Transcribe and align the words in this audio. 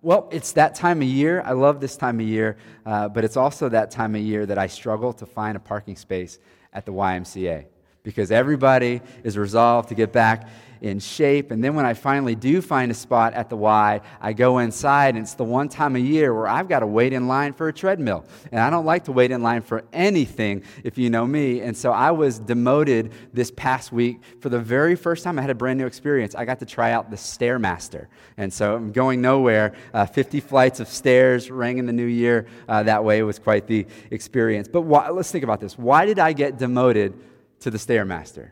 well, 0.00 0.28
it's 0.30 0.52
that 0.52 0.74
time 0.74 1.02
of 1.02 1.08
year. 1.08 1.42
I 1.44 1.52
love 1.52 1.80
this 1.80 1.96
time 1.96 2.20
of 2.20 2.26
year, 2.26 2.56
uh, 2.86 3.08
but 3.08 3.24
it's 3.24 3.36
also 3.36 3.68
that 3.68 3.90
time 3.90 4.14
of 4.14 4.20
year 4.20 4.46
that 4.46 4.58
I 4.58 4.66
struggle 4.66 5.12
to 5.14 5.26
find 5.26 5.56
a 5.56 5.60
parking 5.60 5.96
space 5.96 6.38
at 6.72 6.86
the 6.86 6.92
YMCA 6.92 7.66
because 8.02 8.30
everybody 8.30 9.00
is 9.24 9.36
resolved 9.36 9.88
to 9.90 9.94
get 9.94 10.12
back 10.12 10.48
in 10.80 10.98
shape. 11.00 11.50
And 11.50 11.62
then 11.62 11.74
when 11.74 11.84
I 11.84 11.94
finally 11.94 12.34
do 12.34 12.60
find 12.62 12.90
a 12.90 12.94
spot 12.94 13.34
at 13.34 13.50
the 13.50 13.56
Y, 13.56 14.00
I 14.20 14.32
go 14.32 14.58
inside, 14.58 15.14
and 15.14 15.24
it's 15.24 15.34
the 15.34 15.44
one 15.44 15.68
time 15.68 15.96
a 15.96 16.00
year 16.00 16.34
where 16.34 16.46
I've 16.46 16.68
got 16.68 16.80
to 16.80 16.86
wait 16.86 17.12
in 17.12 17.28
line 17.28 17.52
for 17.52 17.68
a 17.68 17.72
treadmill. 17.72 18.24
And 18.52 18.60
I 18.60 18.70
don't 18.70 18.84
like 18.84 19.04
to 19.04 19.12
wait 19.12 19.30
in 19.30 19.42
line 19.42 19.62
for 19.62 19.84
anything, 19.92 20.62
if 20.84 20.98
you 20.98 21.10
know 21.10 21.26
me. 21.26 21.60
And 21.60 21.76
so 21.76 21.92
I 21.92 22.10
was 22.10 22.38
demoted 22.38 23.12
this 23.32 23.50
past 23.50 23.92
week 23.92 24.20
for 24.40 24.48
the 24.48 24.60
very 24.60 24.94
first 24.94 25.24
time. 25.24 25.38
I 25.38 25.42
had 25.42 25.50
a 25.50 25.54
brand 25.54 25.78
new 25.78 25.86
experience. 25.86 26.34
I 26.34 26.44
got 26.44 26.60
to 26.60 26.66
try 26.66 26.92
out 26.92 27.10
the 27.10 27.16
Stairmaster. 27.16 28.06
And 28.36 28.52
so 28.52 28.76
I'm 28.76 28.92
going 28.92 29.20
nowhere. 29.20 29.74
Uh, 29.92 30.06
50 30.06 30.40
flights 30.40 30.80
of 30.80 30.88
stairs 30.88 31.50
rang 31.50 31.78
in 31.78 31.86
the 31.86 31.92
new 31.92 32.06
year 32.06 32.46
uh, 32.68 32.82
that 32.84 33.04
way. 33.04 33.18
It 33.18 33.22
was 33.22 33.38
quite 33.38 33.66
the 33.66 33.86
experience. 34.10 34.68
But 34.68 34.82
why, 34.82 35.08
let's 35.10 35.30
think 35.30 35.44
about 35.44 35.60
this. 35.60 35.76
Why 35.76 36.06
did 36.06 36.18
I 36.18 36.32
get 36.32 36.58
demoted 36.58 37.14
to 37.60 37.70
the 37.70 37.78
Stairmaster? 37.78 38.50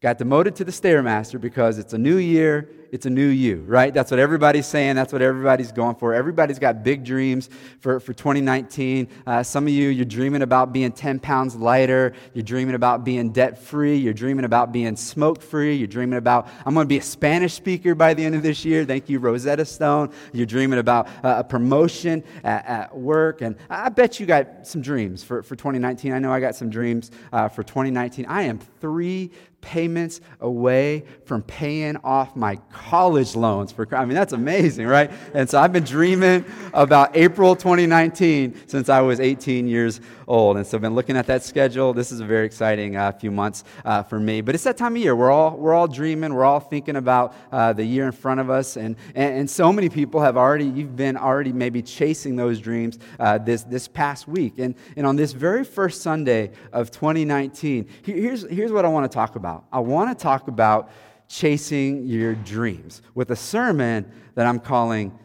Got 0.00 0.18
demoted 0.18 0.54
to 0.56 0.64
the 0.64 0.70
Stairmaster 0.70 1.40
because 1.40 1.76
it's 1.78 1.92
a 1.92 1.98
new 1.98 2.18
year, 2.18 2.70
it's 2.92 3.04
a 3.06 3.10
new 3.10 3.26
you, 3.26 3.64
right? 3.66 3.92
That's 3.92 4.12
what 4.12 4.20
everybody's 4.20 4.66
saying. 4.66 4.94
That's 4.94 5.12
what 5.12 5.22
everybody's 5.22 5.72
going 5.72 5.96
for. 5.96 6.14
Everybody's 6.14 6.60
got 6.60 6.84
big 6.84 7.04
dreams 7.04 7.50
for, 7.80 7.98
for 7.98 8.12
2019. 8.12 9.08
Uh, 9.26 9.42
some 9.42 9.66
of 9.66 9.72
you, 9.72 9.88
you're 9.88 10.04
dreaming 10.04 10.42
about 10.42 10.72
being 10.72 10.92
10 10.92 11.18
pounds 11.18 11.56
lighter. 11.56 12.12
You're 12.32 12.44
dreaming 12.44 12.76
about 12.76 13.02
being 13.02 13.32
debt 13.32 13.58
free. 13.58 13.96
You're 13.96 14.14
dreaming 14.14 14.44
about 14.44 14.70
being 14.70 14.94
smoke 14.94 15.42
free. 15.42 15.74
You're 15.74 15.88
dreaming 15.88 16.18
about, 16.18 16.46
I'm 16.64 16.74
going 16.74 16.84
to 16.84 16.88
be 16.88 16.98
a 16.98 17.02
Spanish 17.02 17.54
speaker 17.54 17.96
by 17.96 18.14
the 18.14 18.24
end 18.24 18.36
of 18.36 18.44
this 18.44 18.64
year. 18.64 18.84
Thank 18.84 19.08
you, 19.08 19.18
Rosetta 19.18 19.64
Stone. 19.64 20.12
You're 20.32 20.46
dreaming 20.46 20.78
about 20.78 21.08
uh, 21.24 21.36
a 21.38 21.44
promotion 21.44 22.22
at, 22.44 22.66
at, 22.66 22.96
work. 22.96 23.42
And 23.42 23.56
I 23.68 23.88
bet 23.88 24.20
you 24.20 24.26
got 24.26 24.64
some 24.64 24.80
dreams 24.80 25.24
for, 25.24 25.42
for 25.42 25.56
2019. 25.56 26.12
I 26.12 26.20
know 26.20 26.32
I 26.32 26.38
got 26.38 26.54
some 26.54 26.70
dreams 26.70 27.10
uh, 27.32 27.48
for 27.48 27.64
2019. 27.64 28.26
I 28.26 28.42
am 28.42 28.60
three 28.80 29.32
payments 29.60 30.20
away 30.40 31.04
from 31.24 31.42
paying 31.42 31.96
off 31.98 32.36
my 32.36 32.56
college 32.72 33.34
loans 33.34 33.72
for 33.72 33.86
I 33.94 34.04
mean 34.04 34.14
that's 34.14 34.32
amazing, 34.32 34.86
right? 34.86 35.10
And 35.34 35.48
so 35.48 35.60
I've 35.60 35.72
been 35.72 35.84
dreaming 35.84 36.44
about 36.72 37.16
April 37.16 37.56
2019 37.56 38.68
since 38.68 38.88
I 38.88 39.00
was 39.00 39.20
18 39.20 39.66
years 39.66 40.00
old. 40.28 40.58
And 40.58 40.66
so 40.66 40.76
I've 40.76 40.82
been 40.82 40.94
looking 40.94 41.16
at 41.16 41.26
that 41.26 41.42
schedule. 41.42 41.92
This 41.92 42.12
is 42.12 42.20
a 42.20 42.24
very 42.24 42.46
exciting 42.46 42.96
uh, 42.96 43.10
few 43.12 43.30
months 43.30 43.64
uh, 43.84 44.02
for 44.02 44.20
me. 44.20 44.40
But 44.42 44.54
it's 44.54 44.64
that 44.64 44.76
time 44.76 44.94
of 44.94 45.02
year. 45.02 45.16
We're 45.16 45.30
all, 45.30 45.56
we're 45.56 45.74
all 45.74 45.88
dreaming. 45.88 46.34
We're 46.34 46.44
all 46.44 46.60
thinking 46.60 46.96
about 46.96 47.34
uh, 47.50 47.72
the 47.72 47.84
year 47.84 48.06
in 48.06 48.12
front 48.12 48.38
of 48.38 48.50
us. 48.50 48.76
And, 48.76 48.96
and, 49.14 49.38
and, 49.38 49.48
so 49.48 49.72
many 49.72 49.88
people 49.88 50.20
have 50.20 50.36
already, 50.36 50.66
you've 50.66 50.94
been 50.94 51.16
already 51.16 51.52
maybe 51.52 51.80
chasing 51.80 52.36
those 52.36 52.60
dreams 52.60 52.98
uh, 53.18 53.38
this, 53.38 53.62
this 53.62 53.88
past 53.88 54.28
week. 54.28 54.58
And, 54.58 54.74
and 54.94 55.06
on 55.06 55.16
this 55.16 55.32
very 55.32 55.64
first 55.64 56.02
Sunday 56.02 56.52
of 56.72 56.90
2019, 56.90 57.88
here's, 58.02 58.48
here's 58.48 58.70
what 58.70 58.84
I 58.84 58.88
want 58.88 59.10
to 59.10 59.14
talk 59.14 59.36
about. 59.36 59.64
I 59.72 59.80
want 59.80 60.16
to 60.16 60.22
talk 60.22 60.48
about 60.48 60.90
chasing 61.28 62.04
your 62.06 62.34
dreams 62.34 63.02
with 63.14 63.30
a 63.30 63.36
sermon 63.36 64.10
that 64.34 64.46
I'm 64.46 64.60
calling 64.60 65.18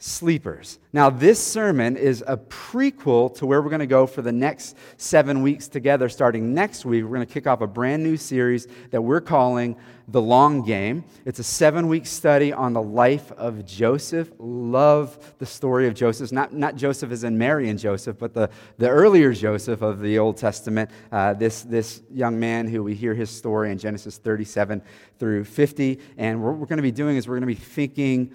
sleepers. 0.00 0.78
Now, 0.92 1.10
this 1.10 1.44
sermon 1.44 1.96
is 1.96 2.22
a 2.26 2.36
prequel 2.36 3.34
to 3.38 3.46
where 3.46 3.60
we're 3.60 3.68
going 3.68 3.80
to 3.80 3.86
go 3.86 4.06
for 4.06 4.22
the 4.22 4.30
next 4.30 4.76
seven 4.96 5.42
weeks 5.42 5.66
together. 5.66 6.08
Starting 6.08 6.54
next 6.54 6.84
week, 6.84 7.02
we're 7.02 7.16
going 7.16 7.26
to 7.26 7.32
kick 7.32 7.48
off 7.48 7.62
a 7.62 7.66
brand 7.66 8.04
new 8.04 8.16
series 8.16 8.68
that 8.90 9.02
we're 9.02 9.20
calling 9.20 9.76
The 10.06 10.22
Long 10.22 10.62
Game. 10.62 11.04
It's 11.24 11.40
a 11.40 11.44
seven 11.44 11.88
week 11.88 12.06
study 12.06 12.52
on 12.52 12.74
the 12.74 12.82
life 12.82 13.32
of 13.32 13.66
Joseph. 13.66 14.30
Love 14.38 15.34
the 15.38 15.46
story 15.46 15.88
of 15.88 15.94
Joseph. 15.94 16.30
Not, 16.30 16.52
not 16.52 16.76
Joseph 16.76 17.10
as 17.10 17.24
in 17.24 17.36
Mary 17.36 17.68
and 17.68 17.78
Joseph, 17.78 18.18
but 18.18 18.32
the, 18.32 18.50
the 18.78 18.88
earlier 18.88 19.32
Joseph 19.32 19.82
of 19.82 19.98
the 19.98 20.16
Old 20.20 20.36
Testament. 20.36 20.92
Uh, 21.10 21.34
this, 21.34 21.62
this 21.62 22.02
young 22.14 22.38
man 22.38 22.68
who 22.68 22.84
we 22.84 22.94
hear 22.94 23.14
his 23.14 23.30
story 23.30 23.72
in 23.72 23.78
Genesis 23.78 24.16
37 24.16 24.80
through 25.18 25.42
50. 25.42 25.98
And 26.18 26.40
what 26.40 26.54
we're 26.56 26.66
going 26.66 26.76
to 26.76 26.82
be 26.82 26.92
doing 26.92 27.16
is 27.16 27.26
we're 27.26 27.34
going 27.34 27.40
to 27.40 27.46
be 27.48 27.54
thinking 27.54 28.32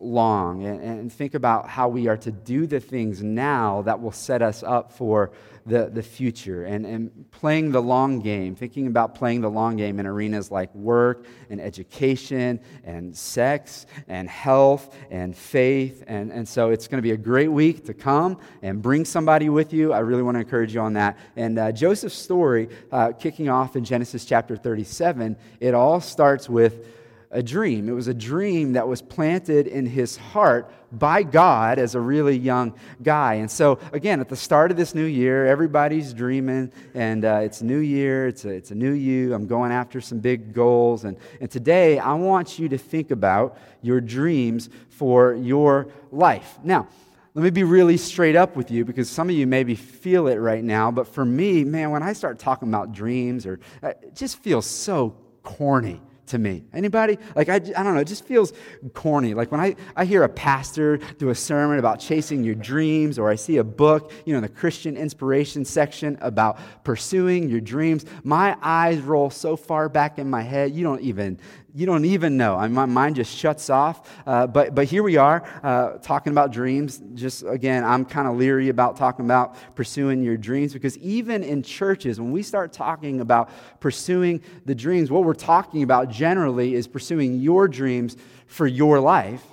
long 0.00 0.64
and, 0.64 0.80
and, 0.80 1.12
think 1.12 1.34
about 1.34 1.68
how 1.68 1.88
we 1.88 2.06
are 2.06 2.16
to 2.16 2.30
do 2.30 2.66
the 2.66 2.78
things 2.78 3.22
now 3.22 3.82
that 3.82 4.00
will 4.00 4.12
set 4.12 4.42
us 4.42 4.62
up 4.62 4.92
for 4.92 5.32
the, 5.66 5.90
the 5.92 6.02
future 6.02 6.64
and, 6.64 6.86
and 6.86 7.30
playing 7.30 7.72
the 7.72 7.80
long 7.80 8.20
game, 8.20 8.54
thinking 8.54 8.86
about 8.86 9.14
playing 9.14 9.40
the 9.40 9.50
long 9.50 9.76
game 9.76 10.00
in 10.00 10.06
arenas 10.06 10.50
like 10.50 10.74
work 10.74 11.26
and 11.50 11.60
education 11.60 12.60
and 12.84 13.14
sex 13.14 13.86
and 14.08 14.28
health 14.28 14.96
and 15.10 15.36
faith. 15.36 16.04
And, 16.06 16.32
and 16.32 16.48
so 16.48 16.70
it's 16.70 16.88
going 16.88 16.98
to 16.98 17.02
be 17.02 17.12
a 17.12 17.16
great 17.16 17.48
week 17.48 17.84
to 17.86 17.94
come 17.94 18.38
and 18.62 18.80
bring 18.80 19.04
somebody 19.04 19.48
with 19.48 19.72
you. 19.72 19.92
I 19.92 19.98
really 19.98 20.22
want 20.22 20.36
to 20.36 20.40
encourage 20.40 20.74
you 20.74 20.80
on 20.80 20.94
that. 20.94 21.18
And 21.36 21.58
uh, 21.58 21.72
Joseph's 21.72 22.16
story, 22.16 22.68
uh, 22.90 23.12
kicking 23.12 23.48
off 23.48 23.76
in 23.76 23.84
Genesis 23.84 24.24
chapter 24.24 24.56
37, 24.56 25.36
it 25.60 25.74
all 25.74 26.00
starts 26.00 26.48
with 26.48 26.97
a 27.30 27.42
dream. 27.42 27.88
It 27.88 27.92
was 27.92 28.08
a 28.08 28.14
dream 28.14 28.72
that 28.72 28.88
was 28.88 29.02
planted 29.02 29.66
in 29.66 29.84
his 29.84 30.16
heart 30.16 30.70
by 30.90 31.22
God 31.22 31.78
as 31.78 31.94
a 31.94 32.00
really 32.00 32.36
young 32.36 32.74
guy. 33.02 33.34
And 33.34 33.50
so, 33.50 33.78
again, 33.92 34.20
at 34.20 34.30
the 34.30 34.36
start 34.36 34.70
of 34.70 34.78
this 34.78 34.94
new 34.94 35.04
year, 35.04 35.46
everybody's 35.46 36.14
dreaming, 36.14 36.72
and 36.94 37.24
uh, 37.26 37.40
it's 37.42 37.60
new 37.60 37.78
year, 37.78 38.28
it's 38.28 38.46
a, 38.46 38.48
it's 38.48 38.70
a 38.70 38.74
new 38.74 38.92
you. 38.92 39.34
I'm 39.34 39.46
going 39.46 39.72
after 39.72 40.00
some 40.00 40.20
big 40.20 40.54
goals. 40.54 41.04
And, 41.04 41.18
and 41.40 41.50
today, 41.50 41.98
I 41.98 42.14
want 42.14 42.58
you 42.58 42.68
to 42.70 42.78
think 42.78 43.10
about 43.10 43.58
your 43.82 44.00
dreams 44.00 44.70
for 44.88 45.34
your 45.34 45.88
life. 46.10 46.58
Now, 46.64 46.88
let 47.34 47.42
me 47.42 47.50
be 47.50 47.62
really 47.62 47.98
straight 47.98 48.36
up 48.36 48.56
with 48.56 48.70
you 48.70 48.86
because 48.86 49.10
some 49.10 49.28
of 49.28 49.36
you 49.36 49.46
maybe 49.46 49.74
feel 49.74 50.28
it 50.28 50.36
right 50.36 50.64
now, 50.64 50.90
but 50.90 51.06
for 51.06 51.26
me, 51.26 51.62
man, 51.62 51.90
when 51.90 52.02
I 52.02 52.14
start 52.14 52.38
talking 52.38 52.68
about 52.68 52.92
dreams, 52.92 53.44
or 53.44 53.60
uh, 53.82 53.88
it 53.88 54.16
just 54.16 54.38
feels 54.38 54.64
so 54.64 55.14
corny 55.42 56.00
to 56.28 56.38
me. 56.38 56.64
Anybody? 56.72 57.18
Like, 57.34 57.48
I, 57.48 57.56
I 57.56 57.58
don't 57.58 57.94
know, 57.94 58.00
it 58.00 58.06
just 58.06 58.24
feels 58.24 58.52
corny. 58.94 59.34
Like 59.34 59.50
when 59.50 59.60
I, 59.60 59.76
I 59.96 60.04
hear 60.04 60.22
a 60.22 60.28
pastor 60.28 60.98
do 61.18 61.30
a 61.30 61.34
sermon 61.34 61.78
about 61.78 62.00
chasing 62.00 62.44
your 62.44 62.54
dreams, 62.54 63.18
or 63.18 63.28
I 63.28 63.34
see 63.34 63.58
a 63.58 63.64
book, 63.64 64.12
you 64.24 64.32
know, 64.32 64.38
in 64.38 64.42
the 64.42 64.48
Christian 64.48 64.96
inspiration 64.96 65.64
section 65.64 66.18
about 66.20 66.58
pursuing 66.84 67.48
your 67.48 67.60
dreams, 67.60 68.04
my 68.22 68.56
eyes 68.62 69.00
roll 69.00 69.30
so 69.30 69.56
far 69.56 69.88
back 69.88 70.18
in 70.18 70.28
my 70.30 70.42
head, 70.42 70.72
you 70.72 70.84
don't 70.84 71.00
even, 71.00 71.38
you 71.74 71.84
don't 71.86 72.04
even 72.06 72.36
know. 72.36 72.56
I 72.56 72.66
my 72.68 72.86
mind 72.86 73.16
just 73.16 73.36
shuts 73.36 73.68
off. 73.68 74.08
Uh, 74.26 74.46
but, 74.46 74.74
but 74.74 74.86
here 74.86 75.02
we 75.02 75.16
are 75.16 75.44
uh, 75.62 75.98
talking 75.98 76.32
about 76.32 76.50
dreams. 76.50 77.00
Just 77.14 77.44
again, 77.46 77.84
I'm 77.84 78.04
kind 78.04 78.26
of 78.26 78.36
leery 78.36 78.68
about 78.68 78.96
talking 78.96 79.24
about 79.24 79.56
pursuing 79.74 80.22
your 80.22 80.36
dreams 80.36 80.72
because 80.72 80.96
even 80.98 81.44
in 81.44 81.62
churches, 81.62 82.20
when 82.20 82.32
we 82.32 82.42
start 82.42 82.72
talking 82.72 83.20
about 83.20 83.50
pursuing 83.80 84.42
the 84.64 84.74
dreams, 84.74 85.10
what 85.10 85.24
we're 85.24 85.34
talking 85.34 85.82
about 85.82 86.10
generally 86.10 86.74
is 86.74 86.88
pursuing 86.88 87.38
your 87.40 87.68
dreams 87.68 88.16
for 88.46 88.66
your 88.66 88.98
life. 88.98 89.44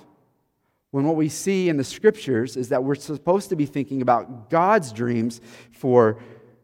When 0.92 1.04
what 1.04 1.16
we 1.16 1.28
see 1.28 1.68
in 1.68 1.76
the 1.76 1.84
scriptures 1.84 2.56
is 2.56 2.70
that 2.70 2.82
we're 2.82 2.94
supposed 2.94 3.50
to 3.50 3.56
be 3.56 3.66
thinking 3.66 4.00
about 4.00 4.48
God's 4.48 4.92
dreams 4.92 5.42
for 5.70 6.18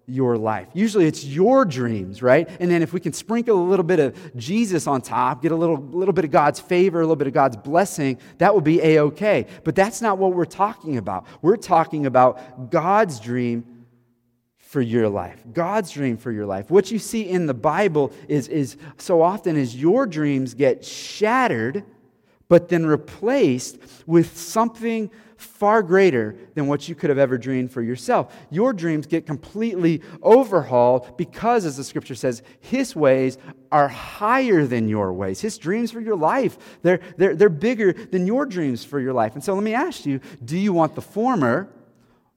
your 0.06 0.36
life. 0.36 0.68
Usually 0.74 1.06
it's 1.06 1.24
your 1.24 1.64
dreams, 1.64 2.22
right? 2.22 2.48
And 2.60 2.70
then 2.70 2.82
if 2.82 2.92
we 2.92 3.00
can 3.00 3.12
sprinkle 3.12 3.60
a 3.60 3.68
little 3.68 3.84
bit 3.84 4.00
of 4.00 4.36
Jesus 4.36 4.86
on 4.86 5.00
top, 5.00 5.42
get 5.42 5.52
a 5.52 5.56
little, 5.56 5.76
little 5.76 6.12
bit 6.12 6.24
of 6.24 6.30
God's 6.30 6.60
favor, 6.60 7.00
a 7.00 7.04
little 7.04 7.16
bit 7.16 7.28
of 7.28 7.32
God's 7.32 7.56
blessing, 7.56 8.18
that 8.38 8.54
would 8.54 8.64
be 8.64 8.80
a 8.80 9.00
okay. 9.02 9.46
But 9.64 9.74
that's 9.74 10.02
not 10.02 10.18
what 10.18 10.34
we're 10.34 10.44
talking 10.44 10.96
about. 10.96 11.26
We're 11.41 11.56
talking 11.56 12.06
about 12.06 12.70
God's 12.70 13.20
dream 13.20 13.64
for 14.56 14.80
your 14.80 15.08
life. 15.08 15.38
God's 15.52 15.91
dream 15.91 16.16
for 16.16 16.32
your 16.32 16.46
life. 16.46 16.70
What 16.70 16.91
you 16.91 16.98
see 16.98 17.28
in 17.28 17.46
the 17.46 17.54
Bible 17.54 18.12
is, 18.26 18.48
is 18.48 18.76
so 18.96 19.20
often 19.20 19.56
as 19.56 19.76
your 19.76 20.06
dreams 20.06 20.54
get 20.54 20.84
shattered, 20.84 21.84
but 22.48 22.70
then 22.70 22.86
replaced 22.86 23.78
with 24.06 24.36
something 24.36 25.10
far 25.42 25.83
greater 25.83 26.36
than 26.54 26.66
what 26.66 26.89
you 26.89 26.94
could 26.94 27.10
have 27.10 27.18
ever 27.18 27.36
dreamed 27.36 27.71
for 27.71 27.83
yourself. 27.83 28.34
Your 28.50 28.72
dreams 28.72 29.06
get 29.06 29.27
completely 29.27 30.03
overhauled 30.22 31.16
because, 31.16 31.65
as 31.65 31.77
the 31.77 31.84
scripture 31.84 32.15
says, 32.15 32.42
His 32.60 32.97
ways 32.97 33.39
are 33.71 33.89
higher 33.89 34.66
than 34.66 34.89
your 34.89 35.12
ways. 35.12 35.41
His 35.41 35.59
dreams 35.59 35.91
for 35.91 36.00
your 36.00 36.16
life, 36.16 36.59
they're, 36.83 37.00
they're, 37.16 37.34
they're 37.34 37.48
bigger 37.48 37.92
than 37.92 38.27
your 38.27 38.47
dreams 38.47 38.84
for 38.84 39.00
your 39.00 39.12
life. 39.12 39.34
And 39.34 39.42
so 39.42 39.54
let 39.54 39.62
me 39.62 39.74
ask 39.74 40.06
you 40.06 40.21
do 40.44 40.56
you 40.56 40.72
want 40.72 40.94
the 40.94 41.03
former 41.03 41.68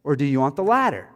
or 0.03 0.15
do 0.15 0.25
you 0.25 0.39
want 0.39 0.55
the 0.55 0.63
latter? 0.63 1.09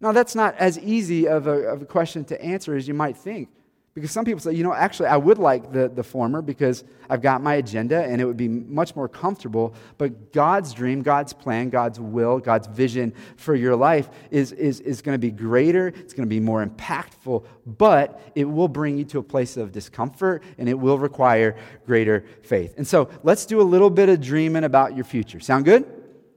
Now, 0.00 0.10
that's 0.10 0.34
not 0.34 0.56
as 0.56 0.78
easy 0.80 1.28
of 1.28 1.46
a, 1.46 1.68
of 1.68 1.82
a 1.82 1.84
question 1.86 2.24
to 2.24 2.42
answer 2.42 2.74
as 2.74 2.88
you 2.88 2.94
might 2.94 3.16
think. 3.16 3.48
Because 3.94 4.10
some 4.10 4.24
people 4.24 4.40
say, 4.40 4.54
you 4.54 4.62
know, 4.62 4.72
actually, 4.72 5.08
I 5.08 5.18
would 5.18 5.36
like 5.36 5.70
the, 5.70 5.86
the 5.86 6.02
former 6.02 6.40
because 6.40 6.82
I've 7.10 7.20
got 7.20 7.42
my 7.42 7.56
agenda 7.56 8.02
and 8.02 8.22
it 8.22 8.24
would 8.24 8.38
be 8.38 8.48
much 8.48 8.96
more 8.96 9.06
comfortable. 9.06 9.74
But 9.98 10.32
God's 10.32 10.72
dream, 10.72 11.02
God's 11.02 11.34
plan, 11.34 11.68
God's 11.68 12.00
will, 12.00 12.38
God's 12.38 12.66
vision 12.68 13.12
for 13.36 13.54
your 13.54 13.76
life 13.76 14.08
is, 14.30 14.52
is, 14.52 14.80
is 14.80 15.02
going 15.02 15.14
to 15.14 15.18
be 15.18 15.30
greater. 15.30 15.88
It's 15.88 16.14
going 16.14 16.26
to 16.26 16.30
be 16.30 16.40
more 16.40 16.64
impactful, 16.64 17.44
but 17.66 18.18
it 18.34 18.46
will 18.46 18.68
bring 18.68 18.96
you 18.96 19.04
to 19.04 19.18
a 19.18 19.22
place 19.22 19.58
of 19.58 19.72
discomfort 19.72 20.42
and 20.56 20.70
it 20.70 20.78
will 20.78 20.98
require 20.98 21.54
greater 21.84 22.24
faith. 22.42 22.72
And 22.78 22.86
so 22.86 23.10
let's 23.22 23.44
do 23.44 23.60
a 23.60 23.62
little 23.62 23.90
bit 23.90 24.08
of 24.08 24.22
dreaming 24.22 24.64
about 24.64 24.96
your 24.96 25.04
future. 25.04 25.38
Sound 25.38 25.66
good? 25.66 25.84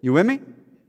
You 0.01 0.11
with 0.11 0.25
me? 0.25 0.41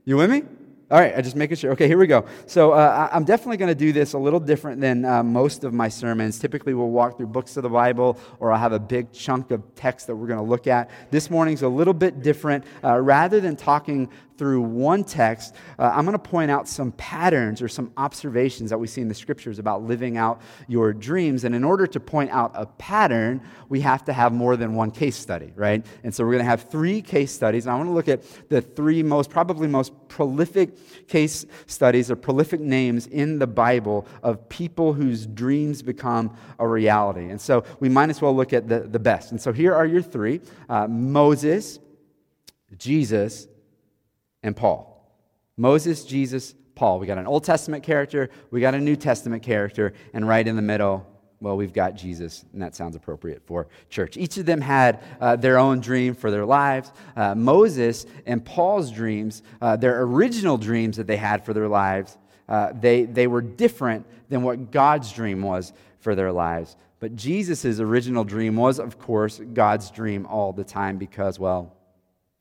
You 0.03 0.17
with 0.17 0.29
me? 0.29 0.43
All 0.89 0.97
right, 0.97 1.13
I 1.17 1.19
just 1.19 1.35
making 1.35 1.57
sure. 1.57 1.71
Okay, 1.73 1.85
here 1.85 1.97
we 1.97 2.07
go. 2.07 2.25
So 2.45 2.71
uh, 2.71 3.09
I'm 3.11 3.25
definitely 3.25 3.57
going 3.57 3.67
to 3.67 3.75
do 3.75 3.91
this 3.91 4.13
a 4.13 4.17
little 4.17 4.39
different 4.39 4.79
than 4.79 5.03
uh, 5.03 5.21
most 5.21 5.65
of 5.65 5.73
my 5.73 5.89
sermons. 5.89 6.39
Typically, 6.39 6.73
we'll 6.73 6.87
walk 6.87 7.17
through 7.17 7.27
books 7.27 7.57
of 7.57 7.63
the 7.63 7.69
Bible, 7.69 8.17
or 8.39 8.53
I'll 8.53 8.59
have 8.59 8.71
a 8.71 8.79
big 8.79 9.11
chunk 9.11 9.51
of 9.51 9.61
text 9.75 10.07
that 10.07 10.15
we're 10.15 10.27
going 10.27 10.39
to 10.39 10.45
look 10.45 10.65
at. 10.65 10.89
This 11.11 11.29
morning's 11.29 11.61
a 11.63 11.67
little 11.67 11.93
bit 11.93 12.21
different. 12.21 12.63
Uh, 12.81 12.99
rather 12.99 13.41
than 13.41 13.57
talking 13.57 14.09
through 14.37 14.61
one 14.61 15.03
text, 15.03 15.55
uh, 15.79 15.91
I'm 15.93 16.05
going 16.05 16.13
to 16.13 16.19
point 16.19 16.51
out 16.51 16.67
some 16.67 16.91
patterns 16.93 17.61
or 17.61 17.67
some 17.67 17.91
observations 17.97 18.69
that 18.69 18.77
we 18.77 18.87
see 18.87 19.01
in 19.01 19.07
the 19.07 19.15
scriptures 19.15 19.59
about 19.59 19.83
living 19.83 20.17
out 20.17 20.41
your 20.67 20.93
dreams. 20.93 21.43
And 21.43 21.55
in 21.55 21.63
order 21.63 21.87
to 21.87 21.99
point 21.99 22.31
out 22.31 22.51
a 22.53 22.65
pattern, 22.65 23.41
we 23.69 23.81
have 23.81 24.05
to 24.05 24.13
have 24.13 24.33
more 24.33 24.55
than 24.55 24.75
one 24.75 24.91
case 24.91 25.15
study, 25.15 25.51
right? 25.55 25.85
And 26.03 26.13
so 26.13 26.23
we're 26.23 26.33
going 26.33 26.43
to 26.43 26.49
have 26.49 26.63
three 26.63 27.01
case 27.01 27.31
studies. 27.31 27.65
And 27.65 27.73
I 27.73 27.77
want 27.77 27.89
to 27.89 27.93
look 27.93 28.07
at 28.07 28.23
the 28.49 28.61
three 28.61 29.03
most, 29.03 29.29
probably 29.29 29.67
most 29.67 29.91
prolific 30.07 31.07
case 31.07 31.45
studies 31.65 32.11
or 32.11 32.15
prolific 32.15 32.59
names 32.59 33.07
in 33.07 33.39
the 33.39 33.47
Bible 33.47 34.07
of 34.23 34.47
people 34.49 34.93
whose 34.93 35.25
dreams 35.25 35.81
become 35.81 36.35
a 36.59 36.67
reality. 36.67 37.29
And 37.29 37.39
so 37.39 37.63
we 37.79 37.89
might 37.89 38.09
as 38.09 38.21
well 38.21 38.35
look 38.35 38.53
at 38.53 38.67
the, 38.67 38.81
the 38.81 38.99
best. 38.99 39.31
And 39.31 39.41
so 39.41 39.51
here 39.51 39.73
are 39.73 39.85
your 39.85 40.01
three 40.01 40.41
uh, 40.69 40.87
Moses, 40.87 41.79
Jesus, 42.77 43.47
and 44.43 44.55
Paul. 44.55 44.93
Moses, 45.57 46.05
Jesus, 46.05 46.53
Paul. 46.75 46.99
We 46.99 47.07
got 47.07 47.17
an 47.17 47.27
Old 47.27 47.43
Testament 47.43 47.83
character, 47.83 48.29
we 48.51 48.61
got 48.61 48.75
a 48.75 48.79
New 48.79 48.95
Testament 48.95 49.43
character, 49.43 49.93
and 50.13 50.27
right 50.27 50.47
in 50.47 50.55
the 50.55 50.61
middle, 50.61 51.05
well, 51.39 51.55
we've 51.55 51.73
got 51.73 51.95
Jesus, 51.95 52.45
and 52.53 52.61
that 52.63 52.75
sounds 52.75 52.95
appropriate 52.95 53.43
for 53.45 53.67
church. 53.89 54.17
Each 54.17 54.37
of 54.37 54.47
them 54.47 54.59
had 54.59 55.03
uh, 55.21 55.35
their 55.35 55.59
own 55.59 55.81
dream 55.81 56.15
for 56.15 56.31
their 56.31 56.45
lives. 56.45 56.91
Uh, 57.15 57.35
Moses 57.35 58.07
and 58.25 58.43
Paul's 58.43 58.91
dreams, 58.91 59.43
uh, 59.61 59.75
their 59.75 60.01
original 60.01 60.57
dreams 60.57 60.97
that 60.97 61.05
they 61.05 61.17
had 61.17 61.45
for 61.45 61.53
their 61.53 61.67
lives, 61.67 62.17
uh, 62.49 62.73
they, 62.73 63.03
they 63.05 63.27
were 63.27 63.41
different 63.41 64.05
than 64.29 64.41
what 64.41 64.71
God's 64.71 65.11
dream 65.11 65.43
was 65.43 65.73
for 65.99 66.15
their 66.15 66.31
lives. 66.31 66.75
But 66.99 67.15
Jesus' 67.15 67.79
original 67.79 68.23
dream 68.23 68.55
was, 68.55 68.79
of 68.79 68.97
course, 68.97 69.39
God's 69.53 69.91
dream 69.91 70.25
all 70.25 70.53
the 70.53 70.63
time 70.63 70.97
because, 70.97 71.39
well, 71.39 71.76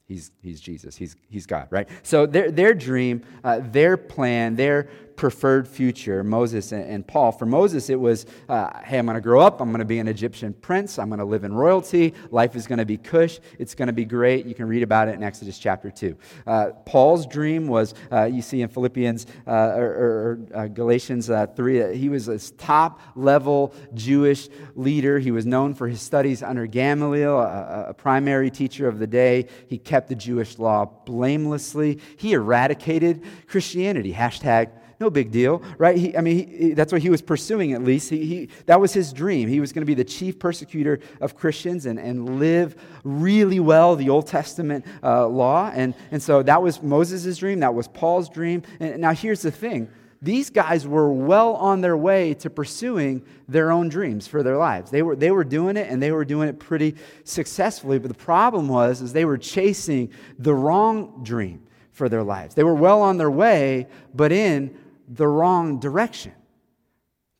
He's, 0.08 0.31
he's 0.41 0.61
Jesus. 0.61 0.97
He's, 0.97 1.17
he's 1.29 1.47
God, 1.47 1.67
right? 1.70 1.88
So 2.03 2.26
their, 2.26 2.50
their 2.50 2.75
dream, 2.75 3.23
uh, 3.43 3.61
their 3.62 3.97
plan, 3.97 4.55
their 4.55 4.88
preferred 5.17 5.67
future, 5.67 6.23
Moses 6.23 6.73
and, 6.73 6.85
and 6.85 7.07
Paul. 7.07 7.33
For 7.33 7.47
Moses, 7.47 7.91
it 7.91 7.99
was, 7.99 8.27
uh, 8.49 8.83
hey, 8.85 8.99
I'm 8.99 9.07
going 9.07 9.15
to 9.15 9.21
grow 9.21 9.41
up. 9.41 9.61
I'm 9.61 9.71
going 9.71 9.81
to 9.81 9.85
be 9.85 9.99
an 9.99 10.09
Egyptian 10.09 10.53
prince. 10.53 10.99
I'm 10.99 11.09
going 11.09 11.19
to 11.19 11.25
live 11.25 11.45
in 11.45 11.53
royalty. 11.53 12.15
Life 12.31 12.55
is 12.55 12.67
going 12.67 12.79
to 12.79 12.85
be 12.85 12.99
cush. 12.99 13.39
It's 13.59 13.75
going 13.75 13.87
to 13.87 13.93
be 13.93 14.05
great. 14.05 14.47
You 14.47 14.55
can 14.55 14.67
read 14.67 14.83
about 14.83 15.09
it 15.09 15.15
in 15.15 15.23
Exodus 15.23 15.59
chapter 15.59 15.91
2. 15.91 16.17
Uh, 16.47 16.71
Paul's 16.85 17.27
dream 17.27 17.67
was, 17.67 17.95
uh, 18.13 18.25
you 18.25 18.43
see 18.43 18.63
in 18.63 18.69
Philippians 18.69 19.27
uh, 19.47 19.51
or, 19.51 19.87
or 19.87 20.39
uh, 20.55 20.67
Galatians 20.69 21.31
uh, 21.31 21.47
3, 21.47 21.97
he 21.97 22.09
was 22.09 22.27
this 22.27 22.53
top 22.59 23.01
level 23.15 23.75
Jewish 23.95 24.49
leader. 24.75 25.19
He 25.19 25.31
was 25.31 25.47
known 25.47 25.75
for 25.75 25.89
his 25.89 26.01
studies 26.01 26.43
under 26.43 26.67
Gamaliel, 26.67 27.39
a, 27.39 27.87
a 27.89 27.95
primary 27.95 28.51
teacher 28.51 28.89
of 28.89 28.99
the 28.99 29.07
day. 29.07 29.47
He 29.69 29.79
kept 29.79 30.09
the 30.09 30.15
Jewish 30.15 30.59
law 30.59 30.85
blamelessly. 30.85 32.01
He 32.17 32.33
eradicated 32.33 33.25
Christianity. 33.47 34.13
Hashtag 34.13 34.71
no 34.98 35.10
big 35.10 35.31
deal, 35.31 35.62
right? 35.78 35.96
He, 35.96 36.16
I 36.16 36.20
mean, 36.20 36.48
he, 36.48 36.72
that's 36.72 36.93
what 36.93 37.02
he 37.02 37.10
was 37.10 37.22
pursuing 37.22 37.72
at 37.72 37.82
least. 37.82 38.10
He, 38.10 38.25
he, 38.25 38.48
that 38.66 38.81
was 38.81 38.93
his 38.93 39.12
dream. 39.12 39.48
He 39.48 39.60
was 39.60 39.72
going 39.72 39.82
to 39.82 39.87
be 39.87 39.94
the 39.94 40.04
chief 40.04 40.38
persecutor 40.38 41.00
of 41.20 41.37
Christians 41.37 41.87
and, 41.87 41.98
and 41.98 42.38
live 42.38 42.76
really 43.04 43.60
well 43.60 43.96
the 43.96 44.08
Old 44.08 44.26
Testament 44.26 44.87
uh, 45.02 45.26
law. 45.26 45.70
And, 45.75 45.94
and 46.10 46.22
so 46.22 46.43
that 46.43 46.62
was 46.62 46.82
Moses' 46.82 47.37
dream. 47.38 47.60
That 47.60 47.75
was 47.75 47.88
Paul's 47.88 48.28
dream. 48.28 48.62
And 48.81 49.00
now 49.00 49.12
here's 49.12 49.43
the 49.43 49.50
thing 49.50 49.90
these 50.22 50.50
guys 50.50 50.87
were 50.87 51.12
well 51.12 51.54
on 51.54 51.82
their 51.82 51.96
way 51.96 52.34
to 52.34 52.50
pursuing 52.50 53.22
their 53.48 53.70
own 53.70 53.88
dreams 53.88 54.26
for 54.26 54.43
their 54.43 54.56
lives. 54.56 54.90
They 54.90 55.02
were, 55.02 55.14
they 55.14 55.31
were 55.31 55.44
doing 55.44 55.76
it 55.76 55.88
and 55.90 56.02
they 56.02 56.10
were 56.10 56.25
doing 56.25 56.48
it 56.48 56.58
pretty 56.58 56.96
successfully. 57.25 57.98
But 57.98 58.08
the 58.08 58.14
problem 58.14 58.66
was 58.69 59.02
is 59.02 59.12
they 59.12 59.25
were 59.25 59.38
chasing 59.38 60.10
the 60.38 60.54
wrong 60.54 61.20
dream 61.22 61.62
for 61.93 62.08
their 62.08 62.22
lives. 62.22 62.54
They 62.54 62.64
were 62.64 62.75
well 62.75 63.02
on 63.02 63.19
their 63.19 63.31
way, 63.31 63.87
but 64.14 64.32
in 64.32 64.76
the 65.08 65.26
wrong 65.26 65.79
direction. 65.79 66.32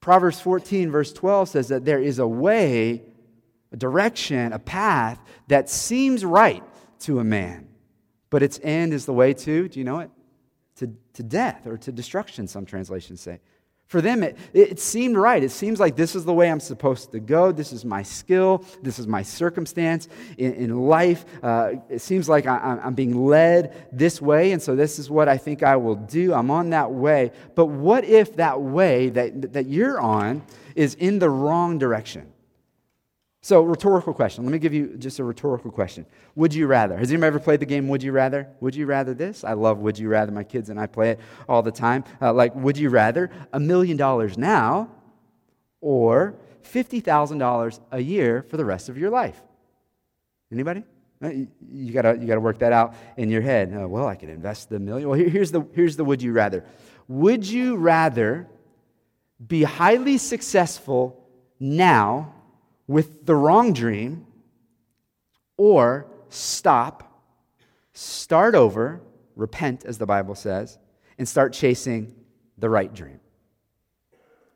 Proverbs 0.01 0.41
14, 0.41 0.91
verse 0.91 1.13
12 1.13 1.49
says 1.49 1.69
that 1.69 1.85
there 1.85 2.01
is 2.01 2.19
a 2.19 2.27
way, 2.27 3.03
a 3.73 3.77
direction, 3.77 4.53
a 4.53 4.59
path 4.59 5.21
that 5.49 5.69
seems 5.69 6.25
right 6.25 6.63
to 7.01 7.19
a 7.19 7.25
man, 7.25 7.69
but 8.31 8.43
its 8.43 8.61
end 8.63 8.93
is 8.93 9.05
the 9.05 9.13
way 9.13 9.35
to, 9.35 9.69
do 9.69 9.79
you 9.79 9.85
know 9.85 9.99
it? 10.01 10.11
To, 10.77 10.95
to 11.15 11.23
death 11.23 11.67
or 11.67 11.77
to 11.79 11.91
destruction, 11.91 12.47
some 12.47 12.67
translations 12.67 13.21
say. 13.21 13.41
For 13.87 14.01
them, 14.01 14.25
it, 14.25 14.37
it 14.53 14.81
seemed 14.81 15.17
right. 15.17 15.43
It 15.43 15.53
seems 15.53 15.79
like 15.79 15.95
this 15.95 16.17
is 16.17 16.25
the 16.25 16.33
way 16.33 16.51
I'm 16.51 16.61
supposed 16.61 17.13
to 17.13 17.21
go. 17.21 17.53
This 17.53 17.73
is 17.73 17.85
my 17.85 18.03
skill. 18.03 18.65
This 18.83 18.99
is 18.99 19.07
my 19.07 19.23
circumstance 19.23 20.09
in, 20.39 20.55
in 20.55 20.77
life. 20.77 21.25
Uh, 21.41 21.75
it 21.89 22.01
seems 22.01 22.29
like 22.29 22.47
I, 22.47 22.81
I'm 22.83 22.95
being 22.95 23.27
led 23.27 23.87
this 23.93 24.21
way, 24.21 24.51
and 24.51 24.61
so 24.61 24.75
this 24.75 24.99
is 24.99 25.09
what 25.09 25.29
I 25.29 25.39
think 25.39 25.63
I 25.63 25.77
will 25.77 25.95
do. 25.95 26.35
I'm 26.35 26.51
on 26.51 26.71
that 26.71 26.91
way. 26.91 27.31
But 27.55 27.67
what 27.67 28.05
if 28.05 28.37
that 28.37 28.61
way 28.61 29.09
that, 29.11 29.53
that 29.53 29.67
you're 29.67 30.01
on 30.01 30.43
is 30.75 30.95
in 30.95 31.21
the 31.21 31.31
wrong 31.31 31.79
direction? 31.79 32.33
So, 33.47 33.63
rhetorical 33.63 34.13
question. 34.13 34.43
Let 34.43 34.51
me 34.51 34.59
give 34.59 34.75
you 34.75 34.97
just 34.97 35.21
a 35.21 35.25
rhetorical 35.25 35.71
question. 35.71 36.05
Would 36.35 36.53
you 36.53 36.67
rather? 36.67 36.99
Has 36.99 37.13
anyone 37.13 37.29
ever 37.29 37.39
played 37.39 37.61
the 37.61 37.67
game 37.67 37.87
Would 37.87 38.03
You 38.03 38.11
Rather? 38.11 38.49
Would 38.59 38.75
you 38.75 38.87
rather 38.87 39.15
this? 39.15 39.45
I 39.45 39.53
love 39.53 39.79
Would 39.79 40.01
You 40.01 40.09
Rather. 40.09 40.33
My 40.33 40.43
kids 40.43 40.69
and 40.69 40.81
I 40.81 40.89
play 40.89 41.11
it 41.11 41.21
all 41.49 41.63
the 41.63 41.71
time. 41.71 42.03
Uh, 42.21 42.33
like, 42.33 42.57
would 42.57 42.77
you 42.77 42.91
rather 42.91 43.31
a 43.53 43.61
million 43.61 43.97
dollars 43.97 44.37
now 44.37 44.91
or 45.81 46.35
$50,000 46.65 47.81
a 47.93 48.01
year 48.01 48.45
for 48.51 48.57
the 48.57 48.65
rest 48.65 48.89
of 48.89 48.99
your 48.99 49.11
life? 49.11 49.41
Anybody? 50.51 50.83
Uh, 51.23 51.29
you 51.71 51.93
gotta, 51.93 52.19
you 52.19 52.27
gotta 52.27 52.41
work 52.41 52.59
that 52.59 52.73
out 52.73 52.97
in 53.17 53.31
your 53.31 53.43
head. 53.43 53.73
Uh, 53.73 53.87
well, 53.87 54.09
I 54.09 54.17
could 54.17 54.29
invest 54.29 54.71
the 54.71 54.81
million. 54.81 55.09
Well, 55.09 55.17
here, 55.17 55.29
here's, 55.29 55.53
the, 55.53 55.65
here's 55.73 55.95
the 55.95 56.05
would 56.05 56.21
you 56.21 56.33
rather. 56.33 56.65
Would 57.07 57.47
you 57.47 57.77
rather 57.77 58.49
be 59.47 59.63
highly 59.63 60.19
successful 60.19 61.25
now 61.61 62.33
with 62.87 63.27
the 63.27 63.35
wrong 63.35 63.73
dream 63.73 64.27
or 65.57 66.07
stop, 66.29 67.23
start 67.93 68.55
over, 68.55 69.01
repent, 69.35 69.85
as 69.85 69.99
the 69.99 70.07
Bible 70.07 70.35
says, 70.35 70.79
and 71.19 71.29
start 71.29 71.53
chasing 71.53 72.15
the 72.59 72.69
right 72.69 72.93
dream. 72.93 73.21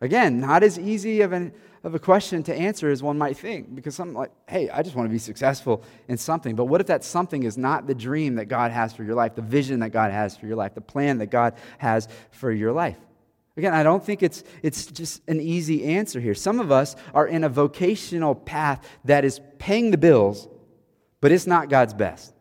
Again, 0.00 0.40
not 0.40 0.62
as 0.62 0.78
easy 0.78 1.20
of, 1.20 1.32
an, 1.32 1.52
of 1.84 1.94
a 1.94 1.98
question 1.98 2.42
to 2.44 2.54
answer 2.54 2.90
as 2.90 3.02
one 3.02 3.18
might 3.18 3.36
think, 3.36 3.74
because 3.74 3.98
I'm 3.98 4.14
like, 4.14 4.30
hey, 4.48 4.70
I 4.70 4.82
just 4.82 4.96
want 4.96 5.08
to 5.08 5.12
be 5.12 5.18
successful 5.18 5.82
in 6.08 6.16
something. 6.16 6.56
But 6.56 6.66
what 6.66 6.80
if 6.80 6.86
that 6.86 7.04
something 7.04 7.42
is 7.42 7.58
not 7.58 7.86
the 7.86 7.94
dream 7.94 8.36
that 8.36 8.46
God 8.46 8.70
has 8.72 8.94
for 8.94 9.04
your 9.04 9.14
life, 9.14 9.34
the 9.34 9.42
vision 9.42 9.80
that 9.80 9.90
God 9.90 10.10
has 10.10 10.36
for 10.36 10.46
your 10.46 10.56
life, 10.56 10.74
the 10.74 10.80
plan 10.80 11.18
that 11.18 11.26
God 11.26 11.54
has 11.78 12.08
for 12.30 12.50
your 12.50 12.72
life? 12.72 12.96
Again, 13.60 13.74
I 13.74 13.82
don't 13.82 14.02
think 14.02 14.22
it's, 14.22 14.42
it's 14.62 14.86
just 14.86 15.20
an 15.28 15.38
easy 15.38 15.84
answer 15.84 16.18
here. 16.18 16.34
Some 16.34 16.60
of 16.60 16.72
us 16.72 16.96
are 17.12 17.26
in 17.26 17.44
a 17.44 17.48
vocational 17.50 18.34
path 18.34 18.88
that 19.04 19.22
is 19.22 19.38
paying 19.58 19.90
the 19.90 19.98
bills, 19.98 20.48
but 21.20 21.30
it's 21.30 21.46
not 21.46 21.68
God's 21.68 21.92
best. 21.92 22.32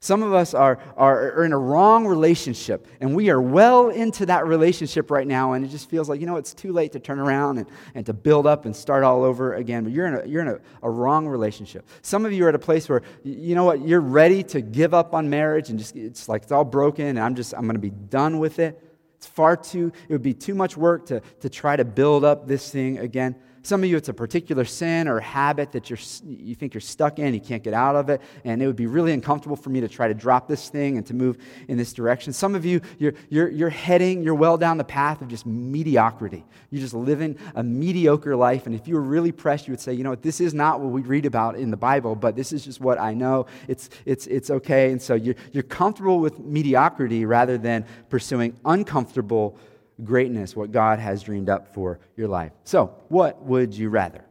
Some 0.00 0.22
of 0.22 0.34
us 0.34 0.52
are, 0.52 0.78
are, 0.98 1.38
are 1.38 1.44
in 1.46 1.54
a 1.54 1.58
wrong 1.58 2.06
relationship, 2.06 2.86
and 3.00 3.16
we 3.16 3.30
are 3.30 3.40
well 3.40 3.88
into 3.88 4.26
that 4.26 4.46
relationship 4.46 5.10
right 5.10 5.26
now, 5.26 5.54
and 5.54 5.64
it 5.64 5.68
just 5.68 5.88
feels 5.88 6.10
like, 6.10 6.20
you 6.20 6.26
know, 6.26 6.36
it's 6.36 6.52
too 6.52 6.74
late 6.74 6.92
to 6.92 7.00
turn 7.00 7.18
around 7.18 7.56
and, 7.56 7.66
and 7.94 8.04
to 8.04 8.12
build 8.12 8.46
up 8.46 8.66
and 8.66 8.76
start 8.76 9.04
all 9.04 9.24
over 9.24 9.54
again. 9.54 9.84
But 9.84 9.94
you're 9.94 10.06
in, 10.06 10.14
a, 10.16 10.26
you're 10.26 10.42
in 10.42 10.48
a, 10.48 10.58
a 10.82 10.90
wrong 10.90 11.26
relationship. 11.26 11.88
Some 12.02 12.26
of 12.26 12.32
you 12.34 12.44
are 12.44 12.50
at 12.50 12.54
a 12.54 12.58
place 12.58 12.90
where, 12.90 13.00
you 13.24 13.54
know 13.54 13.64
what, 13.64 13.80
you're 13.88 14.02
ready 14.02 14.42
to 14.42 14.60
give 14.60 14.92
up 14.92 15.14
on 15.14 15.30
marriage, 15.30 15.70
and 15.70 15.78
just 15.78 15.96
it's 15.96 16.28
like 16.28 16.42
it's 16.42 16.52
all 16.52 16.64
broken, 16.64 17.06
and 17.06 17.18
I'm 17.18 17.34
just, 17.34 17.54
I'm 17.54 17.62
going 17.62 17.74
to 17.74 17.80
be 17.80 17.88
done 17.88 18.38
with 18.38 18.58
it. 18.58 18.84
It's 19.18 19.26
far 19.26 19.56
too, 19.56 19.92
it 20.08 20.12
would 20.12 20.22
be 20.22 20.34
too 20.34 20.54
much 20.54 20.76
work 20.76 21.06
to, 21.06 21.20
to 21.40 21.50
try 21.50 21.74
to 21.74 21.84
build 21.84 22.24
up 22.24 22.46
this 22.46 22.70
thing 22.70 22.98
again. 22.98 23.34
Some 23.68 23.84
of 23.84 23.90
you, 23.90 23.98
it's 23.98 24.08
a 24.08 24.14
particular 24.14 24.64
sin 24.64 25.08
or 25.08 25.20
habit 25.20 25.72
that 25.72 25.90
you're, 25.90 25.98
you 26.26 26.54
think 26.54 26.72
you're 26.72 26.80
stuck 26.80 27.18
in, 27.18 27.34
you 27.34 27.40
can't 27.40 27.62
get 27.62 27.74
out 27.74 27.96
of 27.96 28.08
it, 28.08 28.22
and 28.42 28.62
it 28.62 28.66
would 28.66 28.76
be 28.76 28.86
really 28.86 29.12
uncomfortable 29.12 29.56
for 29.56 29.68
me 29.68 29.82
to 29.82 29.88
try 29.88 30.08
to 30.08 30.14
drop 30.14 30.48
this 30.48 30.70
thing 30.70 30.96
and 30.96 31.06
to 31.06 31.12
move 31.12 31.36
in 31.68 31.76
this 31.76 31.92
direction. 31.92 32.32
Some 32.32 32.54
of 32.54 32.64
you, 32.64 32.80
you're, 32.98 33.12
you're, 33.28 33.50
you're 33.50 33.68
heading, 33.68 34.22
you're 34.22 34.34
well 34.34 34.56
down 34.56 34.78
the 34.78 34.84
path 34.84 35.20
of 35.20 35.28
just 35.28 35.44
mediocrity. 35.44 36.46
You're 36.70 36.80
just 36.80 36.94
living 36.94 37.36
a 37.56 37.62
mediocre 37.62 38.34
life, 38.34 38.64
and 38.64 38.74
if 38.74 38.88
you 38.88 38.94
were 38.94 39.02
really 39.02 39.32
pressed, 39.32 39.68
you 39.68 39.72
would 39.72 39.80
say, 39.80 39.92
you 39.92 40.02
know 40.02 40.10
what, 40.10 40.22
this 40.22 40.40
is 40.40 40.54
not 40.54 40.80
what 40.80 40.90
we 40.90 41.02
read 41.02 41.26
about 41.26 41.56
in 41.56 41.70
the 41.70 41.76
Bible, 41.76 42.14
but 42.14 42.36
this 42.36 42.54
is 42.54 42.64
just 42.64 42.80
what 42.80 42.98
I 42.98 43.12
know. 43.12 43.44
It's, 43.68 43.90
it's, 44.06 44.26
it's 44.28 44.48
okay. 44.48 44.92
And 44.92 45.02
so 45.02 45.14
you're, 45.14 45.36
you're 45.52 45.62
comfortable 45.62 46.20
with 46.20 46.38
mediocrity 46.38 47.26
rather 47.26 47.58
than 47.58 47.84
pursuing 48.08 48.58
uncomfortable 48.64 49.58
greatness, 50.04 50.54
what 50.54 50.70
God 50.70 50.98
has 50.98 51.22
dreamed 51.22 51.48
up 51.48 51.74
for 51.74 51.98
your 52.16 52.28
life. 52.28 52.52
So, 52.64 52.94
what 53.08 53.42
would 53.42 53.74
you 53.74 53.88
rather? 53.88 54.24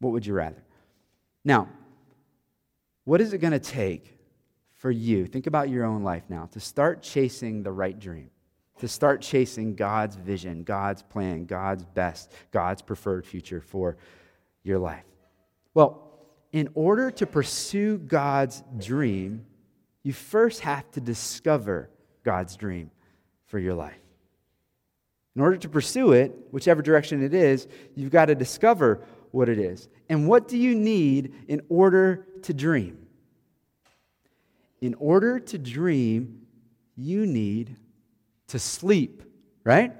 What 0.00 0.12
would 0.12 0.26
you 0.26 0.34
rather? 0.34 0.62
Now, 1.44 1.68
what 3.04 3.20
is 3.20 3.32
it 3.32 3.38
going 3.38 3.52
to 3.52 3.58
take 3.58 4.18
for 4.74 4.90
you? 4.90 5.26
Think 5.26 5.46
about 5.46 5.68
your 5.68 5.84
own 5.84 6.02
life 6.02 6.24
now 6.28 6.46
to 6.52 6.60
start 6.60 7.02
chasing 7.02 7.62
the 7.62 7.72
right 7.72 7.98
dream, 7.98 8.30
to 8.78 8.88
start 8.88 9.20
chasing 9.20 9.74
God's 9.74 10.16
vision, 10.16 10.64
God's 10.64 11.02
plan, 11.02 11.44
God's 11.44 11.84
best, 11.84 12.32
God's 12.50 12.82
preferred 12.82 13.26
future 13.26 13.60
for 13.60 13.96
your 14.62 14.78
life. 14.78 15.04
Well, 15.74 16.00
in 16.52 16.68
order 16.74 17.10
to 17.10 17.26
pursue 17.26 17.98
God's 17.98 18.62
dream, 18.78 19.44
you 20.02 20.12
first 20.12 20.60
have 20.60 20.90
to 20.92 21.00
discover 21.00 21.90
God's 22.24 22.56
dream 22.56 22.90
for 23.54 23.60
your 23.60 23.74
life. 23.74 24.02
In 25.36 25.40
order 25.40 25.56
to 25.58 25.68
pursue 25.68 26.10
it, 26.10 26.32
whichever 26.50 26.82
direction 26.82 27.22
it 27.22 27.32
is, 27.32 27.68
you've 27.94 28.10
got 28.10 28.24
to 28.24 28.34
discover 28.34 29.06
what 29.30 29.48
it 29.48 29.60
is. 29.60 29.88
And 30.08 30.26
what 30.26 30.48
do 30.48 30.58
you 30.58 30.74
need 30.74 31.32
in 31.46 31.60
order 31.68 32.26
to 32.42 32.52
dream? 32.52 33.06
In 34.80 34.94
order 34.94 35.38
to 35.38 35.56
dream, 35.56 36.48
you 36.96 37.26
need 37.26 37.76
to 38.48 38.58
sleep, 38.58 39.22
right? 39.62 39.92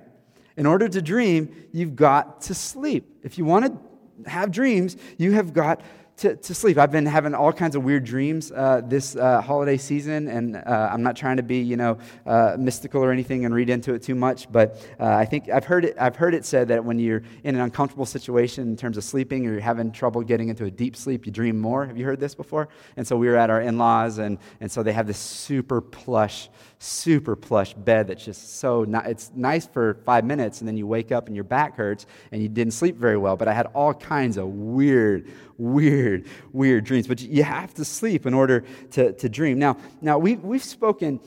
In 0.56 0.66
order 0.66 0.88
to 0.88 1.00
dream, 1.00 1.54
you've 1.70 1.94
got 1.94 2.40
to 2.40 2.54
sleep. 2.54 3.20
If 3.22 3.38
you 3.38 3.44
want 3.44 3.66
to 3.66 4.28
have 4.28 4.50
dreams, 4.50 4.96
you 5.16 5.30
have 5.30 5.52
got 5.52 5.80
to, 6.16 6.36
to 6.36 6.54
sleep. 6.54 6.78
I've 6.78 6.92
been 6.92 7.06
having 7.06 7.34
all 7.34 7.52
kinds 7.52 7.74
of 7.74 7.82
weird 7.82 8.04
dreams 8.04 8.52
uh, 8.52 8.82
this 8.84 9.16
uh, 9.16 9.40
holiday 9.40 9.76
season, 9.76 10.28
and 10.28 10.56
uh, 10.56 10.88
I'm 10.92 11.02
not 11.02 11.16
trying 11.16 11.38
to 11.38 11.42
be, 11.42 11.58
you 11.58 11.76
know, 11.76 11.98
uh, 12.24 12.56
mystical 12.58 13.02
or 13.02 13.10
anything 13.10 13.44
and 13.44 13.54
read 13.54 13.68
into 13.68 13.94
it 13.94 14.02
too 14.02 14.14
much. 14.14 14.50
But 14.50 14.86
uh, 15.00 15.06
I 15.06 15.24
think 15.24 15.48
I've 15.48 15.64
heard 15.64 15.84
it. 15.84 15.96
I've 15.98 16.14
heard 16.14 16.34
it 16.34 16.44
said 16.44 16.68
that 16.68 16.84
when 16.84 16.98
you're 16.98 17.22
in 17.42 17.56
an 17.56 17.60
uncomfortable 17.60 18.06
situation 18.06 18.68
in 18.68 18.76
terms 18.76 18.96
of 18.96 19.02
sleeping, 19.02 19.46
or 19.46 19.52
you're 19.52 19.60
having 19.60 19.90
trouble 19.90 20.22
getting 20.22 20.48
into 20.48 20.66
a 20.66 20.70
deep 20.70 20.94
sleep, 20.94 21.26
you 21.26 21.32
dream 21.32 21.58
more. 21.58 21.84
Have 21.84 21.98
you 21.98 22.04
heard 22.04 22.20
this 22.20 22.34
before? 22.34 22.68
And 22.96 23.06
so 23.06 23.16
we 23.16 23.26
were 23.26 23.36
at 23.36 23.50
our 23.50 23.60
in-laws, 23.60 24.18
and 24.18 24.38
and 24.60 24.70
so 24.70 24.82
they 24.82 24.92
have 24.92 25.06
this 25.06 25.18
super 25.18 25.80
plush 25.80 26.48
super 26.84 27.34
plush 27.34 27.72
bed 27.72 28.06
that's 28.06 28.26
just 28.26 28.58
so 28.58 28.82
it's 29.06 29.30
nice 29.34 29.66
for 29.66 29.94
five 30.04 30.22
minutes 30.22 30.60
and 30.60 30.68
then 30.68 30.76
you 30.76 30.86
wake 30.86 31.12
up 31.12 31.28
and 31.28 31.34
your 31.34 31.44
back 31.44 31.76
hurts 31.76 32.04
and 32.30 32.42
you 32.42 32.48
didn't 32.48 32.74
sleep 32.74 32.96
very 32.96 33.16
well 33.16 33.36
but 33.36 33.48
i 33.48 33.54
had 33.54 33.66
all 33.68 33.94
kinds 33.94 34.36
of 34.36 34.46
weird 34.48 35.26
weird 35.58 36.26
weird 36.52 36.84
dreams 36.84 37.06
but 37.06 37.20
you 37.20 37.42
have 37.42 37.72
to 37.74 37.84
sleep 37.84 38.26
in 38.26 38.34
order 38.34 38.64
to, 38.90 39.12
to 39.12 39.28
dream. 39.28 39.58
Now 39.58 39.76
now 40.00 40.18
we, 40.18 40.36
we've 40.36 40.64
spoken 40.64 41.20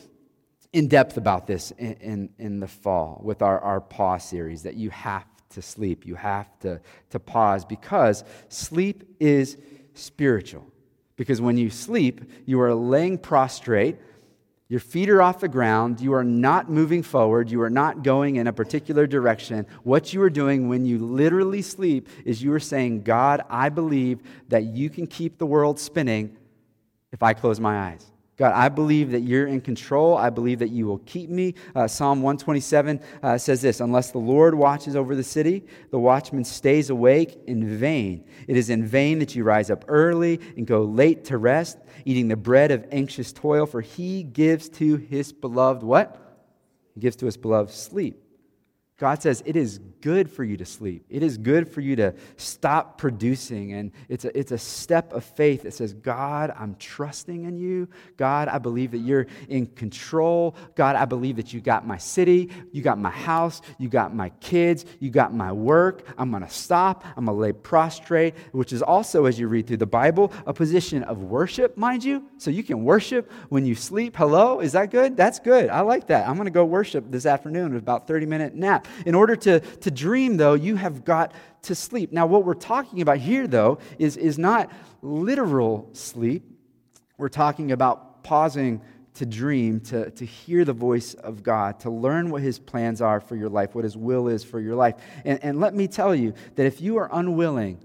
in 0.74 0.88
depth 0.88 1.18
about 1.18 1.48
this 1.48 1.72
in, 1.72 1.94
in, 1.94 2.30
in 2.38 2.60
the 2.60 2.68
fall 2.68 3.22
with 3.24 3.42
our, 3.42 3.60
our 3.60 3.82
pause 3.82 4.24
series 4.24 4.64
that 4.64 4.76
you 4.76 4.90
have 4.90 5.26
to 5.50 5.62
sleep 5.62 6.06
you 6.06 6.16
have 6.16 6.48
to, 6.60 6.80
to 7.10 7.20
pause 7.20 7.66
because 7.66 8.24
sleep 8.50 9.04
is 9.20 9.58
spiritual. 9.94 10.66
Because 11.16 11.42
when 11.42 11.58
you 11.58 11.70
sleep 11.70 12.22
you 12.46 12.60
are 12.62 12.74
laying 12.74 13.18
prostrate 13.18 13.98
your 14.70 14.82
feet 14.82 15.10
are 15.10 15.22
off 15.22 15.40
the 15.40 15.48
ground. 15.48 16.02
You 16.02 16.14
are 16.14 16.26
not 16.26 16.70
moving 16.70 17.02
forward. 17.02 17.50
You 17.50 17.62
are 17.62 17.70
not 17.70 18.04
going 18.04 18.36
in 18.36 18.48
a 18.48 18.54
particular 18.54 19.08
direction. 19.08 19.66
What 19.84 20.14
you 20.14 20.22
are 20.22 20.30
doing 20.30 20.68
when 20.68 20.86
you 20.86 20.98
literally 20.98 21.62
sleep 21.62 22.10
is 22.26 22.44
you 22.44 22.54
are 22.54 22.60
saying, 22.60 23.04
God, 23.04 23.42
I 23.50 23.70
believe 23.70 24.22
that 24.50 24.64
you 24.64 24.90
can 24.90 25.08
keep 25.08 25.38
the 25.38 25.46
world 25.46 25.80
spinning 25.80 26.36
if 27.14 27.24
I 27.24 27.34
close 27.34 27.62
my 27.62 27.92
eyes. 27.92 28.12
God, 28.38 28.54
I 28.54 28.70
believe 28.70 29.12
that 29.12 29.22
you're 29.22 29.48
in 29.48 29.62
control. 29.62 30.16
I 30.16 30.30
believe 30.30 30.60
that 30.60 30.70
you 30.70 30.86
will 30.86 31.00
keep 31.00 31.28
me. 31.28 31.56
Uh, 31.74 31.88
Psalm 31.88 32.22
127 32.22 33.02
uh, 33.24 33.38
says 33.40 33.64
this 33.64 33.80
Unless 33.80 34.12
the 34.12 34.20
Lord 34.20 34.54
watches 34.54 34.96
over 34.96 35.16
the 35.16 35.24
city, 35.24 35.66
the 35.90 35.98
watchman 35.98 36.44
stays 36.44 36.92
awake 36.92 37.40
in 37.48 37.68
vain. 37.78 38.26
It 38.48 38.56
is 38.56 38.70
in 38.70 38.86
vain 38.86 39.18
that 39.20 39.34
you 39.34 39.44
rise 39.44 39.72
up 39.72 39.86
early 39.88 40.40
and 40.56 40.68
go 40.68 40.84
late 40.84 41.26
to 41.26 41.40
rest, 41.40 41.80
eating 42.08 42.30
the 42.30 42.38
bread 42.38 42.72
of 42.72 42.88
anxious 42.90 43.34
toil, 43.34 43.66
for 43.66 43.82
he 43.82 44.24
gives 44.24 44.70
to 44.70 44.96
his 44.96 45.34
beloved 45.34 45.84
what? 45.84 46.40
He 46.96 47.02
gives 47.02 47.18
to 47.18 47.26
his 47.26 47.36
beloved 47.36 47.70
sleep. 47.70 48.24
God 48.98 49.22
says 49.22 49.44
it 49.46 49.56
is 49.56 49.80
good 50.02 50.32
for 50.32 50.44
you 50.44 50.58
to 50.58 50.66
sleep. 50.66 51.06
It 51.08 51.22
is 51.22 51.38
good 51.38 51.72
for 51.72 51.82
you 51.82 51.96
to 51.98 52.16
stop 52.36 52.98
producing. 52.98 53.74
And 53.74 53.92
it's 54.10 54.26
a, 54.26 54.36
it's 54.38 54.52
a 54.52 54.58
step 54.58 55.14
of 55.14 55.24
faith 55.24 55.64
that 55.64 55.76
says, 55.76 55.94
God, 55.94 56.52
I'm 56.58 56.76
trusting 56.76 57.46
in 57.46 57.58
you. 57.58 57.88
God, 58.16 58.48
I 58.48 58.58
believe 58.58 58.92
that 58.92 59.00
you're 59.00 59.28
in 59.50 59.68
control. 59.68 60.56
God, 60.74 60.96
I 60.96 61.06
believe 61.06 61.36
that 61.36 61.54
you 61.54 61.62
got 61.62 61.86
my 61.86 61.98
city, 61.98 62.50
you 62.72 62.82
got 62.82 62.98
my 62.98 63.12
house, 63.12 63.62
you 63.78 63.88
got 63.88 64.16
my 64.16 64.30
kids, 64.40 64.86
you 65.00 65.12
got 65.12 65.32
my 65.32 65.52
work. 65.52 66.04
I'm 66.18 66.32
going 66.32 66.44
to 66.44 66.50
stop. 66.50 67.06
I'm 67.16 67.26
going 67.26 67.38
to 67.38 67.42
lay 67.42 67.54
prostrate, 67.54 68.34
which 68.52 68.74
is 68.74 68.82
also, 68.82 69.26
as 69.26 69.40
you 69.40 69.48
read 69.48 69.68
through 69.68 69.78
the 69.78 69.86
Bible, 69.86 70.34
a 70.48 70.54
position 70.54 71.04
of 71.04 71.22
worship, 71.22 71.78
mind 71.78 72.04
you. 72.04 72.24
So 72.40 72.50
you 72.50 72.64
can 72.64 72.84
worship 72.84 73.32
when 73.50 73.64
you 73.64 73.76
sleep. 73.76 74.16
Hello? 74.16 74.60
Is 74.60 74.72
that 74.72 74.90
good? 74.90 75.16
That's 75.16 75.38
good. 75.38 75.70
I 75.70 75.82
like 75.82 76.08
that. 76.08 76.28
I'm 76.28 76.36
going 76.36 76.46
to 76.46 76.52
go 76.52 76.66
worship 76.66 77.12
this 77.12 77.28
afternoon 77.28 77.74
with 77.74 77.84
about 77.84 78.08
30 78.08 78.26
minute 78.26 78.56
nap. 78.56 78.87
In 79.06 79.16
order 79.16 79.36
to, 79.36 79.60
to 79.60 79.92
dream, 79.92 80.38
though, 80.38 80.54
you 80.54 80.76
have 80.76 81.06
got 81.06 81.34
to 81.64 81.76
sleep. 81.76 82.12
Now, 82.12 82.26
what 82.26 82.46
we're 82.46 82.54
talking 82.54 83.02
about 83.02 83.18
here, 83.18 83.48
though, 83.48 83.80
is, 84.00 84.18
is 84.18 84.38
not 84.38 84.72
literal 85.02 85.90
sleep. 85.94 86.44
We're 87.18 87.30
talking 87.30 87.72
about 87.72 88.24
pausing 88.24 88.82
to 89.16 89.26
dream, 89.26 89.80
to, 89.80 90.12
to 90.12 90.26
hear 90.26 90.64
the 90.64 90.74
voice 90.74 91.16
of 91.16 91.42
God, 91.42 91.80
to 91.82 91.90
learn 91.90 92.30
what 92.30 92.44
His 92.44 92.60
plans 92.60 93.02
are 93.02 93.20
for 93.20 93.36
your 93.36 93.50
life, 93.50 93.74
what 93.74 93.84
His 93.84 93.98
will 93.98 94.28
is 94.28 94.44
for 94.44 94.60
your 94.60 94.76
life. 94.76 94.96
And, 95.26 95.44
and 95.44 95.60
let 95.60 95.74
me 95.74 95.88
tell 95.88 96.14
you 96.14 96.34
that 96.56 96.66
if 96.66 96.82
you 96.82 96.98
are 96.98 97.10
unwilling, 97.12 97.80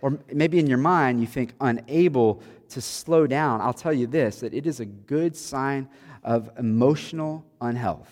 or 0.00 0.18
maybe 0.32 0.58
in 0.58 0.66
your 0.68 0.78
mind 0.78 1.20
you 1.20 1.26
think 1.26 1.54
unable 1.60 2.42
to 2.70 2.80
slow 2.80 3.26
down, 3.26 3.60
I'll 3.60 3.72
tell 3.72 3.92
you 3.92 4.06
this 4.06 4.40
that 4.40 4.54
it 4.54 4.66
is 4.66 4.80
a 4.80 4.86
good 4.86 5.36
sign 5.36 5.88
of 6.22 6.50
emotional 6.58 7.44
unhealth. 7.60 8.10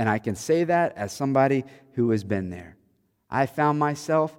And 0.00 0.08
I 0.08 0.18
can 0.18 0.34
say 0.34 0.64
that 0.64 0.96
as 0.96 1.12
somebody 1.12 1.62
who 1.92 2.08
has 2.12 2.24
been 2.24 2.48
there. 2.48 2.78
I 3.28 3.44
found 3.44 3.78
myself 3.78 4.34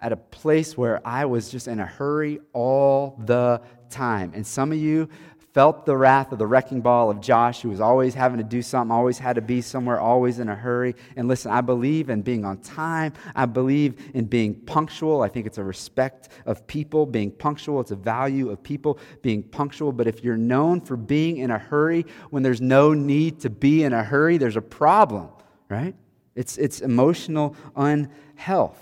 at 0.00 0.10
a 0.10 0.16
place 0.16 0.76
where 0.76 1.00
I 1.06 1.26
was 1.26 1.50
just 1.50 1.68
in 1.68 1.78
a 1.78 1.86
hurry 1.86 2.40
all 2.52 3.16
the 3.24 3.62
time. 3.90 4.32
And 4.34 4.44
some 4.44 4.72
of 4.72 4.78
you 4.78 5.08
felt 5.54 5.86
the 5.86 5.96
wrath 5.96 6.32
of 6.32 6.38
the 6.38 6.46
wrecking 6.46 6.80
ball 6.80 7.10
of 7.10 7.20
Josh, 7.20 7.62
who 7.62 7.68
was 7.68 7.80
always 7.80 8.12
having 8.12 8.38
to 8.38 8.44
do 8.44 8.60
something, 8.60 8.90
always 8.90 9.18
had 9.18 9.36
to 9.36 9.40
be 9.40 9.60
somewhere, 9.60 10.00
always 10.00 10.40
in 10.40 10.48
a 10.48 10.54
hurry. 10.54 10.96
And 11.14 11.28
listen, 11.28 11.52
I 11.52 11.60
believe 11.60 12.10
in 12.10 12.22
being 12.22 12.44
on 12.44 12.58
time. 12.58 13.12
I 13.36 13.46
believe 13.46 14.10
in 14.14 14.24
being 14.24 14.56
punctual. 14.56 15.22
I 15.22 15.28
think 15.28 15.46
it's 15.46 15.58
a 15.58 15.64
respect 15.64 16.30
of 16.44 16.66
people, 16.66 17.06
being 17.06 17.30
punctual. 17.30 17.80
It's 17.80 17.92
a 17.92 17.96
value 17.96 18.50
of 18.50 18.64
people 18.64 18.98
being 19.22 19.44
punctual. 19.44 19.92
But 19.92 20.08
if 20.08 20.24
you're 20.24 20.36
known 20.36 20.80
for 20.80 20.96
being 20.96 21.36
in 21.36 21.52
a 21.52 21.58
hurry 21.58 22.04
when 22.30 22.42
there's 22.42 22.60
no 22.60 22.92
need 22.92 23.38
to 23.40 23.50
be 23.50 23.84
in 23.84 23.92
a 23.92 24.02
hurry, 24.02 24.38
there's 24.38 24.56
a 24.56 24.62
problem, 24.62 25.28
right? 25.68 25.94
It's, 26.34 26.58
it's 26.58 26.80
emotional 26.80 27.54
unhealth. 27.76 28.80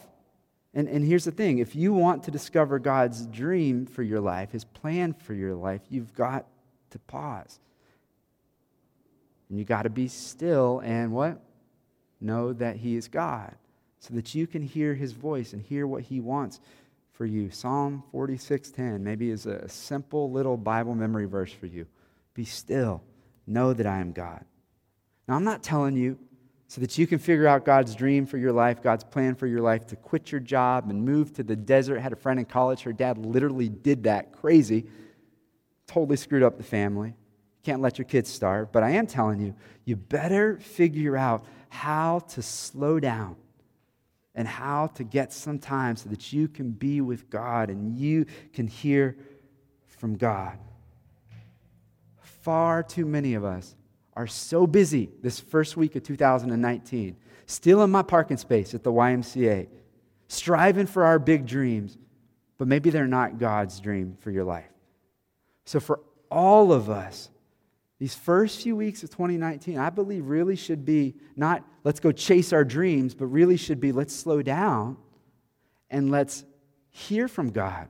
And, 0.73 0.89
and 0.89 1.05
here's 1.05 1.25
the 1.25 1.33
thing 1.33 1.59
if 1.59 1.77
you 1.77 1.93
want 1.93 2.23
to 2.23 2.31
discover 2.31 2.79
God's 2.79 3.27
dream 3.27 3.85
for 3.85 4.03
your 4.03 4.21
life, 4.21 4.53
his 4.53 4.65
plan 4.65 5.13
for 5.13 5.35
your 5.35 5.55
life, 5.55 5.83
you've 5.91 6.15
got 6.15 6.47
to 6.93 6.99
pause. 7.01 7.59
And 9.49 9.59
you 9.59 9.65
got 9.65 9.83
to 9.83 9.91
be 9.91 10.09
still 10.09 10.81
and 10.85 11.13
what? 11.13 11.41
Know 12.21 12.53
that 12.55 12.77
He 12.77 12.97
is 12.97 13.09
God 13.09 13.55
so 13.99 14.15
that 14.15 14.35
you 14.35 14.47
can 14.47 14.63
hear 14.63 14.95
His 14.95 15.13
voice 15.13 15.53
and 15.53 15.61
hear 15.61 15.87
what 15.87 16.05
He 16.05 16.21
wants 16.21 16.61
for 17.13 17.27
you. 17.27 17.51
Psalm 17.51 18.03
46:10 18.13 19.01
maybe 19.01 19.31
is 19.31 19.47
a 19.47 19.69
simple 19.69 20.31
little 20.31 20.57
Bible 20.57 20.95
memory 20.95 21.27
verse 21.27 21.53
for 21.53 21.67
you. 21.67 21.87
Be 22.35 22.45
still. 22.45 23.03
Know 23.47 23.73
that 23.73 23.87
I 23.87 23.99
am 23.99 24.13
God. 24.13 24.45
Now, 25.29 25.35
I'm 25.35 25.45
not 25.45 25.63
telling 25.63 25.97
you 25.97 26.19
so 26.69 26.81
that 26.81 26.97
you 26.97 27.07
can 27.07 27.19
figure 27.19 27.47
out 27.47 27.65
God's 27.65 27.95
dream 27.95 28.25
for 28.25 28.39
your 28.39 28.53
life, 28.53 28.83
God's 28.83 29.05
plan 29.05 29.35
for 29.35 29.47
your 29.47 29.61
life, 29.61 29.87
to 29.89 29.97
quit 29.97 30.33
your 30.33 30.41
job 30.41 30.89
and 30.89 31.05
move 31.05 31.35
to 31.35 31.43
the 31.43 31.57
desert. 31.57 31.99
I 31.99 32.01
had 32.01 32.13
a 32.13 32.17
friend 32.17 32.41
in 32.41 32.47
college, 32.47 32.83
her 32.83 32.93
dad 32.93 33.19
literally 33.19 33.69
did 33.69 34.05
that 34.05 34.33
crazy 34.33 34.87
totally 35.93 36.17
screwed 36.17 36.43
up 36.43 36.57
the 36.57 36.65
family. 36.65 37.15
Can't 37.63 37.83
let 37.83 37.99
your 37.99 38.07
kids 38.07 38.31
starve. 38.31 38.73
But 38.73 38.83
I 38.83 38.91
am 38.91 39.07
telling 39.07 39.41
you, 39.41 39.55
you 39.85 39.97
better 39.97 40.59
figure 40.59 41.17
out 41.17 41.45
how 41.69 42.21
to 42.31 42.43
slow 42.43 42.99
down 42.99 43.37
and 44.35 44.49
how 44.49 44.87
to 44.89 45.05
get 45.05 45.33
some 45.33 45.59
time 45.59 45.97
so 45.97 46.09
that 46.09 46.33
you 46.33 46.49
can 46.49 46.71
be 46.71 47.01
with 47.01 47.29
God 47.29 47.69
and 47.69 47.99
you 47.99 48.27
can 48.53 48.67
hear 48.67 49.17
from 49.87 50.17
God. 50.17 50.59
Far 52.23 52.83
too 52.83 53.05
many 53.05 53.35
of 53.35 53.45
us 53.45 53.77
are 54.15 54.27
so 54.27 54.67
busy 54.67 55.11
this 55.23 55.39
first 55.39 55.77
week 55.77 55.95
of 55.95 56.03
2019, 56.03 57.17
still 57.47 57.83
in 57.83 57.91
my 57.91 58.03
parking 58.03 58.37
space 58.37 58.75
at 58.75 58.83
the 58.83 58.93
YMCA, 58.93 59.69
striving 60.29 60.87
for 60.87 61.05
our 61.05 61.19
big 61.19 61.47
dreams, 61.47 61.97
but 62.59 62.67
maybe 62.67 62.91
they're 62.91 63.07
not 63.07 63.39
God's 63.39 63.79
dream 63.79 64.17
for 64.21 64.31
your 64.31 64.45
life. 64.45 64.72
So, 65.65 65.81
for 65.81 66.01
all 66.31 66.73
of 66.73 66.91
us, 66.91 67.31
these 67.99 68.15
first 68.15 68.63
few 68.63 68.75
weeks 68.75 69.03
of 69.03 69.11
2019, 69.11 69.79
I 69.79 69.91
believe 69.91 70.27
really 70.27 70.57
should 70.57 70.85
be 70.85 71.15
not 71.37 71.65
let's 71.85 72.01
go 72.01 72.11
chase 72.11 72.53
our 72.53 72.65
dreams, 72.65 73.15
but 73.15 73.27
really 73.27 73.57
should 73.57 73.81
be 73.81 73.93
let's 73.93 74.15
slow 74.15 74.43
down 74.43 74.97
and 75.89 76.11
let's 76.11 76.45
hear 76.91 77.29
from 77.29 77.51
God. 77.51 77.89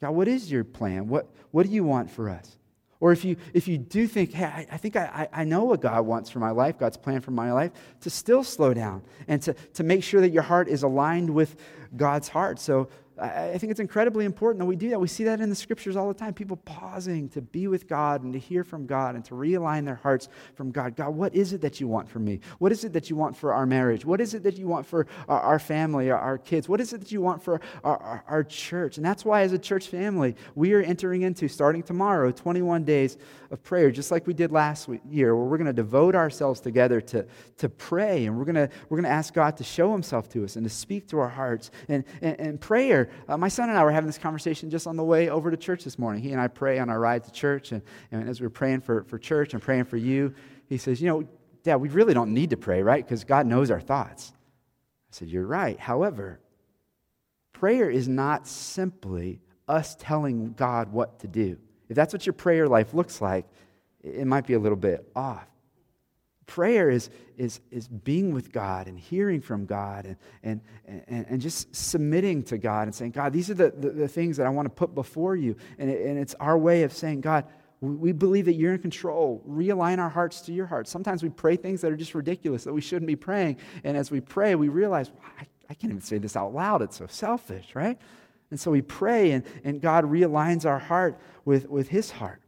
God, 0.00 0.12
what 0.12 0.26
is 0.26 0.50
your 0.50 0.64
plan? 0.64 1.08
What, 1.08 1.28
what 1.50 1.66
do 1.66 1.72
you 1.72 1.84
want 1.84 2.10
for 2.10 2.28
us? 2.28 2.56
Or 2.98 3.12
if 3.12 3.24
you, 3.24 3.36
if 3.52 3.66
you 3.66 3.78
do 3.78 4.06
think, 4.06 4.32
hey, 4.32 4.44
I, 4.44 4.66
I 4.70 4.76
think 4.76 4.94
I, 4.96 5.28
I 5.32 5.44
know 5.44 5.64
what 5.64 5.80
God 5.80 6.06
wants 6.06 6.30
for 6.30 6.38
my 6.38 6.50
life, 6.50 6.78
God's 6.78 6.96
plan 6.96 7.20
for 7.20 7.32
my 7.32 7.52
life, 7.52 7.72
to 8.02 8.10
still 8.10 8.44
slow 8.44 8.72
down 8.72 9.02
and 9.26 9.42
to, 9.42 9.54
to 9.74 9.82
make 9.82 10.04
sure 10.04 10.20
that 10.20 10.30
your 10.30 10.44
heart 10.44 10.68
is 10.68 10.82
aligned 10.82 11.28
with 11.28 11.56
God's 11.96 12.28
heart. 12.28 12.60
So 12.60 12.88
I 13.18 13.58
think 13.58 13.70
it's 13.70 13.80
incredibly 13.80 14.24
important 14.24 14.60
that 14.60 14.66
we 14.66 14.76
do 14.76 14.88
that. 14.90 15.00
We 15.00 15.08
see 15.08 15.24
that 15.24 15.40
in 15.40 15.50
the 15.50 15.54
scriptures 15.54 15.96
all 15.96 16.08
the 16.08 16.14
time. 16.14 16.32
People 16.32 16.56
pausing 16.56 17.28
to 17.30 17.42
be 17.42 17.68
with 17.68 17.86
God 17.86 18.22
and 18.22 18.32
to 18.32 18.38
hear 18.38 18.64
from 18.64 18.86
God 18.86 19.14
and 19.14 19.24
to 19.26 19.34
realign 19.34 19.84
their 19.84 19.96
hearts 19.96 20.28
from 20.54 20.70
God. 20.70 20.96
God, 20.96 21.10
what 21.10 21.34
is 21.34 21.52
it 21.52 21.60
that 21.60 21.78
you 21.78 21.88
want 21.88 22.08
from 22.08 22.24
me? 22.24 22.40
What 22.58 22.72
is 22.72 22.84
it 22.84 22.92
that 22.94 23.10
you 23.10 23.16
want 23.16 23.36
for 23.36 23.52
our 23.52 23.66
marriage? 23.66 24.04
What 24.04 24.20
is 24.20 24.32
it 24.32 24.42
that 24.44 24.56
you 24.56 24.66
want 24.66 24.86
for 24.86 25.06
our, 25.28 25.58
family, 25.58 26.10
our, 26.10 26.38
kids? 26.38 26.68
What 26.68 26.80
is 26.80 26.92
it 26.94 27.00
that 27.00 27.12
you 27.12 27.20
want 27.20 27.42
for 27.42 27.60
our, 27.84 27.98
our, 27.98 28.24
our 28.26 28.44
church? 28.44 28.96
And 28.96 29.04
that's 29.04 29.24
why, 29.24 29.42
as 29.42 29.52
a 29.52 29.58
church 29.58 29.88
family, 29.88 30.34
we 30.54 30.72
are 30.72 30.80
entering 30.80 31.22
into, 31.22 31.48
starting 31.48 31.82
tomorrow, 31.82 32.30
21 32.30 32.84
days 32.84 33.18
of 33.50 33.62
prayer, 33.62 33.90
just 33.90 34.10
like 34.10 34.26
we 34.26 34.32
did 34.32 34.50
last 34.50 34.88
year, 35.08 35.36
where 35.36 35.44
we're 35.44 35.58
going 35.58 35.66
to 35.66 35.72
devote 35.74 36.14
ourselves 36.14 36.60
together 36.60 37.00
to, 37.02 37.26
to 37.58 37.68
pray 37.68 38.24
and 38.24 38.38
we're 38.38 38.46
going 38.46 38.54
to, 38.54 38.68
we're 38.88 38.96
going 38.96 39.04
to 39.04 39.10
ask 39.10 39.34
God 39.34 39.58
to 39.58 39.64
show 39.64 39.92
himself 39.92 40.30
to 40.30 40.44
us 40.44 40.56
and 40.56 40.64
to 40.64 40.70
speak 40.70 41.08
to 41.08 41.18
our 41.18 41.28
hearts. 41.28 41.70
And, 41.88 42.04
and, 42.22 42.40
and 42.40 42.60
prayer, 42.60 43.01
uh, 43.28 43.36
my 43.36 43.48
son 43.48 43.68
and 43.68 43.78
I 43.78 43.84
were 43.84 43.92
having 43.92 44.06
this 44.06 44.18
conversation 44.18 44.70
just 44.70 44.86
on 44.86 44.96
the 44.96 45.04
way 45.04 45.28
over 45.28 45.50
to 45.50 45.56
church 45.56 45.84
this 45.84 45.98
morning. 45.98 46.22
He 46.22 46.32
and 46.32 46.40
I 46.40 46.48
pray 46.48 46.78
on 46.78 46.88
our 46.90 46.98
ride 46.98 47.24
to 47.24 47.32
church. 47.32 47.72
And, 47.72 47.82
and 48.10 48.28
as 48.28 48.40
we 48.40 48.46
were 48.46 48.50
praying 48.50 48.80
for, 48.80 49.04
for 49.04 49.18
church 49.18 49.52
and 49.54 49.62
praying 49.62 49.84
for 49.84 49.96
you, 49.96 50.34
he 50.68 50.78
says, 50.78 51.00
You 51.00 51.08
know, 51.08 51.28
Dad, 51.62 51.76
we 51.76 51.88
really 51.88 52.14
don't 52.14 52.34
need 52.34 52.50
to 52.50 52.56
pray, 52.56 52.82
right? 52.82 53.04
Because 53.04 53.24
God 53.24 53.46
knows 53.46 53.70
our 53.70 53.80
thoughts. 53.80 54.32
I 54.34 55.16
said, 55.16 55.28
You're 55.28 55.46
right. 55.46 55.78
However, 55.78 56.40
prayer 57.52 57.90
is 57.90 58.08
not 58.08 58.48
simply 58.48 59.40
us 59.68 59.96
telling 59.98 60.52
God 60.52 60.92
what 60.92 61.20
to 61.20 61.28
do. 61.28 61.58
If 61.88 61.96
that's 61.96 62.12
what 62.12 62.26
your 62.26 62.32
prayer 62.32 62.68
life 62.68 62.94
looks 62.94 63.20
like, 63.20 63.46
it 64.02 64.26
might 64.26 64.46
be 64.46 64.54
a 64.54 64.58
little 64.58 64.76
bit 64.76 65.06
off. 65.14 65.46
Prayer 66.52 66.90
is, 66.90 67.08
is, 67.38 67.60
is 67.70 67.88
being 67.88 68.34
with 68.34 68.52
God 68.52 68.86
and 68.86 68.98
hearing 68.98 69.40
from 69.40 69.64
God 69.64 70.04
and, 70.04 70.16
and, 70.42 70.60
and, 71.08 71.26
and 71.26 71.40
just 71.40 71.74
submitting 71.74 72.42
to 72.42 72.58
God 72.58 72.82
and 72.88 72.94
saying, 72.94 73.12
God, 73.12 73.32
these 73.32 73.48
are 73.48 73.54
the, 73.54 73.70
the, 73.70 73.88
the 73.88 74.08
things 74.08 74.36
that 74.36 74.46
I 74.46 74.50
want 74.50 74.66
to 74.66 74.70
put 74.70 74.94
before 74.94 75.34
you. 75.34 75.56
And, 75.78 75.88
it, 75.88 76.06
and 76.06 76.18
it's 76.18 76.34
our 76.34 76.58
way 76.58 76.82
of 76.82 76.92
saying, 76.92 77.22
God, 77.22 77.46
we 77.80 78.12
believe 78.12 78.44
that 78.44 78.52
you're 78.52 78.74
in 78.74 78.82
control. 78.82 79.42
Realign 79.48 79.98
our 79.98 80.10
hearts 80.10 80.42
to 80.42 80.52
your 80.52 80.66
heart. 80.66 80.88
Sometimes 80.88 81.22
we 81.22 81.30
pray 81.30 81.56
things 81.56 81.80
that 81.80 81.90
are 81.90 81.96
just 81.96 82.14
ridiculous 82.14 82.64
that 82.64 82.74
we 82.74 82.82
shouldn't 82.82 83.06
be 83.06 83.16
praying. 83.16 83.56
And 83.82 83.96
as 83.96 84.10
we 84.10 84.20
pray, 84.20 84.54
we 84.54 84.68
realize, 84.68 85.10
I, 85.40 85.46
I 85.70 85.74
can't 85.74 85.90
even 85.90 86.02
say 86.02 86.18
this 86.18 86.36
out 86.36 86.52
loud. 86.52 86.82
It's 86.82 86.98
so 86.98 87.06
selfish, 87.06 87.74
right? 87.74 87.98
And 88.50 88.60
so 88.60 88.70
we 88.70 88.82
pray, 88.82 89.30
and, 89.30 89.42
and 89.64 89.80
God 89.80 90.04
realigns 90.04 90.66
our 90.66 90.78
heart 90.78 91.18
with, 91.46 91.66
with 91.70 91.88
his 91.88 92.10
heart. 92.10 92.41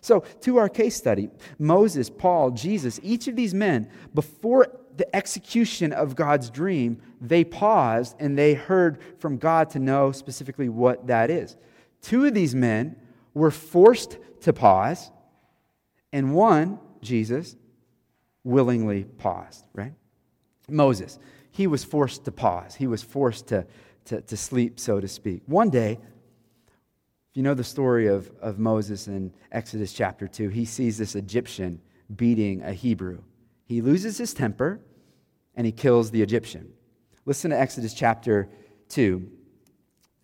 So, 0.00 0.20
to 0.42 0.58
our 0.58 0.68
case 0.68 0.96
study 0.96 1.30
Moses, 1.58 2.10
Paul, 2.10 2.50
Jesus, 2.50 3.00
each 3.02 3.28
of 3.28 3.36
these 3.36 3.54
men, 3.54 3.90
before 4.14 4.68
the 4.96 5.14
execution 5.14 5.92
of 5.92 6.16
God's 6.16 6.50
dream, 6.50 7.00
they 7.20 7.44
paused 7.44 8.16
and 8.18 8.36
they 8.36 8.54
heard 8.54 8.98
from 9.18 9.38
God 9.38 9.70
to 9.70 9.78
know 9.78 10.12
specifically 10.12 10.68
what 10.68 11.06
that 11.06 11.30
is. 11.30 11.56
Two 12.02 12.24
of 12.24 12.34
these 12.34 12.54
men 12.54 12.96
were 13.34 13.50
forced 13.50 14.18
to 14.40 14.52
pause, 14.52 15.10
and 16.12 16.34
one, 16.34 16.78
Jesus, 17.02 17.56
willingly 18.44 19.04
paused, 19.04 19.64
right? 19.74 19.94
Moses, 20.68 21.18
he 21.50 21.66
was 21.66 21.84
forced 21.84 22.24
to 22.24 22.32
pause. 22.32 22.74
He 22.74 22.86
was 22.86 23.02
forced 23.02 23.48
to 23.48 23.66
to, 24.08 24.22
to 24.22 24.36
sleep, 24.36 24.80
so 24.80 25.00
to 25.00 25.08
speak. 25.08 25.42
One 25.46 25.68
day, 25.68 25.98
if 27.30 27.36
you 27.36 27.42
know 27.42 27.54
the 27.54 27.64
story 27.64 28.06
of, 28.06 28.30
of 28.40 28.58
Moses 28.58 29.06
in 29.06 29.32
Exodus 29.52 29.92
chapter 29.92 30.26
2, 30.26 30.48
he 30.48 30.64
sees 30.64 30.96
this 30.96 31.14
Egyptian 31.14 31.80
beating 32.14 32.62
a 32.62 32.72
Hebrew. 32.72 33.22
He 33.64 33.82
loses 33.82 34.16
his 34.16 34.32
temper 34.32 34.80
and 35.54 35.66
he 35.66 35.72
kills 35.72 36.10
the 36.10 36.22
Egyptian. 36.22 36.72
Listen 37.26 37.50
to 37.50 37.60
Exodus 37.60 37.92
chapter 37.92 38.48
2, 38.88 39.28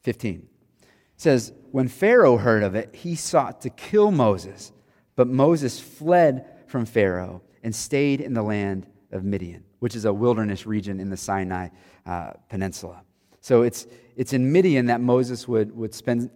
15. 0.03 0.49
It 0.83 0.88
says, 1.17 1.53
When 1.71 1.88
Pharaoh 1.88 2.38
heard 2.38 2.62
of 2.62 2.75
it, 2.75 2.95
he 2.95 3.14
sought 3.14 3.61
to 3.62 3.71
kill 3.71 4.11
Moses, 4.11 4.73
but 5.14 5.29
Moses 5.29 5.79
fled 5.79 6.47
from 6.67 6.87
Pharaoh 6.87 7.43
and 7.62 7.75
stayed 7.75 8.23
in 8.23 8.33
the 8.33 8.43
land 8.43 8.87
of 9.12 9.25
Midian, 9.25 9.64
which 9.81 9.95
is 9.95 10.07
a 10.07 10.12
wilderness 10.12 10.67
region 10.67 11.01
in 11.01 11.11
the 11.11 11.17
Sinai 11.17 11.69
uh, 12.07 12.33
Peninsula. 12.49 13.03
So 13.40 13.61
it's, 13.62 13.87
it's 14.17 14.33
in 14.33 14.51
Midian 14.51 14.87
that 14.87 15.03
Moses 15.03 15.47
would, 15.47 15.77
would 15.77 15.95
spend 15.95 16.31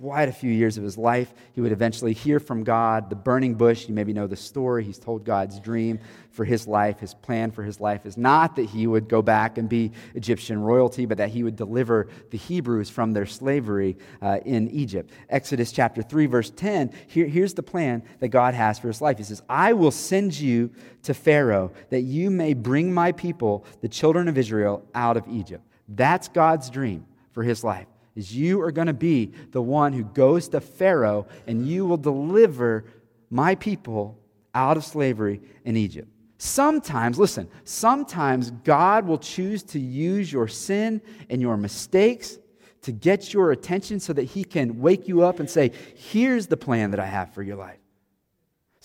quite 0.00 0.28
a 0.28 0.32
few 0.32 0.50
years 0.50 0.76
of 0.76 0.84
his 0.84 0.98
life. 0.98 1.32
He 1.52 1.60
would 1.60 1.72
eventually 1.72 2.12
hear 2.12 2.40
from 2.40 2.64
God. 2.64 3.10
The 3.10 3.16
burning 3.16 3.54
bush, 3.54 3.88
you 3.88 3.94
maybe 3.94 4.12
know 4.12 4.26
the 4.26 4.36
story. 4.36 4.84
He's 4.84 4.98
told 4.98 5.24
God's 5.24 5.60
dream 5.60 5.98
for 6.30 6.44
his 6.44 6.66
life. 6.66 6.98
His 6.98 7.14
plan 7.14 7.50
for 7.50 7.62
his 7.62 7.80
life 7.80 8.06
is 8.06 8.16
not 8.16 8.56
that 8.56 8.64
he 8.64 8.86
would 8.86 9.08
go 9.08 9.22
back 9.22 9.58
and 9.58 9.68
be 9.68 9.92
Egyptian 10.14 10.60
royalty, 10.60 11.06
but 11.06 11.18
that 11.18 11.28
he 11.28 11.42
would 11.42 11.56
deliver 11.56 12.08
the 12.30 12.38
Hebrews 12.38 12.90
from 12.90 13.12
their 13.12 13.26
slavery 13.26 13.96
uh, 14.20 14.40
in 14.44 14.68
Egypt. 14.70 15.10
Exodus 15.28 15.72
chapter 15.72 16.02
3, 16.02 16.26
verse 16.26 16.50
10, 16.50 16.92
here, 17.06 17.26
here's 17.26 17.54
the 17.54 17.62
plan 17.62 18.02
that 18.20 18.28
God 18.28 18.54
has 18.54 18.78
for 18.78 18.88
his 18.88 19.00
life. 19.00 19.18
He 19.18 19.24
says, 19.24 19.42
I 19.48 19.72
will 19.72 19.90
send 19.90 20.38
you 20.38 20.70
to 21.04 21.14
Pharaoh 21.14 21.72
that 21.90 22.02
you 22.02 22.30
may 22.30 22.54
bring 22.54 22.92
my 22.92 23.12
people, 23.12 23.64
the 23.80 23.88
children 23.88 24.28
of 24.28 24.36
Israel, 24.36 24.84
out 24.94 25.16
of 25.16 25.28
Egypt. 25.28 25.64
That's 25.88 26.28
God's 26.28 26.70
dream 26.70 27.06
for 27.32 27.42
his 27.42 27.62
life. 27.62 27.86
Is 28.14 28.34
you 28.34 28.60
are 28.62 28.70
going 28.70 28.86
to 28.86 28.92
be 28.92 29.32
the 29.50 29.62
one 29.62 29.92
who 29.92 30.04
goes 30.04 30.48
to 30.48 30.60
Pharaoh 30.60 31.26
and 31.46 31.66
you 31.66 31.84
will 31.84 31.96
deliver 31.96 32.84
my 33.30 33.54
people 33.56 34.18
out 34.54 34.76
of 34.76 34.84
slavery 34.84 35.40
in 35.64 35.76
Egypt. 35.76 36.08
Sometimes, 36.38 37.18
listen, 37.18 37.48
sometimes 37.64 38.50
God 38.50 39.06
will 39.06 39.18
choose 39.18 39.62
to 39.64 39.80
use 39.80 40.32
your 40.32 40.46
sin 40.46 41.00
and 41.30 41.40
your 41.40 41.56
mistakes 41.56 42.38
to 42.82 42.92
get 42.92 43.32
your 43.32 43.50
attention 43.50 43.98
so 43.98 44.12
that 44.12 44.24
he 44.24 44.44
can 44.44 44.80
wake 44.80 45.08
you 45.08 45.22
up 45.22 45.40
and 45.40 45.48
say, 45.48 45.72
Here's 45.96 46.46
the 46.46 46.56
plan 46.56 46.90
that 46.90 47.00
I 47.00 47.06
have 47.06 47.32
for 47.32 47.42
your 47.42 47.56
life. 47.56 47.78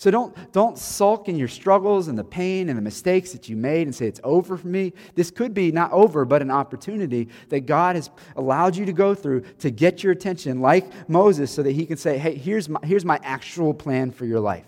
So 0.00 0.10
don't, 0.10 0.34
don't 0.52 0.78
sulk 0.78 1.28
in 1.28 1.36
your 1.36 1.46
struggles 1.46 2.08
and 2.08 2.18
the 2.18 2.24
pain 2.24 2.70
and 2.70 2.78
the 2.78 2.82
mistakes 2.82 3.32
that 3.32 3.50
you 3.50 3.56
made 3.56 3.86
and 3.86 3.94
say, 3.94 4.06
it's 4.06 4.20
over 4.24 4.56
for 4.56 4.66
me. 4.66 4.94
This 5.14 5.30
could 5.30 5.52
be 5.52 5.72
not 5.72 5.92
over, 5.92 6.24
but 6.24 6.40
an 6.40 6.50
opportunity 6.50 7.28
that 7.50 7.66
God 7.66 7.96
has 7.96 8.08
allowed 8.34 8.76
you 8.76 8.86
to 8.86 8.94
go 8.94 9.14
through 9.14 9.42
to 9.58 9.70
get 9.70 10.02
your 10.02 10.12
attention, 10.12 10.62
like 10.62 10.90
Moses, 11.06 11.50
so 11.50 11.62
that 11.62 11.72
he 11.72 11.84
can 11.84 11.98
say, 11.98 12.16
hey, 12.16 12.34
here's 12.34 12.66
my, 12.66 12.80
here's 12.82 13.04
my 13.04 13.20
actual 13.22 13.74
plan 13.74 14.10
for 14.10 14.24
your 14.24 14.40
life. 14.40 14.64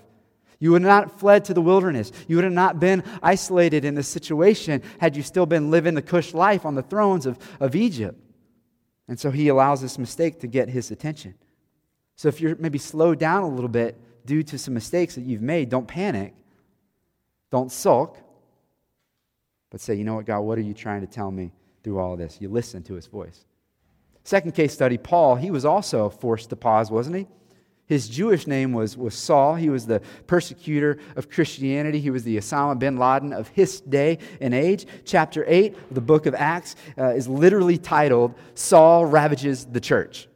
You 0.58 0.72
would 0.72 0.82
not 0.82 1.04
have 1.04 1.18
fled 1.18 1.46
to 1.46 1.54
the 1.54 1.62
wilderness. 1.62 2.12
You 2.28 2.36
would 2.36 2.44
have 2.44 2.52
not 2.52 2.78
been 2.78 3.02
isolated 3.22 3.86
in 3.86 3.94
this 3.94 4.08
situation 4.08 4.82
had 5.00 5.16
you 5.16 5.22
still 5.22 5.46
been 5.46 5.70
living 5.70 5.94
the 5.94 6.02
Cush 6.02 6.34
life 6.34 6.66
on 6.66 6.74
the 6.74 6.82
thrones 6.82 7.24
of, 7.24 7.38
of 7.58 7.74
Egypt. 7.74 8.22
And 9.08 9.18
so 9.18 9.30
he 9.30 9.48
allows 9.48 9.80
this 9.80 9.96
mistake 9.96 10.40
to 10.40 10.46
get 10.46 10.68
his 10.68 10.90
attention. 10.90 11.36
So 12.16 12.28
if 12.28 12.38
you're 12.38 12.56
maybe 12.56 12.78
slowed 12.78 13.18
down 13.18 13.44
a 13.44 13.48
little 13.48 13.70
bit, 13.70 13.98
due 14.24 14.42
to 14.44 14.58
some 14.58 14.74
mistakes 14.74 15.14
that 15.14 15.22
you've 15.22 15.42
made, 15.42 15.68
don't 15.68 15.86
panic. 15.86 16.34
Don't 17.50 17.70
sulk. 17.70 18.18
But 19.70 19.80
say, 19.80 19.94
you 19.94 20.04
know 20.04 20.14
what, 20.16 20.26
God, 20.26 20.40
what 20.40 20.58
are 20.58 20.62
you 20.62 20.74
trying 20.74 21.00
to 21.00 21.06
tell 21.06 21.30
me 21.30 21.52
through 21.82 21.98
all 21.98 22.16
this? 22.16 22.38
You 22.40 22.48
listen 22.48 22.82
to 22.84 22.94
his 22.94 23.06
voice. 23.06 23.44
Second 24.24 24.52
case 24.52 24.72
study, 24.72 24.98
Paul, 24.98 25.36
he 25.36 25.50
was 25.50 25.64
also 25.64 26.08
forced 26.08 26.50
to 26.50 26.56
pause, 26.56 26.90
wasn't 26.90 27.16
he? 27.16 27.26
His 27.86 28.08
Jewish 28.08 28.46
name 28.46 28.72
was, 28.72 28.96
was 28.96 29.14
Saul. 29.14 29.56
He 29.56 29.68
was 29.68 29.86
the 29.86 30.00
persecutor 30.26 30.98
of 31.16 31.28
Christianity. 31.28 32.00
He 32.00 32.10
was 32.10 32.22
the 32.22 32.36
Osama 32.38 32.78
bin 32.78 32.96
Laden 32.96 33.32
of 33.32 33.48
his 33.48 33.80
day 33.80 34.18
and 34.40 34.54
age. 34.54 34.86
Chapter 35.04 35.44
8 35.46 35.74
of 35.74 35.94
the 35.94 36.00
book 36.00 36.26
of 36.26 36.34
Acts 36.34 36.76
uh, 36.96 37.08
is 37.08 37.28
literally 37.28 37.76
titled 37.76 38.34
Saul 38.54 39.04
Ravages 39.04 39.66
the 39.66 39.80
Church. 39.80 40.28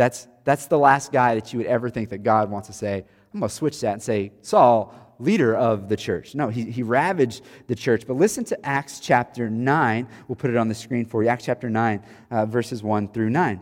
That's, 0.00 0.28
that's 0.44 0.64
the 0.64 0.78
last 0.78 1.12
guy 1.12 1.34
that 1.34 1.52
you 1.52 1.58
would 1.58 1.66
ever 1.66 1.90
think 1.90 2.08
that 2.08 2.22
God 2.22 2.50
wants 2.50 2.68
to 2.68 2.72
say, 2.72 3.04
I'm 3.34 3.40
going 3.40 3.50
to 3.50 3.54
switch 3.54 3.78
that 3.82 3.92
and 3.92 4.02
say, 4.02 4.32
Saul 4.40 4.94
leader 5.18 5.54
of 5.54 5.90
the 5.90 5.96
church. 5.98 6.34
No, 6.34 6.48
he, 6.48 6.70
he 6.70 6.82
ravaged 6.82 7.42
the 7.66 7.74
church. 7.74 8.06
But 8.06 8.16
listen 8.16 8.42
to 8.44 8.66
Acts 8.66 8.98
chapter 8.98 9.50
9. 9.50 10.08
We'll 10.26 10.36
put 10.36 10.48
it 10.48 10.56
on 10.56 10.68
the 10.68 10.74
screen 10.74 11.04
for 11.04 11.22
you. 11.22 11.28
Acts 11.28 11.44
chapter 11.44 11.68
9, 11.68 12.02
uh, 12.30 12.46
verses 12.46 12.82
1 12.82 13.08
through 13.08 13.28
9. 13.28 13.60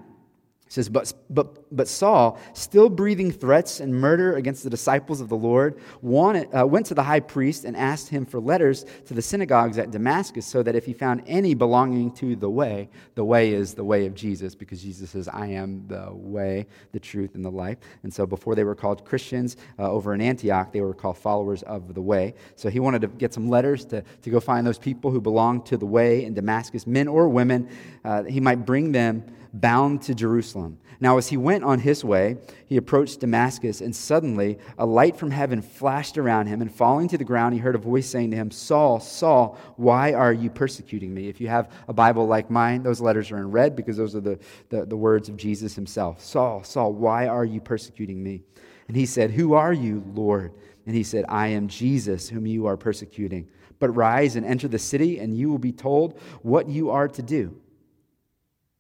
It 0.65 0.73
says, 0.73 0.89
but, 0.89 1.13
but, 1.29 1.58
but 1.71 1.89
Saul, 1.89 2.39
still 2.53 2.89
breathing 2.89 3.31
threats 3.31 3.81
and 3.81 3.95
murder 3.95 4.37
against 4.37 4.65
the 4.65 4.71
disciples 4.71 5.21
of 5.21 5.29
the 5.29 5.37
Lord, 5.37 5.81
wanted, 6.03 6.49
uh, 6.57 6.67
went 6.67 6.87
to 6.87 6.95
the 6.95 7.03
high 7.03 7.21
priest 7.21 7.65
and 7.65 7.77
asked 7.77 8.09
him 8.09 8.25
for 8.25 8.41
letters 8.41 8.85
to 9.07 9.15
the 9.15 9.23
synagogues 9.23 9.79
at 9.79 9.91
Damascus, 9.91 10.47
so 10.47 10.63
that 10.63 10.75
if 10.75 10.87
he 10.87 10.93
found 10.93 11.23
any 11.27 11.55
belonging 11.55 12.11
to 12.13 12.37
the 12.37 12.49
way, 12.51 12.89
the 13.15 13.25
way 13.25 13.53
is 13.53 13.75
the 13.75 13.85
way 13.85 14.07
of 14.07 14.15
Jesus, 14.15 14.55
because 14.55 14.83
Jesus 14.83 15.11
says, 15.11 15.29
I 15.29 15.47
am 15.49 15.87
the 15.89 16.09
way, 16.13 16.67
the 16.93 17.01
truth, 17.01 17.35
and 17.35 17.45
the 17.45 17.51
life. 17.51 17.79
And 18.03 18.13
so 18.13 18.27
before 18.27 18.55
they 18.55 18.65
were 18.65 18.75
called 18.75 19.05
Christians 19.05 19.57
uh, 19.79 19.91
over 19.91 20.15
in 20.15 20.21
Antioch, 20.21 20.73
they 20.73 20.81
were 20.81 20.95
called 20.95 21.19
followers 21.19 21.63
of 21.65 21.95
the 21.95 22.03
way. 22.03 22.35
So 22.57 22.69
he 22.69 22.81
wanted 22.81 23.03
to 23.03 23.09
get 23.09 23.35
some 23.35 23.49
letters 23.49 23.85
to, 23.87 24.03
to 24.23 24.31
go 24.31 24.41
find 24.41 24.67
those 24.67 24.79
people 24.79 25.11
who 25.11 25.21
belonged 25.21 25.67
to 25.67 25.77
the 25.77 25.87
way 25.87 26.25
in 26.25 26.35
Damascus, 26.35 26.87
men 26.87 27.09
or 27.09 27.29
women. 27.29 27.69
Uh, 28.05 28.25
he 28.25 28.41
might 28.41 28.65
bring 28.65 28.93
them 28.93 29.25
bound 29.53 30.03
to 30.03 30.15
Jerusalem. 30.15 30.79
Now, 31.01 31.17
as 31.17 31.29
he 31.29 31.37
went 31.37 31.63
on 31.63 31.79
his 31.79 32.05
way, 32.05 32.39
he 32.67 32.77
approached 32.77 33.21
Damascus, 33.21 33.81
and 33.81 33.95
suddenly 33.95 34.59
a 34.77 34.85
light 34.85 35.17
from 35.17 35.31
heaven 35.31 35.63
flashed 35.63 36.19
around 36.19 36.49
him, 36.49 36.61
and 36.61 36.75
falling 36.75 37.07
to 37.09 37.19
the 37.19 37.25
ground, 37.25 37.55
he 37.55 37.61
heard 37.61 37.77
a 37.77 37.79
voice 37.79 38.09
saying 38.09 38.33
to 38.33 38.37
him, 38.37 38.51
Saul, 38.51 38.99
Saul, 38.99 39.57
why 39.77 40.13
are 40.13 40.33
you 40.33 40.51
persecuting 40.51 41.15
me? 41.15 41.29
If 41.29 41.41
you 41.41 41.47
have 41.49 41.71
a 41.87 41.93
Bible 41.93 42.27
like 42.27 42.51
mine, 42.51 42.83
those 42.83 43.01
letters 43.01 43.31
are 43.31 43.39
in 43.39 43.53
red 43.53 43.77
because 43.77 43.97
those 43.97 44.17
are 44.17 44.21
the, 44.21 44.41
the, 44.71 44.87
the 44.87 44.97
words 44.97 45.29
of 45.29 45.37
Jesus 45.37 45.77
himself. 45.77 46.21
Saul, 46.21 46.65
Saul, 46.65 46.93
why 46.93 47.29
are 47.29 47.45
you 47.45 47.61
persecuting 47.61 48.21
me? 48.21 48.43
And 48.89 48.97
he 48.97 49.07
said, 49.07 49.31
Who 49.31 49.53
are 49.53 49.73
you, 49.73 50.03
Lord? 50.15 50.53
And 50.85 50.97
he 50.97 51.05
said, 51.05 51.27
I 51.29 51.49
am 51.49 51.69
Jesus, 51.69 52.29
whom 52.29 52.47
you 52.47 52.67
are 52.67 52.77
persecuting. 52.77 53.49
But 53.79 53.91
rise 53.91 54.35
and 54.35 54.45
enter 54.45 54.67
the 54.67 54.79
city, 54.81 55.21
and 55.21 55.37
you 55.37 55.49
will 55.49 55.59
be 55.59 55.71
told 55.71 56.19
what 56.43 56.69
you 56.69 56.91
are 56.91 57.07
to 57.07 57.23
do. 57.23 57.57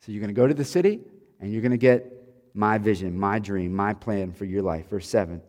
So 0.00 0.10
you're 0.10 0.20
going 0.20 0.34
to 0.34 0.40
go 0.40 0.48
to 0.48 0.54
the 0.54 0.64
city 0.64 1.00
and 1.40 1.52
you're 1.52 1.62
going 1.62 1.72
to 1.72 1.78
get 1.78 2.12
my 2.54 2.78
vision, 2.78 3.18
my 3.18 3.38
dream, 3.38 3.74
my 3.74 3.94
plan 3.94 4.32
for 4.32 4.44
your 4.44 4.62
life. 4.62 4.88
Verse 4.88 5.08
7. 5.08 5.40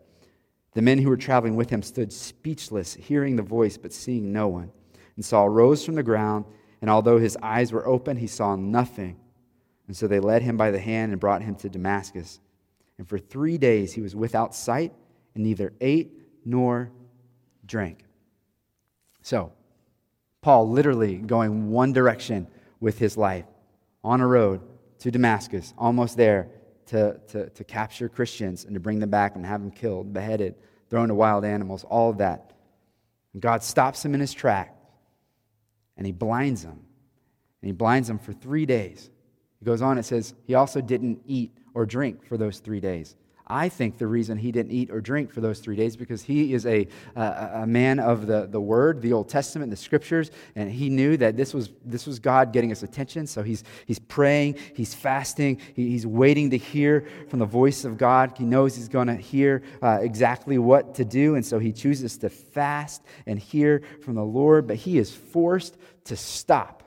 The 0.74 0.82
men 0.82 0.98
who 0.98 1.08
were 1.08 1.16
traveling 1.16 1.56
with 1.56 1.70
him 1.70 1.82
stood 1.82 2.12
speechless, 2.12 2.94
hearing 2.94 3.36
the 3.36 3.42
voice, 3.42 3.76
but 3.76 3.92
seeing 3.92 4.32
no 4.32 4.48
one. 4.48 4.70
And 5.16 5.24
Saul 5.24 5.48
rose 5.48 5.84
from 5.84 5.96
the 5.96 6.02
ground, 6.02 6.44
and 6.80 6.88
although 6.88 7.18
his 7.18 7.36
eyes 7.42 7.72
were 7.72 7.86
open, 7.86 8.16
he 8.16 8.28
saw 8.28 8.54
nothing. 8.54 9.16
And 9.88 9.96
so 9.96 10.06
they 10.06 10.20
led 10.20 10.42
him 10.42 10.56
by 10.56 10.70
the 10.70 10.78
hand 10.78 11.10
and 11.10 11.20
brought 11.20 11.42
him 11.42 11.56
to 11.56 11.68
Damascus. 11.68 12.38
And 12.98 13.08
for 13.08 13.18
three 13.18 13.58
days 13.58 13.92
he 13.92 14.00
was 14.00 14.14
without 14.14 14.54
sight 14.54 14.92
and 15.34 15.42
neither 15.42 15.72
ate 15.80 16.12
nor 16.44 16.92
drank. 17.66 18.04
So, 19.22 19.52
Paul 20.42 20.70
literally 20.70 21.16
going 21.16 21.70
one 21.70 21.92
direction 21.92 22.46
with 22.78 22.98
his 22.98 23.16
life 23.16 23.44
on 24.02 24.20
a 24.20 24.26
road 24.26 24.60
to 25.00 25.10
Damascus, 25.10 25.74
almost 25.76 26.16
there 26.16 26.48
to, 26.86 27.20
to, 27.28 27.50
to 27.50 27.64
capture 27.64 28.08
Christians 28.08 28.64
and 28.64 28.74
to 28.74 28.80
bring 28.80 28.98
them 28.98 29.10
back 29.10 29.36
and 29.36 29.44
have 29.44 29.60
them 29.60 29.70
killed, 29.70 30.12
beheaded, 30.12 30.54
thrown 30.88 31.08
to 31.08 31.14
wild 31.14 31.44
animals, 31.44 31.84
all 31.84 32.10
of 32.10 32.18
that. 32.18 32.52
And 33.32 33.42
God 33.42 33.62
stops 33.62 34.04
him 34.04 34.14
in 34.14 34.20
his 34.20 34.32
track 34.32 34.76
and 35.96 36.06
he 36.06 36.12
blinds 36.12 36.62
him. 36.62 36.78
And 37.62 37.68
he 37.68 37.72
blinds 37.72 38.08
him 38.08 38.18
for 38.18 38.32
three 38.32 38.66
days. 38.66 39.10
He 39.58 39.66
goes 39.66 39.82
on, 39.82 39.98
it 39.98 40.04
says, 40.04 40.34
he 40.46 40.54
also 40.54 40.80
didn't 40.80 41.20
eat 41.26 41.52
or 41.74 41.84
drink 41.84 42.24
for 42.24 42.36
those 42.36 42.58
three 42.58 42.80
days. 42.80 43.16
I 43.50 43.68
think 43.68 43.98
the 43.98 44.06
reason 44.06 44.38
he 44.38 44.52
didn't 44.52 44.70
eat 44.70 44.90
or 44.90 45.00
drink 45.00 45.32
for 45.32 45.40
those 45.40 45.58
three 45.58 45.74
days 45.74 45.96
because 45.96 46.22
he 46.22 46.54
is 46.54 46.64
a, 46.66 46.86
a, 47.16 47.50
a, 47.62 47.66
man 47.66 47.98
of 47.98 48.26
the, 48.26 48.46
the 48.46 48.60
Word, 48.60 49.02
the 49.02 49.12
Old 49.12 49.28
Testament, 49.28 49.70
the 49.70 49.76
Scriptures, 49.76 50.30
and 50.54 50.70
he 50.70 50.88
knew 50.88 51.16
that 51.16 51.36
this 51.36 51.52
was, 51.52 51.70
this 51.84 52.06
was 52.06 52.20
God 52.20 52.52
getting 52.52 52.70
his 52.70 52.84
attention. 52.84 53.26
So 53.26 53.42
he's, 53.42 53.64
he's 53.86 53.98
praying, 53.98 54.56
he's 54.74 54.94
fasting, 54.94 55.60
he, 55.74 55.90
he's 55.90 56.06
waiting 56.06 56.50
to 56.50 56.58
hear 56.58 57.06
from 57.28 57.40
the 57.40 57.46
voice 57.46 57.84
of 57.84 57.98
God. 57.98 58.34
He 58.38 58.44
knows 58.44 58.76
he's 58.76 58.88
going 58.88 59.08
to 59.08 59.16
hear 59.16 59.62
uh, 59.82 59.98
exactly 60.00 60.56
what 60.58 60.94
to 60.94 61.04
do, 61.04 61.34
and 61.34 61.44
so 61.44 61.58
he 61.58 61.72
chooses 61.72 62.16
to 62.18 62.30
fast 62.30 63.02
and 63.26 63.38
hear 63.38 63.82
from 64.02 64.14
the 64.14 64.24
Lord, 64.24 64.68
but 64.68 64.76
he 64.76 64.96
is 64.96 65.12
forced 65.12 65.76
to 66.04 66.16
stop. 66.16 66.84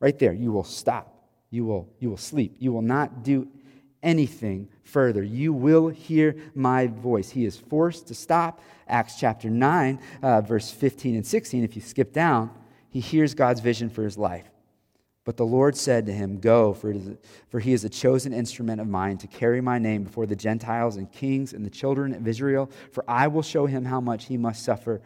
Right 0.00 0.18
there, 0.18 0.32
you 0.32 0.50
will 0.50 0.64
stop. 0.64 1.08
You 1.50 1.64
will, 1.64 1.88
you 2.00 2.10
will 2.10 2.16
sleep. 2.16 2.56
You 2.58 2.72
will 2.72 2.82
not 2.82 3.22
do 3.22 3.46
anything 4.02 4.68
further. 4.84 5.22
You 5.22 5.52
will 5.52 5.88
hear 5.88 6.36
my 6.54 6.86
voice. 6.86 7.30
He 7.30 7.44
is 7.44 7.56
forced 7.56 8.08
to 8.08 8.14
stop. 8.14 8.60
Acts 8.88 9.18
chapter 9.18 9.48
9, 9.48 10.00
uh, 10.22 10.40
verse 10.42 10.70
15 10.70 11.16
and 11.16 11.26
16, 11.26 11.64
if 11.64 11.76
you 11.76 11.82
skip 11.82 12.12
down, 12.12 12.50
he 12.90 13.00
hears 13.00 13.34
God's 13.34 13.60
vision 13.60 13.88
for 13.88 14.02
his 14.04 14.18
life. 14.18 14.50
But 15.24 15.36
the 15.36 15.46
Lord 15.46 15.76
said 15.76 16.06
to 16.06 16.12
him, 16.12 16.40
Go, 16.40 16.74
for, 16.74 16.94
for 17.48 17.60
he 17.60 17.72
is 17.72 17.84
a 17.84 17.88
chosen 17.88 18.32
instrument 18.32 18.80
of 18.80 18.88
mine 18.88 19.18
to 19.18 19.28
carry 19.28 19.60
my 19.60 19.78
name 19.78 20.02
before 20.02 20.26
the 20.26 20.36
Gentiles 20.36 20.96
and 20.96 21.10
kings 21.10 21.52
and 21.52 21.64
the 21.64 21.70
children 21.70 22.12
of 22.12 22.26
Israel, 22.26 22.70
for 22.90 23.04
I 23.06 23.28
will 23.28 23.42
show 23.42 23.66
him 23.66 23.84
how 23.84 24.00
much 24.00 24.26
he 24.26 24.36
must 24.36 24.64
suffer 24.64 25.00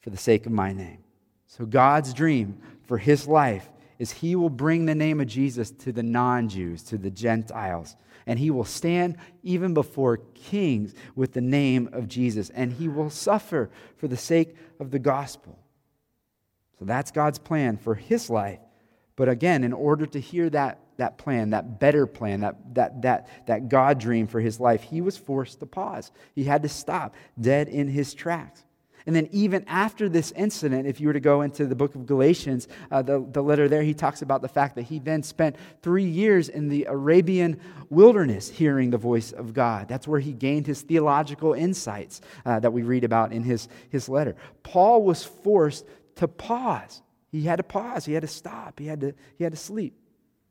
for 0.00 0.10
the 0.10 0.18
sake 0.18 0.44
of 0.44 0.52
my 0.52 0.72
name. 0.72 0.98
So, 1.46 1.64
God's 1.64 2.12
dream 2.12 2.60
for 2.84 2.98
his 2.98 3.26
life 3.26 3.68
is 3.98 4.12
he 4.12 4.36
will 4.36 4.50
bring 4.50 4.84
the 4.84 4.94
name 4.94 5.20
of 5.20 5.26
Jesus 5.26 5.70
to 5.70 5.92
the 5.92 6.02
non 6.02 6.48
Jews, 6.48 6.82
to 6.84 6.98
the 6.98 7.10
Gentiles 7.10 7.96
and 8.26 8.38
he 8.38 8.50
will 8.50 8.64
stand 8.64 9.16
even 9.42 9.74
before 9.74 10.18
kings 10.34 10.94
with 11.14 11.32
the 11.32 11.40
name 11.40 11.88
of 11.92 12.08
Jesus, 12.08 12.50
and 12.50 12.72
he 12.72 12.88
will 12.88 13.10
suffer 13.10 13.70
for 13.96 14.08
the 14.08 14.16
sake 14.16 14.56
of 14.78 14.90
the 14.90 14.98
gospel. 14.98 15.58
So 16.78 16.84
that's 16.84 17.10
God's 17.10 17.38
plan 17.38 17.76
for 17.76 17.94
his 17.94 18.30
life. 18.30 18.60
But 19.16 19.28
again, 19.28 19.64
in 19.64 19.74
order 19.74 20.06
to 20.06 20.18
hear 20.18 20.48
that, 20.50 20.80
that 20.96 21.18
plan, 21.18 21.50
that 21.50 21.78
better 21.78 22.06
plan, 22.06 22.40
that, 22.40 22.74
that, 22.74 23.02
that, 23.02 23.28
that 23.46 23.68
God 23.68 23.98
dream 23.98 24.26
for 24.26 24.40
his 24.40 24.58
life, 24.58 24.82
he 24.82 25.02
was 25.02 25.18
forced 25.18 25.60
to 25.60 25.66
pause. 25.66 26.10
He 26.34 26.44
had 26.44 26.62
to 26.62 26.70
stop 26.70 27.14
dead 27.38 27.68
in 27.68 27.88
his 27.88 28.14
tracks. 28.14 28.64
And 29.06 29.16
then, 29.16 29.28
even 29.32 29.64
after 29.66 30.08
this 30.08 30.32
incident, 30.32 30.86
if 30.86 31.00
you 31.00 31.06
were 31.06 31.12
to 31.12 31.20
go 31.20 31.42
into 31.42 31.66
the 31.66 31.74
book 31.74 31.94
of 31.94 32.06
Galatians, 32.06 32.68
uh, 32.90 33.02
the, 33.02 33.26
the 33.32 33.42
letter 33.42 33.68
there, 33.68 33.82
he 33.82 33.94
talks 33.94 34.22
about 34.22 34.42
the 34.42 34.48
fact 34.48 34.76
that 34.76 34.82
he 34.82 34.98
then 34.98 35.22
spent 35.22 35.56
three 35.82 36.04
years 36.04 36.48
in 36.48 36.68
the 36.68 36.84
Arabian 36.84 37.60
wilderness 37.88 38.50
hearing 38.50 38.90
the 38.90 38.98
voice 38.98 39.32
of 39.32 39.54
God. 39.54 39.88
That's 39.88 40.06
where 40.06 40.20
he 40.20 40.32
gained 40.32 40.66
his 40.66 40.82
theological 40.82 41.54
insights 41.54 42.20
uh, 42.44 42.60
that 42.60 42.72
we 42.72 42.82
read 42.82 43.04
about 43.04 43.32
in 43.32 43.42
his, 43.42 43.68
his 43.88 44.08
letter. 44.08 44.36
Paul 44.62 45.02
was 45.02 45.24
forced 45.24 45.86
to 46.16 46.28
pause. 46.28 47.02
He 47.32 47.42
had 47.42 47.56
to 47.56 47.62
pause, 47.62 48.04
he 48.04 48.12
had 48.12 48.22
to 48.22 48.28
stop, 48.28 48.78
he 48.78 48.86
had 48.86 49.00
to, 49.00 49.14
he 49.38 49.44
had 49.44 49.52
to 49.52 49.58
sleep 49.58 49.94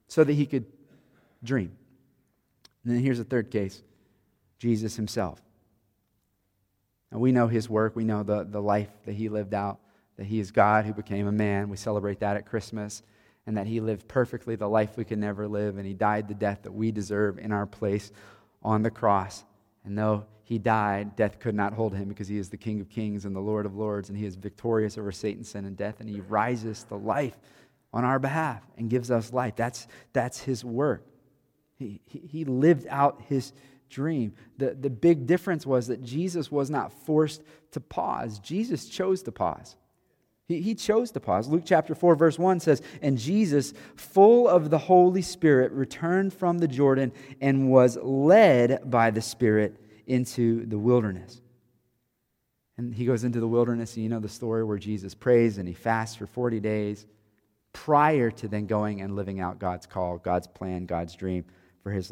so 0.07 0.23
that 0.23 0.33
he 0.33 0.45
could 0.45 0.65
dream. 1.43 1.75
And 2.83 2.95
then 2.95 3.03
here's 3.03 3.19
a 3.19 3.23
third 3.23 3.51
case 3.51 3.83
Jesus 4.57 4.95
himself. 4.95 5.41
And 7.11 7.19
we 7.19 7.31
know 7.31 7.47
his 7.47 7.69
work, 7.69 7.95
we 7.95 8.03
know 8.03 8.23
the, 8.23 8.43
the 8.43 8.61
life 8.61 8.89
that 9.05 9.13
he 9.13 9.29
lived 9.29 9.53
out, 9.53 9.79
that 10.17 10.25
he 10.25 10.39
is 10.39 10.51
God 10.51 10.85
who 10.85 10.93
became 10.93 11.27
a 11.27 11.31
man. 11.31 11.69
We 11.69 11.77
celebrate 11.77 12.19
that 12.19 12.37
at 12.37 12.45
Christmas, 12.45 13.01
and 13.47 13.57
that 13.57 13.67
he 13.67 13.79
lived 13.79 14.07
perfectly 14.07 14.55
the 14.55 14.67
life 14.67 14.95
we 14.95 15.05
could 15.05 15.17
never 15.17 15.47
live, 15.47 15.77
and 15.77 15.87
he 15.87 15.93
died 15.93 16.27
the 16.27 16.33
death 16.35 16.59
that 16.63 16.71
we 16.71 16.91
deserve 16.91 17.39
in 17.39 17.51
our 17.51 17.65
place 17.65 18.11
on 18.61 18.83
the 18.83 18.91
cross. 18.91 19.43
And 19.85 19.97
though 19.97 20.25
he 20.43 20.59
died, 20.59 21.15
death 21.15 21.39
could 21.39 21.55
not 21.55 21.73
hold 21.73 21.95
him 21.95 22.09
because 22.09 22.27
he 22.27 22.37
is 22.37 22.49
the 22.49 22.57
King 22.57 22.81
of 22.81 22.89
kings 22.89 23.25
and 23.25 23.35
the 23.35 23.39
Lord 23.39 23.65
of 23.65 23.75
lords, 23.75 24.09
and 24.09 24.17
he 24.17 24.25
is 24.25 24.35
victorious 24.35 24.97
over 24.97 25.11
Satan, 25.11 25.43
sin, 25.43 25.65
and 25.65 25.77
death, 25.77 25.99
and 25.99 26.09
he 26.09 26.21
rises 26.21 26.83
to 26.85 26.95
life 26.95 27.37
on 27.91 28.03
our 28.03 28.19
behalf 28.19 28.61
and 28.77 28.89
gives 28.89 29.09
us 29.09 29.33
life. 29.33 29.55
That's, 29.55 29.87
that's 30.13 30.41
his 30.41 30.63
work. 30.63 31.05
He, 31.77 32.01
he, 32.05 32.19
he 32.19 32.45
lived 32.45 32.85
out 32.89 33.21
his 33.27 33.53
dream. 33.89 34.33
The, 34.57 34.75
the 34.75 34.89
big 34.89 35.25
difference 35.25 35.65
was 35.65 35.87
that 35.87 36.03
Jesus 36.03 36.51
was 36.51 36.69
not 36.69 36.93
forced 36.93 37.43
to 37.71 37.79
pause, 37.79 38.39
Jesus 38.39 38.87
chose 38.87 39.23
to 39.23 39.31
pause. 39.31 39.75
He, 40.47 40.61
he 40.61 40.75
chose 40.75 41.11
to 41.11 41.19
pause. 41.19 41.47
Luke 41.47 41.63
chapter 41.65 41.93
4, 41.93 42.15
verse 42.15 42.39
1 42.39 42.59
says, 42.59 42.81
And 43.01 43.17
Jesus, 43.17 43.73
full 43.95 44.47
of 44.47 44.69
the 44.69 44.79
Holy 44.79 45.21
Spirit, 45.21 45.71
returned 45.71 46.33
from 46.33 46.57
the 46.57 46.67
Jordan 46.67 47.13
and 47.39 47.69
was 47.69 47.97
led 48.01 48.89
by 48.89 49.11
the 49.11 49.21
Spirit 49.21 49.79
into 50.07 50.65
the 50.65 50.77
wilderness. 50.77 51.39
And 52.77 52.95
he 52.95 53.05
goes 53.05 53.23
into 53.23 53.39
the 53.39 53.47
wilderness, 53.47 53.95
and 53.95 54.03
you 54.03 54.09
know 54.09 54.19
the 54.19 54.29
story 54.29 54.63
where 54.63 54.77
Jesus 54.77 55.13
prays 55.13 55.57
and 55.57 55.67
he 55.67 55.73
fasts 55.73 56.15
for 56.15 56.25
40 56.25 56.59
days 56.59 57.05
prior 57.73 58.31
to 58.31 58.47
then 58.47 58.65
going 58.65 59.01
and 59.01 59.15
living 59.15 59.39
out 59.39 59.59
God's 59.59 59.85
call, 59.85 60.17
God's 60.17 60.47
plan, 60.47 60.85
God's 60.85 61.15
dream 61.15 61.45
for 61.83 61.91
his 61.91 62.11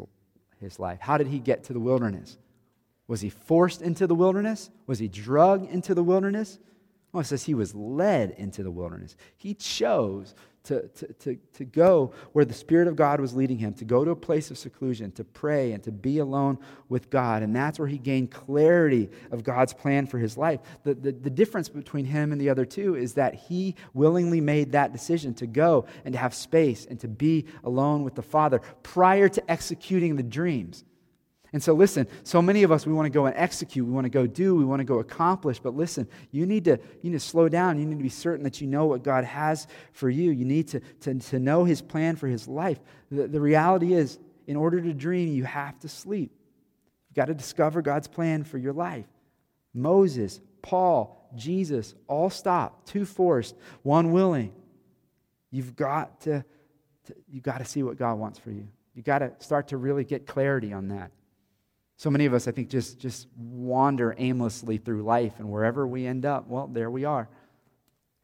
his 0.60 0.78
life. 0.78 0.98
How 1.00 1.18
did 1.18 1.28
he 1.28 1.38
get 1.38 1.64
to 1.64 1.72
the 1.72 1.80
wilderness? 1.80 2.38
Was 3.06 3.20
he 3.20 3.30
forced 3.30 3.82
into 3.82 4.06
the 4.06 4.14
wilderness? 4.14 4.70
Was 4.86 4.98
he 4.98 5.08
drugged 5.08 5.70
into 5.70 5.94
the 5.94 6.02
wilderness? 6.02 6.58
Well, 7.12 7.22
it 7.22 7.24
says 7.24 7.44
he 7.44 7.54
was 7.54 7.74
led 7.74 8.32
into 8.32 8.62
the 8.62 8.70
wilderness. 8.70 9.16
He 9.36 9.54
chose 9.54 10.34
to, 10.68 10.86
to, 10.88 11.12
to, 11.14 11.38
to 11.54 11.64
go 11.64 12.12
where 12.32 12.44
the 12.44 12.54
Spirit 12.54 12.88
of 12.88 12.96
God 12.96 13.20
was 13.20 13.34
leading 13.34 13.58
him, 13.58 13.74
to 13.74 13.84
go 13.84 14.04
to 14.04 14.10
a 14.10 14.16
place 14.16 14.50
of 14.50 14.58
seclusion, 14.58 15.10
to 15.12 15.24
pray 15.24 15.72
and 15.72 15.82
to 15.82 15.92
be 15.92 16.18
alone 16.18 16.58
with 16.88 17.10
God. 17.10 17.42
And 17.42 17.54
that's 17.54 17.78
where 17.78 17.88
he 17.88 17.98
gained 17.98 18.30
clarity 18.30 19.10
of 19.30 19.42
God's 19.44 19.72
plan 19.72 20.06
for 20.06 20.18
his 20.18 20.36
life. 20.36 20.60
The, 20.84 20.94
the, 20.94 21.12
the 21.12 21.30
difference 21.30 21.68
between 21.68 22.04
him 22.04 22.32
and 22.32 22.40
the 22.40 22.50
other 22.50 22.64
two 22.64 22.94
is 22.94 23.14
that 23.14 23.34
he 23.34 23.74
willingly 23.94 24.40
made 24.40 24.72
that 24.72 24.92
decision 24.92 25.34
to 25.34 25.46
go 25.46 25.86
and 26.04 26.12
to 26.12 26.18
have 26.18 26.34
space 26.34 26.86
and 26.86 27.00
to 27.00 27.08
be 27.08 27.46
alone 27.64 28.04
with 28.04 28.14
the 28.14 28.22
Father 28.22 28.60
prior 28.82 29.28
to 29.28 29.50
executing 29.50 30.16
the 30.16 30.22
dreams. 30.22 30.84
And 31.52 31.62
so, 31.62 31.72
listen, 31.72 32.06
so 32.24 32.42
many 32.42 32.62
of 32.62 32.70
us, 32.70 32.86
we 32.86 32.92
want 32.92 33.06
to 33.06 33.10
go 33.10 33.24
and 33.26 33.34
execute, 33.36 33.86
we 33.86 33.90
want 33.92 34.04
to 34.04 34.10
go 34.10 34.26
do, 34.26 34.54
we 34.54 34.66
want 34.66 34.80
to 34.80 34.84
go 34.84 34.98
accomplish. 34.98 35.58
But 35.58 35.74
listen, 35.74 36.06
you 36.30 36.44
need 36.44 36.64
to, 36.66 36.78
you 37.00 37.10
need 37.10 37.18
to 37.18 37.20
slow 37.20 37.48
down. 37.48 37.78
You 37.78 37.86
need 37.86 37.96
to 37.96 38.02
be 38.02 38.10
certain 38.10 38.44
that 38.44 38.60
you 38.60 38.66
know 38.66 38.84
what 38.86 39.02
God 39.02 39.24
has 39.24 39.66
for 39.92 40.10
you. 40.10 40.30
You 40.30 40.44
need 40.44 40.68
to, 40.68 40.80
to, 41.00 41.14
to 41.14 41.38
know 41.38 41.64
His 41.64 41.80
plan 41.80 42.16
for 42.16 42.26
His 42.26 42.46
life. 42.46 42.78
The, 43.10 43.26
the 43.26 43.40
reality 43.40 43.94
is, 43.94 44.18
in 44.46 44.56
order 44.56 44.80
to 44.80 44.92
dream, 44.92 45.28
you 45.28 45.44
have 45.44 45.78
to 45.80 45.88
sleep. 45.88 46.32
You've 47.08 47.16
got 47.16 47.26
to 47.26 47.34
discover 47.34 47.80
God's 47.80 48.08
plan 48.08 48.44
for 48.44 48.58
your 48.58 48.74
life. 48.74 49.06
Moses, 49.72 50.40
Paul, 50.60 51.30
Jesus, 51.34 51.94
all 52.08 52.30
stopped, 52.30 52.88
two 52.88 53.06
forced, 53.06 53.54
one 53.82 54.12
willing. 54.12 54.52
You've 55.50 55.76
got 55.76 56.22
to, 56.22 56.44
to 57.06 57.14
you've 57.30 57.42
got 57.42 57.58
to 57.58 57.64
see 57.64 57.82
what 57.82 57.96
God 57.96 58.18
wants 58.18 58.38
for 58.38 58.50
you. 58.50 58.68
You've 58.94 59.06
got 59.06 59.20
to 59.20 59.32
start 59.38 59.68
to 59.68 59.76
really 59.76 60.04
get 60.04 60.26
clarity 60.26 60.72
on 60.72 60.88
that. 60.88 61.10
So 61.98 62.10
many 62.10 62.26
of 62.26 62.32
us, 62.32 62.46
I 62.46 62.52
think, 62.52 62.70
just, 62.70 63.00
just 63.00 63.26
wander 63.36 64.14
aimlessly 64.18 64.78
through 64.78 65.02
life, 65.02 65.34
and 65.38 65.50
wherever 65.50 65.84
we 65.84 66.06
end 66.06 66.24
up, 66.24 66.46
well, 66.46 66.68
there 66.68 66.92
we 66.92 67.04
are. 67.04 67.28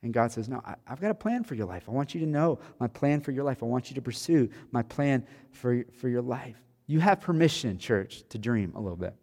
And 0.05 0.15
God 0.15 0.31
says, 0.31 0.49
No, 0.49 0.63
I, 0.65 0.77
have 0.85 1.01
got 1.01 1.11
a 1.11 1.15
plan 1.15 1.43
for 1.43 1.57
your 1.57 1.67
life. 1.67 1.85
I 1.89 1.91
want 1.91 2.15
you 2.15 2.21
to 2.21 2.27
know 2.27 2.61
my 2.79 2.87
plan 2.87 3.21
for 3.21 3.33
your 3.33 3.43
life. 3.43 3.65
I 3.65 3.67
want 3.67 3.91
you 3.91 3.97
to 3.97 4.01
pursue 4.03 4.49
my 4.71 4.83
plan 4.83 5.27
for, 5.51 5.83
for 5.99 6.09
your 6.09 6.23
life. 6.23 6.57
You 6.87 7.01
have 7.01 7.21
permission, 7.21 7.77
church, 7.79 8.23
to 8.29 8.39
dream 8.39 8.73
a 8.77 8.81
little 8.81 8.97
bit. 8.97 9.15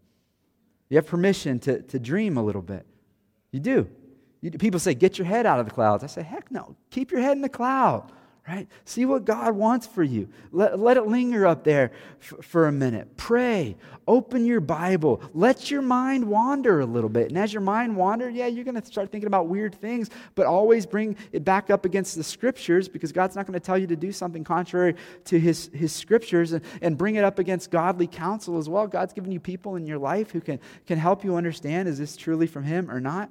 You 0.89 0.97
have 0.97 1.07
permission 1.07 1.57
to, 1.59 1.81
to 1.83 1.97
dream 1.97 2.35
a 2.35 2.43
little 2.43 2.61
bit. 2.61 2.85
You 3.51 3.61
do. 3.61 3.89
You, 4.41 4.51
people 4.51 4.81
say, 4.81 4.93
Get 4.95 5.17
your 5.17 5.27
head 5.27 5.45
out 5.45 5.61
of 5.61 5.65
the 5.65 5.71
clouds. 5.71 6.03
I 6.03 6.07
say, 6.07 6.23
Heck 6.23 6.51
no. 6.51 6.75
Keep 6.89 7.11
your 7.11 7.21
head 7.21 7.37
in 7.37 7.41
the 7.41 7.47
cloud 7.47 8.11
right? 8.47 8.67
See 8.85 9.05
what 9.05 9.23
God 9.23 9.55
wants 9.55 9.85
for 9.85 10.03
you. 10.03 10.27
Let, 10.51 10.79
let 10.79 10.97
it 10.97 11.05
linger 11.05 11.45
up 11.45 11.63
there 11.63 11.91
f- 12.19 12.43
for 12.43 12.67
a 12.67 12.71
minute. 12.71 13.15
Pray. 13.15 13.77
Open 14.07 14.45
your 14.45 14.59
Bible. 14.59 15.21
Let 15.33 15.69
your 15.69 15.83
mind 15.83 16.25
wander 16.25 16.79
a 16.79 16.85
little 16.85 17.09
bit. 17.09 17.29
And 17.29 17.37
as 17.37 17.53
your 17.53 17.61
mind 17.61 17.95
wanders, 17.95 18.33
yeah, 18.33 18.47
you're 18.47 18.63
going 18.65 18.81
to 18.81 18.85
start 18.85 19.11
thinking 19.11 19.27
about 19.27 19.47
weird 19.47 19.75
things, 19.75 20.09
but 20.33 20.47
always 20.47 20.87
bring 20.87 21.15
it 21.31 21.45
back 21.45 21.69
up 21.69 21.85
against 21.85 22.15
the 22.15 22.23
scriptures 22.23 22.89
because 22.89 23.11
God's 23.11 23.35
not 23.35 23.45
going 23.45 23.53
to 23.53 23.65
tell 23.65 23.77
you 23.77 23.87
to 23.87 23.95
do 23.95 24.11
something 24.11 24.43
contrary 24.43 24.95
to 25.25 25.39
his, 25.39 25.69
his 25.71 25.93
scriptures 25.93 26.51
and, 26.53 26.65
and 26.81 26.97
bring 26.97 27.15
it 27.15 27.23
up 27.23 27.37
against 27.37 27.69
godly 27.69 28.07
counsel 28.07 28.57
as 28.57 28.67
well. 28.67 28.87
God's 28.87 29.13
given 29.13 29.31
you 29.31 29.39
people 29.39 29.75
in 29.75 29.85
your 29.85 29.99
life 29.99 30.31
who 30.31 30.41
can, 30.41 30.59
can 30.87 30.97
help 30.97 31.23
you 31.23 31.35
understand 31.35 31.87
is 31.87 31.99
this 31.99 32.17
truly 32.17 32.47
from 32.47 32.63
Him 32.63 32.89
or 32.89 32.99
not? 32.99 33.29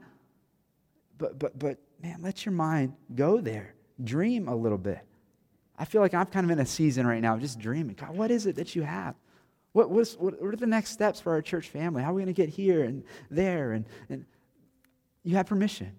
But, 1.19 1.39
but, 1.39 1.59
but, 1.59 1.79
man, 2.01 2.21
let 2.23 2.47
your 2.47 2.53
mind 2.53 2.95
go 3.15 3.41
there 3.41 3.75
dream 4.05 4.49
a 4.49 4.55
little 4.55 4.79
bit. 4.79 5.01
I 5.79 5.85
feel 5.85 6.01
like 6.01 6.13
I'm 6.13 6.27
kind 6.27 6.45
of 6.45 6.51
in 6.51 6.59
a 6.59 6.67
season 6.67 7.07
right 7.07 7.23
now, 7.23 7.39
just 7.39 7.59
dreaming. 7.59 7.97
God, 7.99 8.17
what 8.17 8.31
is 8.31 8.47
it 8.47 8.57
that 8.57 8.77
you 8.77 8.83
have? 8.83 9.15
What, 9.73 9.91
what, 9.91 10.09
what 10.19 10.35
are 10.43 10.57
the 10.57 10.67
next 10.67 10.91
steps 10.91 11.21
for 11.21 11.33
our 11.33 11.43
church 11.43 11.69
family? 11.69 12.03
How 12.03 12.11
are 12.11 12.15
we 12.15 12.23
going 12.23 12.35
to 12.35 12.41
get 12.41 12.49
here 12.49 12.85
and 12.85 13.05
there? 13.31 13.73
And, 13.73 13.85
and 14.09 14.27
you 15.23 15.37
have 15.37 15.47
permission. 15.47 15.93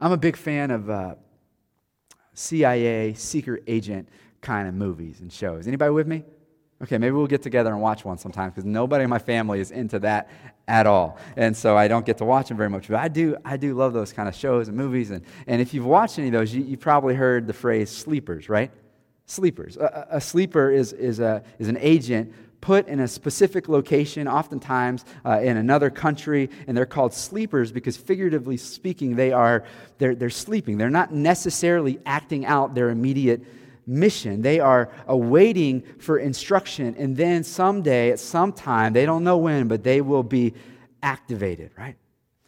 I'm 0.00 0.12
a 0.12 0.16
big 0.16 0.36
fan 0.36 0.70
of 0.70 0.90
uh, 0.90 1.14
CIA 2.34 3.14
secret 3.14 3.64
agent 3.66 4.08
kind 4.40 4.68
of 4.68 4.74
movies 4.74 5.20
and 5.20 5.32
shows. 5.32 5.66
Anybody 5.66 5.92
with 5.92 6.06
me? 6.06 6.24
Okay, 6.82 6.96
maybe 6.96 7.12
we'll 7.12 7.26
get 7.26 7.42
together 7.42 7.70
and 7.70 7.80
watch 7.82 8.06
one 8.06 8.16
sometime 8.16 8.48
because 8.48 8.64
nobody 8.64 9.04
in 9.04 9.10
my 9.10 9.18
family 9.18 9.60
is 9.60 9.70
into 9.70 9.98
that 9.98 10.30
at 10.66 10.86
all. 10.86 11.18
And 11.36 11.54
so 11.54 11.76
I 11.76 11.88
don't 11.88 12.06
get 12.06 12.16
to 12.18 12.24
watch 12.24 12.48
them 12.48 12.56
very 12.56 12.70
much. 12.70 12.88
But 12.88 12.96
I 12.96 13.08
do, 13.08 13.36
I 13.44 13.58
do 13.58 13.74
love 13.74 13.92
those 13.92 14.14
kind 14.14 14.28
of 14.28 14.34
shows 14.34 14.68
and 14.68 14.76
movies. 14.76 15.10
And, 15.10 15.22
and 15.46 15.60
if 15.60 15.74
you've 15.74 15.84
watched 15.84 16.18
any 16.18 16.28
of 16.28 16.32
those, 16.32 16.54
you, 16.54 16.64
you 16.64 16.78
probably 16.78 17.14
heard 17.14 17.46
the 17.46 17.52
phrase 17.52 17.90
sleepers, 17.90 18.48
right? 18.48 18.70
Sleepers. 19.26 19.76
A, 19.76 20.06
a 20.12 20.20
sleeper 20.22 20.70
is, 20.70 20.94
is, 20.94 21.20
a, 21.20 21.42
is 21.58 21.68
an 21.68 21.76
agent 21.80 22.32
put 22.62 22.88
in 22.88 23.00
a 23.00 23.08
specific 23.08 23.68
location, 23.68 24.26
oftentimes 24.26 25.04
uh, 25.24 25.40
in 25.40 25.56
another 25.58 25.90
country, 25.90 26.48
and 26.66 26.76
they're 26.76 26.86
called 26.86 27.12
sleepers 27.12 27.72
because, 27.72 27.96
figuratively 27.96 28.56
speaking, 28.56 29.16
they 29.16 29.32
are 29.32 29.64
they're, 29.98 30.14
they're 30.14 30.30
sleeping. 30.30 30.78
They're 30.78 30.90
not 30.90 31.12
necessarily 31.12 32.00
acting 32.04 32.46
out 32.46 32.74
their 32.74 32.90
immediate 32.90 33.42
mission. 33.90 34.40
They 34.40 34.60
are 34.60 34.90
awaiting 35.06 35.82
for 35.98 36.18
instruction, 36.18 36.94
and 36.96 37.16
then 37.16 37.44
someday, 37.44 38.10
at 38.10 38.20
some 38.20 38.52
time, 38.52 38.92
they 38.92 39.04
don't 39.04 39.24
know 39.24 39.38
when, 39.38 39.68
but 39.68 39.82
they 39.82 40.00
will 40.00 40.22
be 40.22 40.54
activated, 41.02 41.72
right? 41.76 41.96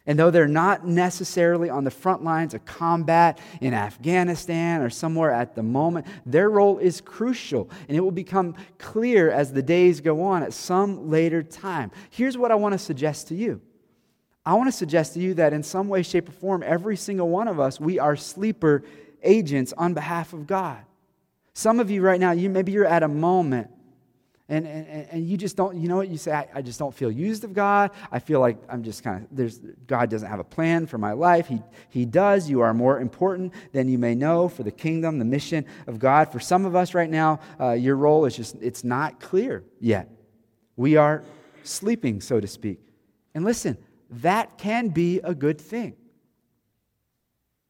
And 0.05 0.19
though 0.19 0.31
they're 0.31 0.47
not 0.47 0.85
necessarily 0.85 1.69
on 1.69 1.85
the 1.85 1.91
front 1.91 2.23
lines 2.23 2.53
of 2.53 2.65
combat 2.65 3.39
in 3.61 3.73
Afghanistan 3.73 4.81
or 4.81 4.89
somewhere 4.89 5.31
at 5.31 5.55
the 5.55 5.63
moment, 5.63 6.07
their 6.25 6.49
role 6.49 6.77
is 6.77 6.99
crucial. 6.99 7.69
And 7.87 7.95
it 7.95 8.01
will 8.01 8.11
become 8.11 8.55
clear 8.77 9.31
as 9.31 9.53
the 9.53 9.61
days 9.61 10.01
go 10.01 10.23
on 10.23 10.43
at 10.43 10.51
some 10.51 11.09
later 11.09 11.41
time. 11.41 11.89
Here's 12.09 12.37
what 12.37 12.51
I 12.51 12.55
want 12.55 12.73
to 12.73 12.79
suggest 12.79 13.29
to 13.29 13.35
you 13.35 13.61
I 14.45 14.55
want 14.55 14.67
to 14.67 14.77
suggest 14.77 15.13
to 15.13 15.21
you 15.21 15.35
that 15.35 15.53
in 15.53 15.63
some 15.63 15.87
way, 15.87 16.03
shape, 16.03 16.27
or 16.27 16.33
form, 16.33 16.63
every 16.63 16.97
single 16.97 17.29
one 17.29 17.47
of 17.47 17.61
us, 17.61 17.79
we 17.79 17.97
are 17.97 18.17
sleeper 18.17 18.83
agents 19.23 19.73
on 19.77 19.93
behalf 19.93 20.33
of 20.33 20.47
God. 20.47 20.83
Some 21.53 21.79
of 21.79 21.91
you 21.91 22.01
right 22.01 22.19
now, 22.19 22.31
you 22.31 22.49
maybe 22.49 22.71
you're 22.71 22.85
at 22.85 23.03
a 23.03 23.07
moment 23.07 23.69
and, 24.49 24.67
and, 24.67 25.07
and 25.09 25.27
you 25.27 25.37
just 25.37 25.55
don't, 25.55 25.77
you 25.77 25.87
know 25.87 25.95
what? 25.95 26.09
You 26.09 26.17
say, 26.17 26.33
I, 26.33 26.47
I 26.55 26.61
just 26.61 26.77
don't 26.77 26.93
feel 26.93 27.09
used 27.09 27.43
of 27.43 27.53
God. 27.53 27.91
I 28.11 28.19
feel 28.19 28.39
like 28.39 28.57
I'm 28.67 28.83
just 28.83 29.03
kind 29.03 29.23
of, 29.23 29.35
there's, 29.35 29.59
God 29.87 30.09
doesn't 30.09 30.27
have 30.29 30.39
a 30.39 30.43
plan 30.43 30.85
for 30.85 30.97
my 30.97 31.13
life. 31.13 31.47
He, 31.47 31.61
he 31.89 32.05
does. 32.05 32.49
You 32.49 32.61
are 32.61 32.73
more 32.73 32.99
important 32.99 33.53
than 33.71 33.87
you 33.87 33.97
may 33.97 34.15
know 34.15 34.49
for 34.49 34.63
the 34.63 34.71
kingdom, 34.71 35.17
the 35.17 35.25
mission 35.25 35.65
of 35.87 35.97
God. 35.97 36.31
For 36.31 36.39
some 36.39 36.65
of 36.65 36.75
us 36.75 36.93
right 36.93 37.09
now, 37.09 37.39
uh, 37.59 37.71
your 37.71 37.95
role 37.95 38.25
is 38.25 38.35
just, 38.35 38.55
it's 38.61 38.83
not 38.83 39.19
clear 39.19 39.63
yet. 39.79 40.09
We 40.75 40.97
are 40.97 41.23
sleeping, 41.63 42.19
so 42.19 42.39
to 42.39 42.47
speak. 42.47 42.79
And 43.33 43.45
listen, 43.45 43.77
that 44.09 44.57
can 44.57 44.89
be 44.89 45.19
a 45.19 45.33
good 45.33 45.59
thing. 45.59 45.95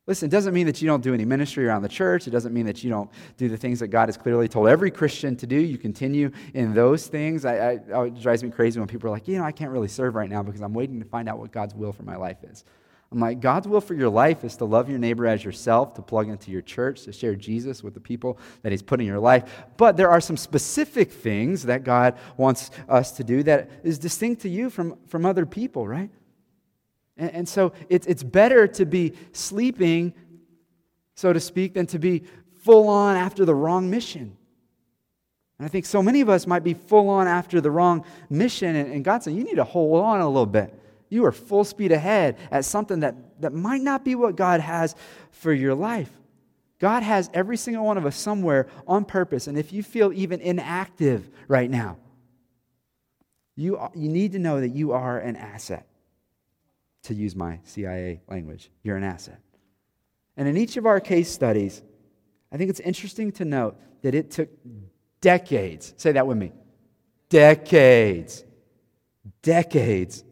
Listen, 0.05 0.27
it 0.27 0.31
doesn't 0.31 0.53
mean 0.53 0.65
that 0.65 0.81
you 0.81 0.87
don't 0.87 1.01
do 1.01 1.13
any 1.13 1.23
ministry 1.23 1.65
around 1.65 1.81
the 1.81 1.89
church. 1.89 2.27
It 2.27 2.31
doesn't 2.31 2.53
mean 2.53 2.65
that 2.65 2.83
you 2.83 2.89
don't 2.89 3.09
do 3.37 3.47
the 3.47 3.55
things 3.55 3.79
that 3.79 3.87
God 3.87 4.09
has 4.09 4.17
clearly 4.17 4.49
told 4.49 4.67
every 4.67 4.91
Christian 4.91 5.37
to 5.37 5.47
do. 5.47 5.55
You 5.55 5.77
continue 5.77 6.29
in 6.53 6.73
those 6.73 7.07
things. 7.07 7.45
I, 7.45 7.79
I, 7.93 8.05
it 8.05 8.21
drives 8.21 8.43
me 8.43 8.49
crazy 8.49 8.79
when 8.79 8.89
people 8.89 9.07
are 9.07 9.13
like, 9.13 9.29
you 9.29 9.37
know, 9.37 9.45
I 9.45 9.53
can't 9.53 9.71
really 9.71 9.87
serve 9.87 10.15
right 10.15 10.29
now 10.29 10.43
because 10.43 10.61
I'm 10.61 10.73
waiting 10.73 10.99
to 10.99 11.05
find 11.05 11.29
out 11.29 11.39
what 11.39 11.53
God's 11.53 11.73
will 11.73 11.93
for 11.93 12.03
my 12.03 12.17
life 12.17 12.43
is. 12.43 12.65
I'm 13.13 13.19
like, 13.19 13.39
God's 13.39 13.67
will 13.67 13.79
for 13.79 13.93
your 13.93 14.09
life 14.09 14.43
is 14.43 14.57
to 14.57 14.65
love 14.65 14.89
your 14.89 14.97
neighbor 14.97 15.27
as 15.27 15.43
yourself, 15.43 15.93
to 15.93 16.01
plug 16.01 16.27
into 16.27 16.51
your 16.51 16.63
church, 16.63 17.03
to 17.03 17.13
share 17.13 17.35
Jesus 17.35 17.83
with 17.83 17.93
the 17.93 17.99
people 17.99 18.39
that 18.63 18.71
He's 18.71 18.81
put 18.81 18.99
in 18.99 19.05
your 19.05 19.19
life. 19.19 19.63
But 19.77 19.95
there 19.95 20.09
are 20.09 20.19
some 20.19 20.35
specific 20.35 21.11
things 21.11 21.63
that 21.63 21.83
God 21.83 22.17
wants 22.37 22.71
us 22.89 23.11
to 23.13 23.23
do 23.23 23.43
that 23.43 23.69
is 23.83 23.99
distinct 23.99 24.41
to 24.41 24.49
you 24.49 24.71
from, 24.71 24.97
from 25.05 25.27
other 25.27 25.45
people, 25.45 25.87
right? 25.87 26.09
And, 27.17 27.31
and 27.31 27.49
so 27.49 27.73
it's, 27.89 28.07
it's 28.07 28.23
better 28.23 28.67
to 28.67 28.85
be 28.85 29.13
sleeping, 29.31 30.13
so 31.15 31.33
to 31.33 31.39
speak, 31.39 31.73
than 31.73 31.85
to 31.87 31.99
be 31.99 32.23
full 32.61 32.87
on 32.87 33.15
after 33.15 33.45
the 33.45 33.55
wrong 33.55 33.89
mission. 33.89 34.37
And 35.59 35.65
I 35.65 35.69
think 35.69 35.85
so 35.85 36.01
many 36.01 36.21
of 36.21 36.29
us 36.29 36.47
might 36.47 36.63
be 36.63 36.73
full 36.73 37.09
on 37.09 37.27
after 37.27 37.61
the 37.61 37.71
wrong 37.71 38.05
mission, 38.29 38.75
and, 38.75 38.91
and 38.91 39.03
God 39.03 39.23
said, 39.23 39.33
You 39.33 39.43
need 39.43 39.55
to 39.55 39.63
hold 39.63 40.03
on 40.03 40.21
a 40.21 40.27
little 40.27 40.45
bit. 40.45 40.79
You 41.09 41.25
are 41.25 41.31
full 41.31 41.63
speed 41.63 41.91
ahead 41.91 42.37
at 42.49 42.65
something 42.65 43.01
that, 43.01 43.41
that 43.41 43.53
might 43.53 43.81
not 43.81 44.03
be 44.03 44.15
what 44.15 44.35
God 44.35 44.61
has 44.61 44.95
for 45.29 45.53
your 45.53 45.75
life. 45.75 46.09
God 46.79 47.03
has 47.03 47.29
every 47.33 47.55
single 47.55 47.85
one 47.85 47.97
of 47.97 48.05
us 48.05 48.17
somewhere 48.17 48.67
on 48.87 49.05
purpose. 49.05 49.47
And 49.47 49.57
if 49.57 49.71
you 49.71 49.83
feel 49.83 50.11
even 50.11 50.41
inactive 50.41 51.29
right 51.47 51.69
now, 51.69 51.97
you, 53.55 53.79
you 53.93 54.09
need 54.09 54.31
to 54.31 54.39
know 54.39 54.59
that 54.59 54.69
you 54.69 54.93
are 54.93 55.19
an 55.19 55.35
asset 55.35 55.87
to 57.03 57.13
use 57.13 57.35
my 57.35 57.59
CIA 57.63 58.21
language. 58.27 58.69
You're 58.81 58.97
an 58.97 59.03
asset. 59.03 59.39
And 60.35 60.47
in 60.47 60.57
each 60.57 60.77
of 60.77 60.85
our 60.85 60.99
case 60.99 61.29
studies, 61.29 61.81
I 62.51 62.57
think 62.57 62.69
it's 62.69 62.79
interesting 62.79 63.31
to 63.33 63.45
note 63.45 63.79
that 64.01 64.15
it 64.15 64.31
took 64.31 64.49
decades. 65.21 65.93
Say 65.97 66.13
that 66.13 66.27
with 66.27 66.37
me. 66.37 66.51
Decades. 67.29 68.43
Decades 69.41 70.23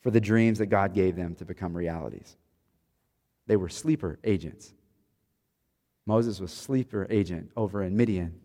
for 0.00 0.10
the 0.10 0.20
dreams 0.20 0.58
that 0.58 0.66
God 0.66 0.94
gave 0.94 1.16
them 1.16 1.34
to 1.36 1.44
become 1.44 1.76
realities. 1.76 2.36
They 3.46 3.56
were 3.56 3.68
sleeper 3.68 4.18
agents. 4.24 4.72
Moses 6.06 6.40
was 6.40 6.52
sleeper 6.52 7.06
agent 7.10 7.50
over 7.56 7.82
in 7.82 7.96
Midian 7.96 8.40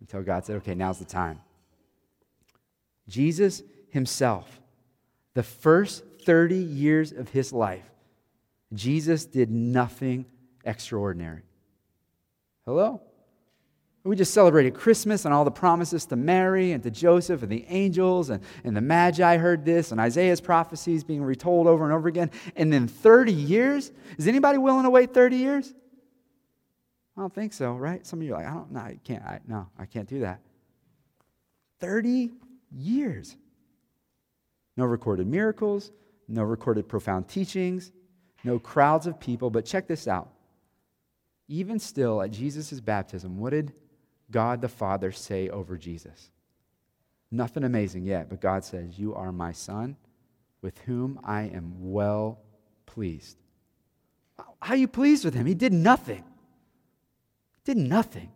until 0.00 0.22
God 0.22 0.44
said, 0.44 0.56
okay, 0.56 0.74
now's 0.74 0.98
the 0.98 1.04
time. 1.04 1.40
Jesus 3.08 3.62
himself, 3.90 4.60
the 5.34 5.42
first 5.42 6.04
30 6.26 6.56
years 6.56 7.12
of 7.12 7.30
his 7.30 7.52
life, 7.52 7.88
Jesus 8.74 9.24
did 9.24 9.50
nothing 9.50 10.26
extraordinary. 10.64 11.42
Hello? 12.66 13.00
We 14.02 14.14
just 14.14 14.34
celebrated 14.34 14.74
Christmas 14.74 15.24
and 15.24 15.32
all 15.32 15.44
the 15.44 15.50
promises 15.50 16.06
to 16.06 16.16
Mary 16.16 16.72
and 16.72 16.82
to 16.82 16.90
Joseph 16.90 17.42
and 17.42 17.50
the 17.50 17.64
angels 17.68 18.30
and, 18.30 18.42
and 18.62 18.76
the 18.76 18.80
Magi 18.80 19.36
heard 19.36 19.64
this 19.64 19.90
and 19.90 20.00
Isaiah's 20.00 20.40
prophecies 20.40 21.02
being 21.02 21.22
retold 21.22 21.66
over 21.66 21.84
and 21.84 21.92
over 21.92 22.06
again. 22.06 22.30
And 22.54 22.72
then 22.72 22.86
30 22.86 23.32
years? 23.32 23.90
Is 24.18 24.28
anybody 24.28 24.58
willing 24.58 24.84
to 24.84 24.90
wait 24.90 25.14
30 25.14 25.36
years? 25.36 25.74
I 27.16 27.20
don't 27.20 27.34
think 27.34 27.52
so, 27.52 27.72
right? 27.72 28.06
Some 28.06 28.20
of 28.20 28.26
you 28.26 28.34
are 28.34 28.38
like, 28.38 28.46
I 28.46 28.54
don't 28.54 28.72
know, 28.72 28.80
I 28.80 28.98
can't, 29.02 29.24
I, 29.24 29.40
no, 29.48 29.68
I 29.78 29.86
can't 29.86 30.08
do 30.08 30.20
that. 30.20 30.40
30 31.80 32.30
years. 32.70 33.36
No 34.76 34.84
recorded 34.84 35.26
miracles, 35.26 35.90
no 36.28 36.42
recorded 36.42 36.88
profound 36.88 37.28
teachings, 37.28 37.92
no 38.44 38.58
crowds 38.58 39.06
of 39.06 39.20
people. 39.20 39.50
But 39.50 39.64
check 39.64 39.86
this 39.86 40.08
out. 40.08 40.30
Even 41.48 41.78
still, 41.78 42.22
at 42.22 42.32
Jesus' 42.32 42.80
baptism, 42.80 43.38
what 43.38 43.50
did 43.50 43.72
God 44.30 44.60
the 44.60 44.68
Father 44.68 45.12
say 45.12 45.48
over 45.48 45.76
Jesus? 45.76 46.30
Nothing 47.30 47.64
amazing 47.64 48.04
yet, 48.04 48.28
but 48.28 48.40
God 48.40 48.64
says, 48.64 48.98
You 48.98 49.14
are 49.14 49.32
my 49.32 49.52
Son, 49.52 49.96
with 50.62 50.78
whom 50.80 51.20
I 51.24 51.42
am 51.42 51.92
well 51.92 52.40
pleased. 52.86 53.36
How 54.38 54.54
are 54.70 54.76
you 54.76 54.88
pleased 54.88 55.24
with 55.24 55.34
him? 55.34 55.46
He 55.46 55.54
did 55.54 55.72
nothing. 55.72 56.24
Did 57.64 57.76
nothing. 57.76 58.30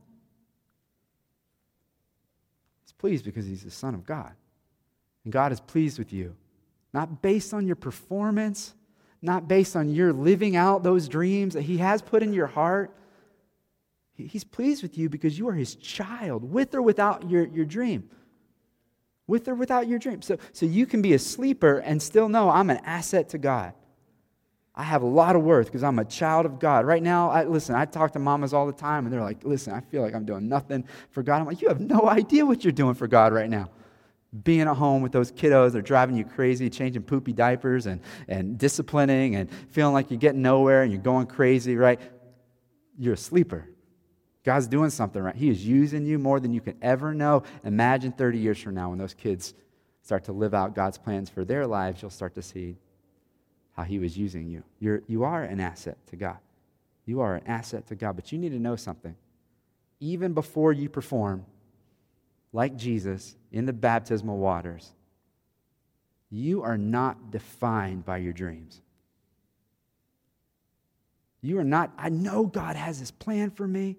He's 2.83 2.93
pleased 2.93 3.25
because 3.25 3.47
he's 3.47 3.65
the 3.65 3.71
Son 3.71 3.95
of 3.95 4.05
God. 4.05 4.33
And 5.25 5.33
God 5.33 5.53
is 5.53 5.61
pleased 5.61 5.99
with 5.99 6.13
you, 6.13 6.35
not 6.93 7.23
based 7.23 7.55
on 7.55 7.67
your 7.67 7.77
performance, 7.77 8.75
not 9.23 9.49
based 9.49 9.77
on 9.77 9.89
your 9.91 10.13
living 10.13 10.57
out 10.57 10.83
those 10.83 11.09
dreams 11.09 11.55
that 11.55 11.63
He 11.63 11.79
has 11.79 12.03
put 12.03 12.23
in 12.23 12.33
your 12.33 12.47
heart. 12.47 12.95
He's 14.17 14.45
pleased 14.45 14.83
with 14.83 14.99
you 14.99 15.09
because 15.09 15.39
you 15.39 15.49
are 15.49 15.55
His 15.55 15.75
child, 15.77 16.45
with 16.45 16.75
or 16.75 16.83
without 16.83 17.31
your, 17.31 17.47
your 17.47 17.65
dream. 17.65 18.11
With 19.27 19.49
or 19.49 19.55
without 19.55 19.87
your 19.87 19.99
dream. 19.99 20.23
So, 20.23 20.39
so 20.53 20.67
you 20.67 20.87
can 20.87 21.03
be 21.03 21.15
a 21.15 21.19
sleeper 21.19 21.79
and 21.79 22.03
still 22.03 22.29
know 22.29 22.51
I'm 22.51 22.69
an 22.69 22.81
asset 22.85 23.29
to 23.31 23.39
God. 23.39 23.75
I 24.75 24.83
have 24.83 25.03
a 25.03 25.07
lot 25.07 25.37
of 25.37 25.43
worth 25.43 25.67
because 25.67 25.83
I'm 25.83 25.99
a 25.99 26.05
child 26.05 26.47
of 26.47 26.59
God. 26.59 26.85
Right 26.87 27.03
now, 27.03 27.31
I, 27.31 27.45
listen, 27.45 27.75
I 27.75 27.85
talk 27.85 28.13
to 28.13 28.19
mamas 28.19 28.53
all 28.53 28.67
the 28.67 28.73
time 28.73 29.05
and 29.05 29.13
they're 29.13 29.23
like, 29.23 29.45
listen, 29.45 29.73
I 29.73 29.81
feel 29.81 30.03
like 30.03 30.15
I'm 30.15 30.25
doing 30.25 30.49
nothing 30.49 30.85
for 31.11 31.23
God. 31.23 31.41
I'm 31.41 31.47
like, 31.47 31.61
you 31.61 31.69
have 31.69 31.81
no 31.81 32.09
idea 32.09 32.47
what 32.47 32.65
you're 32.65 32.73
doing 32.73 32.95
for 32.95 33.07
God 33.07 33.33
right 33.33 33.51
now 33.51 33.69
being 34.45 34.63
at 34.63 34.77
home 34.77 35.03
with 35.03 35.13
those 35.13 35.33
kiddos, 35.33 35.73
they're 35.73 35.83
driving 35.83 36.17
you 36.17 36.25
crazy, 36.25 36.71
changing 36.71 37.03
poopy 37.03 37.33
diapers 37.33 37.87
and, 37.87 38.01
and 38.29 38.59
disciplining 38.59 39.37
and 39.37 39.51
feeling 39.71 39.93
like 39.93 40.11
you're 40.11 40.21
getting 40.21 40.43
nowhere 40.43 40.83
and 40.83 40.93
you're 40.93 41.03
going 41.03 41.27
crazy, 41.27 41.77
right? 41.77 42.01
You're 42.99 43.15
a 43.15 43.19
sleeper. 43.19 43.69
God's 44.45 44.69
doing 44.69 44.91
something 44.91 45.21
right. 45.21 45.35
He 45.35 45.51
is 45.51 45.67
using 45.67 46.07
you 46.07 46.19
more 46.19 46.41
than 46.41 46.53
you 46.53 46.61
can 46.61 46.77
ever 46.81 47.13
know. 47.13 47.43
Imagine 47.65 48.13
30 48.13 48.39
years 48.39 48.59
from 48.61 48.75
now 48.75 48.91
when 48.91 48.99
those 48.99 49.15
kids 49.15 49.55
start 50.03 50.25
to 50.25 50.33
live 50.33 50.55
out 50.55 50.75
God's 50.75 50.99
plans 50.99 51.29
for 51.29 51.45
their 51.45 51.67
lives, 51.67 52.01
you'll 52.01 52.11
start 52.11 52.35
to 52.35 52.43
see 52.43 52.77
how 53.77 53.83
He 53.83 53.99
was 53.99 54.17
using 54.17 54.49
you. 54.49 54.63
You're, 54.79 55.03
you 55.07 55.25
are 55.25 55.43
an 55.43 55.61
asset 55.61 55.99
to 56.09 56.17
God. 56.17 56.39
You 57.05 57.21
are 57.21 57.37
an 57.37 57.47
asset 57.47 57.87
to 57.89 57.95
God, 57.95 58.17
but 58.17 58.33
you 58.33 58.39
need 58.39 58.51
to 58.51 58.59
know 58.59 58.77
something. 58.77 59.15
Even 60.01 60.33
before 60.33 60.73
you 60.73 60.89
perform, 60.89 61.45
like 62.53 62.77
Jesus 62.77 63.37
in 63.53 63.67
the 63.67 63.73
baptismal 63.73 64.39
waters, 64.39 64.93
you 66.31 66.63
are 66.63 66.79
not 66.79 67.31
defined 67.31 68.05
by 68.05 68.19
your 68.19 68.33
dreams. 68.33 68.81
You 71.43 71.59
are 71.59 71.65
not, 71.65 71.93
I 71.97 72.09
know 72.09 72.47
God 72.47 72.77
has 72.77 73.01
this 73.01 73.11
plan 73.11 73.51
for 73.51 73.67
me. 73.67 73.97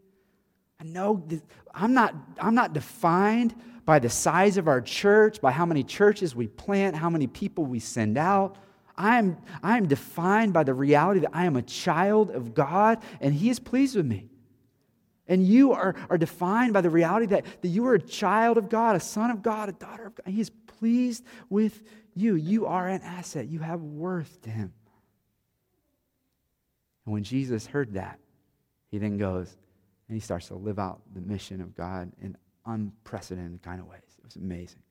I 0.79 0.83
know 0.83 1.23
this, 1.27 1.41
I'm 1.73 1.93
not, 1.93 2.15
I'm 2.39 2.55
not 2.55 2.73
defined 2.73 3.55
by 3.85 3.99
the 3.99 4.09
size 4.09 4.57
of 4.57 4.67
our 4.67 4.81
church, 4.81 5.41
by 5.41 5.51
how 5.51 5.65
many 5.65 5.83
churches 5.83 6.35
we 6.35 6.47
plant, 6.47 6.95
how 6.95 7.09
many 7.09 7.27
people 7.27 7.65
we 7.65 7.79
send 7.79 8.17
out. 8.17 8.57
I'm, 8.97 9.37
I'm 9.63 9.87
defined 9.87 10.53
by 10.53 10.63
the 10.63 10.73
reality 10.73 11.21
that 11.21 11.31
I 11.33 11.45
am 11.45 11.55
a 11.55 11.61
child 11.61 12.29
of 12.31 12.53
God 12.53 13.01
and 13.19 13.33
He 13.33 13.49
is 13.49 13.59
pleased 13.59 13.95
with 13.95 14.05
me. 14.05 14.29
And 15.27 15.45
you 15.45 15.71
are, 15.71 15.95
are 16.10 16.17
defined 16.17 16.73
by 16.73 16.81
the 16.81 16.89
reality 16.89 17.27
that, 17.27 17.45
that 17.62 17.67
you 17.67 17.86
are 17.88 17.93
a 17.93 18.01
child 18.01 18.57
of 18.57 18.69
God, 18.69 18.95
a 18.95 18.99
son 18.99 19.31
of 19.31 19.41
God, 19.41 19.69
a 19.69 19.73
daughter 19.73 20.07
of 20.07 20.15
God. 20.15 20.31
He 20.31 20.41
is 20.41 20.49
pleased 20.49 21.23
with 21.49 21.81
you. 22.15 22.36
You 22.36 22.65
are 22.65 22.88
an 22.88 23.01
asset, 23.01 23.47
you 23.47 23.60
have 23.60 23.81
worth 23.81 24.41
to 24.41 24.49
Him. 24.49 24.73
And 27.05 27.13
when 27.13 27.23
Jesus 27.23 27.65
heard 27.65 27.93
that, 27.93 28.19
he 28.89 28.97
then 28.97 29.17
goes 29.17 29.57
and 30.07 30.15
he 30.15 30.19
starts 30.19 30.47
to 30.47 30.55
live 30.55 30.77
out 30.77 31.01
the 31.13 31.21
mission 31.21 31.62
of 31.62 31.75
God 31.75 32.12
in 32.21 32.36
unprecedented 32.65 33.62
kind 33.63 33.79
of 33.79 33.88
ways. 33.88 34.01
It 34.17 34.25
was 34.25 34.36
amazing. 34.36 34.81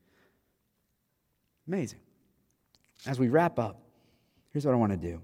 Amazing. 1.68 2.00
As 3.06 3.18
we 3.18 3.28
wrap 3.28 3.58
up, 3.58 3.82
here's 4.52 4.64
what 4.64 4.72
I 4.72 4.76
want 4.76 4.92
to 4.92 4.98
do 4.98 5.20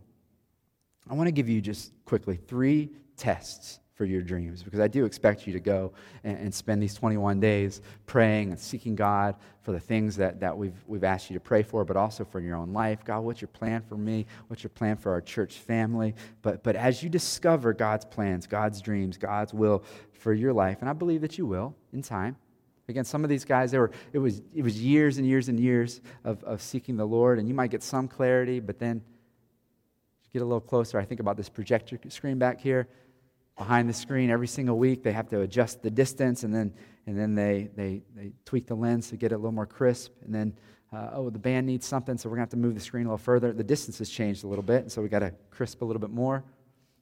I 1.09 1.15
want 1.15 1.29
to 1.29 1.33
give 1.33 1.49
you 1.49 1.61
just 1.61 1.93
quickly 2.05 2.37
three 2.37 2.91
tests 3.17 3.81
for 3.97 4.05
your 4.05 4.21
dreams 4.21 4.63
because 4.63 4.79
I 4.79 4.89
do 4.89 5.07
expect 5.07 5.47
you 5.47 5.55
to 5.55 5.61
go 5.61 5.93
and, 6.23 6.39
and, 6.39 6.55
spend 6.55 6.83
these 6.83 6.95
21 6.95 7.41
days 7.41 7.81
praying 8.05 8.51
and 8.51 8.61
seeking 8.61 8.95
God 8.95 9.35
for 9.63 9.73
the 9.73 9.81
things 9.81 10.17
that, 10.17 10.39
that 10.41 10.57
we've, 10.57 10.77
we've 10.87 11.03
asked 11.03 11.31
you 11.31 11.35
to 11.35 11.41
pray 11.41 11.63
for, 11.63 11.83
but 11.85 11.97
also 11.97 12.23
for 12.23 12.39
your 12.39 12.57
own 12.57 12.75
life. 12.75 13.05
God, 13.05 13.21
what's 13.21 13.41
your 13.41 13.49
plan 13.49 13.81
for 13.81 13.97
me? 13.97 14.27
What's 14.49 14.63
your 14.63 14.71
plan 14.71 14.99
for 14.99 15.13
our 15.13 15.23
church 15.23 15.55
family? 15.55 16.15
But, 16.43 16.63
but 16.63 16.77
as 16.77 17.03
you 17.03 17.09
discover 17.09 17.73
God's 17.73 18.05
plans, 18.05 18.47
God's 18.47 18.83
dreams, 18.83 19.17
God's 19.17 19.55
will 19.55 19.83
for 20.13 20.35
your 20.35 20.53
life, 20.53 20.79
and 20.81 20.91
I 20.91 20.93
believe 20.93 21.23
that 21.23 21.39
you 21.39 21.47
will 21.47 21.75
in 21.93 22.03
time. 22.03 22.37
Again, 22.89 23.05
some 23.05 23.25
of 23.25 23.31
these 23.31 23.45
guys, 23.45 23.71
they 23.71 23.79
were, 23.79 23.91
it, 24.13 24.19
was, 24.19 24.43
it 24.55 24.63
was 24.63 24.81
years 24.81 25.19
and 25.19 25.27
years 25.27 25.49
and 25.49 25.59
years 25.59 26.03
of, 26.23 26.45
of 26.45 26.61
seeking 26.61 26.97
the 26.97 27.07
Lord, 27.07 27.39
and 27.39 27.49
you 27.49 27.55
might 27.55 27.71
get 27.71 27.83
some 27.83 28.07
clarity, 28.09 28.61
but 28.61 28.79
then 28.79 29.03
get 30.33 30.43
a 30.43 30.45
little 30.45 30.61
closer. 30.61 30.99
I 30.99 31.05
think 31.05 31.21
about 31.21 31.39
this 31.39 31.49
projector 31.49 31.99
screen 32.11 32.39
back 32.39 32.61
here 32.61 32.89
behind 33.57 33.89
the 33.89 33.95
screen 33.95 34.31
every 34.31 34.47
single 34.47 34.79
week. 34.79 35.03
They 35.03 35.13
have 35.13 35.29
to 35.31 35.41
adjust 35.41 35.83
the 35.83 35.91
distance 35.91 36.43
and 36.43 36.55
then, 36.55 36.73
and 37.07 37.19
then 37.19 37.35
they, 37.35 37.71
they, 37.75 38.03
they 38.15 38.33
tweak 38.45 38.67
the 38.67 38.75
lens 38.75 39.09
to 39.11 39.17
get 39.17 39.33
it 39.33 39.37
a 39.37 39.39
little 39.39 39.53
more 39.53 39.67
crisp. 39.67 40.13
And 40.25 40.35
then, 40.35 40.55
uh, 40.93 41.11
oh, 41.13 41.31
the 41.31 41.39
band 41.39 41.67
needs 41.67 41.87
something, 41.87 42.17
so 42.17 42.29
we're 42.29 42.37
going 42.37 42.47
to 42.47 42.51
have 42.55 42.61
to 42.61 42.67
move 42.67 42.75
the 42.75 42.81
screen 42.81 43.07
a 43.07 43.09
little 43.09 43.19
further. 43.19 43.53
The 43.53 43.65
distance 43.65 43.99
has 43.99 44.09
changed 44.09 44.45
a 44.45 44.47
little 44.47 44.63
bit, 44.63 44.83
and 44.83 44.93
so 44.93 45.03
we 45.03 45.09
got 45.09 45.19
to 45.21 45.33
crisp 45.51 45.83
a 45.83 45.85
little 45.85 46.01
bit 46.01 46.11
more. 46.11 46.45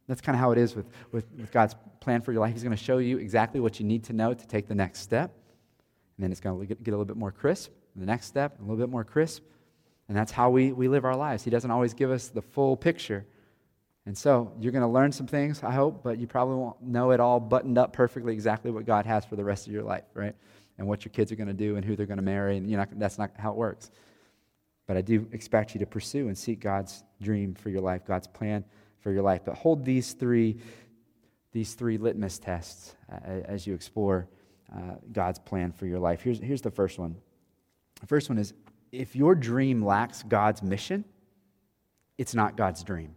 That's 0.08 0.20
kind 0.20 0.36
of 0.36 0.40
how 0.40 0.52
it 0.52 0.58
is 0.58 0.74
with, 0.74 0.86
with, 1.12 1.26
with 1.38 1.50
God's 1.50 1.74
plan 2.00 2.20
for 2.20 2.32
your 2.32 2.40
life. 2.40 2.52
He's 2.52 2.62
going 2.62 2.76
to 2.76 2.82
show 2.82 2.98
you 2.98 3.18
exactly 3.18 3.60
what 3.60 3.80
you 3.80 3.86
need 3.86 4.04
to 4.04 4.12
know 4.12 4.34
to 4.34 4.46
take 4.46 4.68
the 4.68 4.74
next 4.74 5.00
step. 5.00 5.32
And 6.16 6.24
then 6.24 6.30
it's 6.30 6.40
going 6.40 6.60
to 6.60 6.66
get, 6.66 6.82
get 6.82 6.90
a 6.90 6.96
little 6.96 7.06
bit 7.06 7.16
more 7.16 7.32
crisp. 7.32 7.72
The 7.96 8.06
next 8.06 8.26
step, 8.26 8.58
a 8.58 8.62
little 8.62 8.76
bit 8.76 8.90
more 8.90 9.04
crisp. 9.04 9.44
And 10.08 10.16
that's 10.16 10.32
how 10.32 10.50
we, 10.50 10.72
we 10.72 10.88
live 10.88 11.04
our 11.04 11.16
lives. 11.16 11.44
He 11.44 11.50
doesn't 11.50 11.70
always 11.70 11.94
give 11.94 12.10
us 12.10 12.28
the 12.28 12.42
full 12.42 12.76
picture. 12.76 13.24
And 14.06 14.16
so 14.16 14.52
you're 14.60 14.72
going 14.72 14.82
to 14.82 14.88
learn 14.88 15.12
some 15.12 15.26
things, 15.26 15.62
I 15.62 15.72
hope, 15.72 16.02
but 16.02 16.18
you 16.18 16.26
probably 16.26 16.56
won't 16.56 16.82
know 16.82 17.12
it 17.12 17.20
all 17.20 17.40
buttoned 17.40 17.78
up 17.78 17.92
perfectly 17.92 18.34
exactly 18.34 18.70
what 18.70 18.84
God 18.84 19.06
has 19.06 19.24
for 19.24 19.36
the 19.36 19.44
rest 19.44 19.66
of 19.66 19.72
your 19.72 19.82
life, 19.82 20.04
right? 20.12 20.34
And 20.76 20.86
what 20.86 21.04
your 21.04 21.12
kids 21.12 21.32
are 21.32 21.36
going 21.36 21.48
to 21.48 21.54
do 21.54 21.76
and 21.76 21.84
who 21.84 21.96
they're 21.96 22.04
going 22.04 22.18
to 22.18 22.22
marry. 22.22 22.58
And 22.58 22.68
you're 22.68 22.78
not, 22.78 22.98
that's 22.98 23.18
not 23.18 23.30
how 23.38 23.52
it 23.52 23.56
works. 23.56 23.90
But 24.86 24.98
I 24.98 25.00
do 25.00 25.26
expect 25.32 25.74
you 25.74 25.80
to 25.80 25.86
pursue 25.86 26.28
and 26.28 26.36
seek 26.36 26.60
God's 26.60 27.02
dream 27.22 27.54
for 27.54 27.70
your 27.70 27.80
life, 27.80 28.04
God's 28.06 28.26
plan 28.26 28.64
for 29.00 29.10
your 29.10 29.22
life. 29.22 29.40
But 29.44 29.54
hold 29.54 29.84
these 29.84 30.12
three, 30.12 30.58
these 31.52 31.72
three 31.72 31.96
litmus 31.96 32.38
tests 32.38 32.94
uh, 33.10 33.16
as 33.44 33.66
you 33.66 33.72
explore 33.72 34.28
uh, 34.74 34.96
God's 35.12 35.38
plan 35.38 35.72
for 35.72 35.86
your 35.86 35.98
life. 35.98 36.20
Here's, 36.20 36.40
here's 36.40 36.62
the 36.62 36.70
first 36.70 36.98
one. 36.98 37.16
The 38.00 38.06
first 38.06 38.28
one 38.28 38.36
is 38.36 38.52
if 38.92 39.16
your 39.16 39.34
dream 39.34 39.82
lacks 39.82 40.22
God's 40.22 40.62
mission, 40.62 41.04
it's 42.18 42.34
not 42.34 42.56
God's 42.56 42.82
dream. 42.82 43.16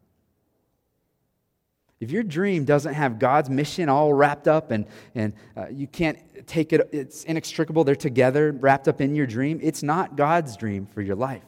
If 1.99 2.11
your 2.11 2.23
dream 2.23 2.63
doesn't 2.63 2.93
have 2.93 3.17
God's 3.17 3.49
mission 3.49 3.89
all 3.89 4.13
wrapped 4.13 4.47
up 4.47 4.69
and, 4.69 4.85
and 5.15 5.33
uh, 5.55 5.67
you 5.69 5.87
can't 5.87 6.19
take 6.45 6.71
it, 6.71 6.87
it's 6.91 7.23
inextricable, 7.23 7.83
they're 7.83 7.95
together, 7.95 8.51
wrapped 8.51 8.87
up 8.87 9.01
in 9.01 9.15
your 9.15 9.25
dream, 9.25 9.59
it's 9.63 9.81
not 9.81 10.15
God's 10.15 10.55
dream 10.55 10.85
for 10.85 11.01
your 11.01 11.15
life. 11.15 11.41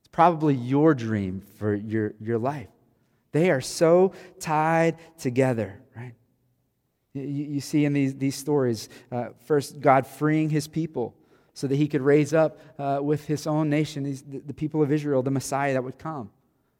It's 0.00 0.08
probably 0.08 0.54
your 0.54 0.92
dream 0.92 1.40
for 1.58 1.74
your, 1.74 2.14
your 2.20 2.38
life. 2.38 2.68
They 3.30 3.50
are 3.50 3.60
so 3.60 4.12
tied 4.40 4.96
together, 5.18 5.80
right? 5.94 6.14
You, 7.12 7.22
you 7.22 7.60
see 7.60 7.84
in 7.84 7.92
these, 7.92 8.16
these 8.16 8.34
stories, 8.34 8.88
uh, 9.12 9.28
first, 9.44 9.80
God 9.80 10.06
freeing 10.06 10.50
his 10.50 10.66
people 10.66 11.14
so 11.54 11.68
that 11.68 11.76
he 11.76 11.86
could 11.86 12.02
raise 12.02 12.34
up 12.34 12.58
uh, 12.78 12.98
with 13.00 13.26
his 13.26 13.46
own 13.46 13.70
nation, 13.70 14.02
these, 14.02 14.22
the, 14.22 14.40
the 14.40 14.54
people 14.54 14.82
of 14.82 14.90
Israel, 14.90 15.22
the 15.22 15.30
Messiah 15.30 15.74
that 15.74 15.84
would 15.84 15.98
come. 15.98 16.30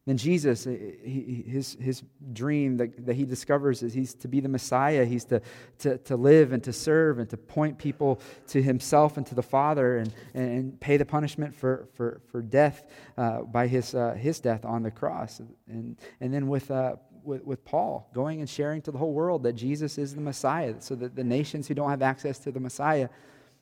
Then 0.06 0.16
Jesus, 0.16 0.68
eh, 0.68 0.76
he, 1.04 1.44
his, 1.46 1.76
his 1.80 2.02
dream 2.32 2.76
that, 2.76 3.04
that 3.06 3.16
he 3.16 3.24
discovers 3.24 3.82
is 3.82 3.92
he's 3.92 4.14
to 4.14 4.28
be 4.28 4.38
the 4.38 4.48
Messiah. 4.48 5.04
He's 5.04 5.24
to, 5.26 5.42
to, 5.80 5.98
to 5.98 6.16
live 6.16 6.52
and 6.52 6.62
to 6.62 6.72
serve 6.72 7.18
and 7.18 7.28
to 7.28 7.36
point 7.36 7.76
people 7.76 8.20
to 8.48 8.62
himself 8.62 9.16
and 9.16 9.26
to 9.26 9.34
the 9.34 9.42
Father 9.42 9.98
and, 9.98 10.14
and 10.32 10.80
pay 10.80 10.96
the 10.96 11.04
punishment 11.04 11.54
for, 11.54 11.88
for, 11.94 12.20
for 12.30 12.40
death 12.40 12.86
uh, 13.18 13.42
by 13.42 13.66
his, 13.66 13.94
uh, 13.94 14.14
his 14.14 14.38
death 14.38 14.64
on 14.64 14.84
the 14.84 14.92
cross. 14.92 15.40
And, 15.68 15.96
and 16.20 16.32
then 16.32 16.46
with, 16.46 16.70
uh, 16.70 16.96
with, 17.24 17.44
with 17.44 17.64
Paul, 17.64 18.08
going 18.14 18.38
and 18.38 18.48
sharing 18.48 18.80
to 18.82 18.92
the 18.92 18.98
whole 18.98 19.12
world 19.12 19.42
that 19.42 19.54
Jesus 19.54 19.98
is 19.98 20.14
the 20.14 20.20
Messiah, 20.20 20.76
so 20.78 20.94
that 20.94 21.16
the 21.16 21.24
nations 21.24 21.66
who 21.66 21.74
don't 21.74 21.90
have 21.90 22.02
access 22.02 22.38
to 22.40 22.52
the 22.52 22.60
Messiah 22.60 23.08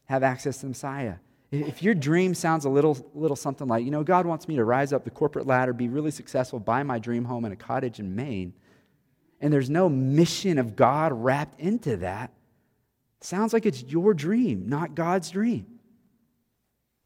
have 0.04 0.22
access 0.22 0.56
to 0.56 0.62
the 0.62 0.68
Messiah. 0.68 1.14
If 1.62 1.82
your 1.82 1.94
dream 1.94 2.34
sounds 2.34 2.64
a 2.64 2.68
little, 2.68 3.10
little 3.14 3.36
something 3.36 3.68
like, 3.68 3.84
you 3.84 3.90
know, 3.90 4.02
God 4.02 4.26
wants 4.26 4.48
me 4.48 4.56
to 4.56 4.64
rise 4.64 4.92
up 4.92 5.04
the 5.04 5.10
corporate 5.10 5.46
ladder, 5.46 5.72
be 5.72 5.88
really 5.88 6.10
successful, 6.10 6.58
buy 6.58 6.82
my 6.82 6.98
dream 6.98 7.24
home 7.24 7.44
in 7.44 7.52
a 7.52 7.56
cottage 7.56 7.98
in 8.00 8.14
Maine, 8.14 8.54
and 9.40 9.52
there's 9.52 9.70
no 9.70 9.88
mission 9.88 10.58
of 10.58 10.76
God 10.76 11.12
wrapped 11.12 11.60
into 11.60 11.98
that, 11.98 12.32
sounds 13.20 13.52
like 13.52 13.66
it's 13.66 13.82
your 13.82 14.14
dream, 14.14 14.68
not 14.68 14.94
God's 14.94 15.30
dream. 15.30 15.66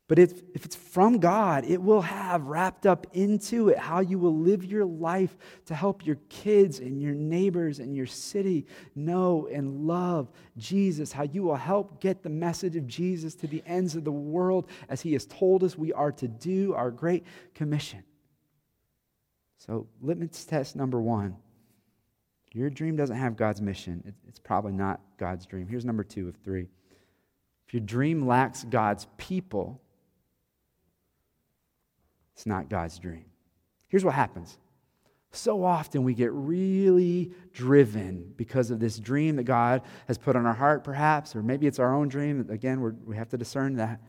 But 0.09 0.19
if, 0.19 0.41
if 0.55 0.65
it's 0.65 0.75
from 0.75 1.19
God, 1.19 1.67
it 1.67 1.83
will 1.83 2.01
have 2.01 2.47
wrapped 2.47 2.87
up 2.87 3.07
into 3.13 3.69
it 3.69 3.77
how 3.77 4.01
you 4.01 4.19
will 4.19 4.35
live 4.35 4.65
your 4.65 4.87
life 4.87 5.37
to 5.67 5.75
help 5.75 6.07
your 6.07 6.17
kids 6.31 6.79
and 6.79 7.01
your 7.01 7.13
neighbors 7.13 7.79
and 7.79 7.95
your 7.95 8.07
city 8.07 8.67
know 8.95 9.47
and 9.53 9.87
love 9.87 10.31
Jesus, 10.57 11.13
how 11.13 11.25
you 11.25 11.43
will 11.43 11.57
help 11.57 12.01
get 12.01 12.23
the 12.23 12.31
message 12.31 12.75
of 12.75 12.87
Jesus 12.87 13.35
to 13.37 13.47
the 13.47 13.63
ends 13.67 13.97
of 13.97 14.05
the 14.05 14.11
world 14.11 14.67
as 14.89 15.03
He 15.03 15.13
has 15.13 15.27
told 15.27 15.63
us 15.63 15.77
we 15.77 15.93
are 15.93 16.13
to 16.13 16.27
do 16.27 16.73
our 16.73 16.91
great 16.91 17.25
commission. 17.55 18.03
So, 19.59 19.89
litmus 20.01 20.47
test 20.47 20.75
number 20.75 21.01
one 21.01 21.37
your 22.55 22.71
dream 22.71 22.97
doesn't 22.97 23.17
have 23.17 23.37
God's 23.37 23.61
mission, 23.61 24.15
it's 24.27 24.39
probably 24.39 24.73
not 24.73 25.01
God's 25.19 25.45
dream. 25.45 25.69
Here's 25.69 25.85
number 25.85 26.03
two 26.03 26.29
of 26.29 26.37
three. 26.37 26.67
If 27.67 27.75
your 27.75 27.83
dream 27.83 28.27
lacks 28.27 28.65
God's 28.65 29.07
people, 29.19 29.83
it's 32.39 32.47
not 32.47 32.71
God's 32.71 32.97
dream. 33.01 33.25
Here's 33.89 34.05
what 34.05 34.15
happens. 34.15 34.59
So 35.33 35.65
often 35.65 36.05
we 36.05 36.15
get 36.15 36.31
really 36.33 37.33
driven 37.53 38.33
because 38.37 38.71
of 38.71 38.79
this 38.79 39.01
dream 39.01 39.35
that 39.37 39.43
God 39.43 39.83
has 40.07 40.19
put 40.19 40.37
on 40.37 40.47
our 40.47 40.55
heart, 40.55 40.85
perhaps, 40.85 41.35
or 41.35 41.43
maybe 41.43 41.67
it's 41.67 41.81
our 41.81 41.93
own 41.93 42.07
dream. 42.07 42.47
Again, 42.49 42.81
we 43.05 43.17
have 43.17 43.29
to 43.31 43.37
discern 43.37 43.75
that. 43.79 44.01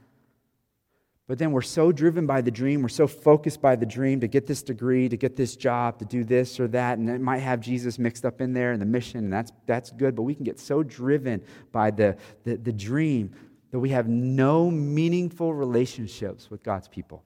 But 1.25 1.39
then 1.39 1.51
we're 1.51 1.63
so 1.63 1.91
driven 1.91 2.27
by 2.27 2.41
the 2.41 2.51
dream, 2.51 2.83
we're 2.83 2.89
so 2.89 3.07
focused 3.07 3.63
by 3.63 3.75
the 3.75 3.87
dream 3.87 4.19
to 4.19 4.27
get 4.27 4.45
this 4.45 4.61
degree, 4.61 5.09
to 5.09 5.17
get 5.17 5.35
this 5.35 5.55
job, 5.55 5.97
to 5.97 6.05
do 6.05 6.23
this 6.23 6.59
or 6.59 6.67
that, 6.67 6.99
and 6.99 7.09
it 7.09 7.21
might 7.21 7.39
have 7.39 7.59
Jesus 7.59 7.97
mixed 7.97 8.25
up 8.25 8.41
in 8.41 8.53
there 8.53 8.73
and 8.73 8.81
the 8.81 8.85
mission, 8.85 9.23
and 9.23 9.33
that's, 9.33 9.51
that's 9.65 9.89
good, 9.89 10.15
but 10.15 10.21
we 10.21 10.35
can 10.35 10.43
get 10.43 10.59
so 10.59 10.83
driven 10.83 11.41
by 11.71 11.89
the, 11.89 12.15
the, 12.43 12.57
the 12.57 12.73
dream 12.73 13.31
that 13.71 13.79
we 13.79 13.89
have 13.89 14.07
no 14.07 14.69
meaningful 14.69 15.51
relationships 15.51 16.51
with 16.51 16.61
God's 16.61 16.87
people. 16.87 17.23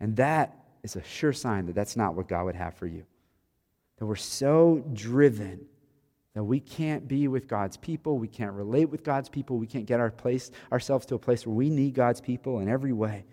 And 0.00 0.16
that 0.16 0.56
is 0.82 0.96
a 0.96 1.02
sure 1.02 1.32
sign 1.32 1.66
that 1.66 1.74
that's 1.74 1.96
not 1.96 2.14
what 2.14 2.28
God 2.28 2.44
would 2.44 2.54
have 2.54 2.74
for 2.74 2.86
you. 2.86 3.04
That 3.98 4.06
we're 4.06 4.16
so 4.16 4.84
driven 4.92 5.66
that 6.34 6.42
we 6.42 6.58
can't 6.58 7.06
be 7.06 7.28
with 7.28 7.46
God's 7.46 7.76
people, 7.76 8.18
we 8.18 8.26
can't 8.26 8.52
relate 8.52 8.86
with 8.86 9.04
God's 9.04 9.28
people, 9.28 9.56
we 9.56 9.68
can't 9.68 9.86
get 9.86 10.00
our 10.00 10.10
place, 10.10 10.50
ourselves 10.72 11.06
to 11.06 11.14
a 11.14 11.18
place 11.18 11.46
where 11.46 11.54
we 11.54 11.70
need 11.70 11.94
God's 11.94 12.20
people 12.20 12.58
in 12.58 12.68
every 12.68 12.92
way. 12.92 13.24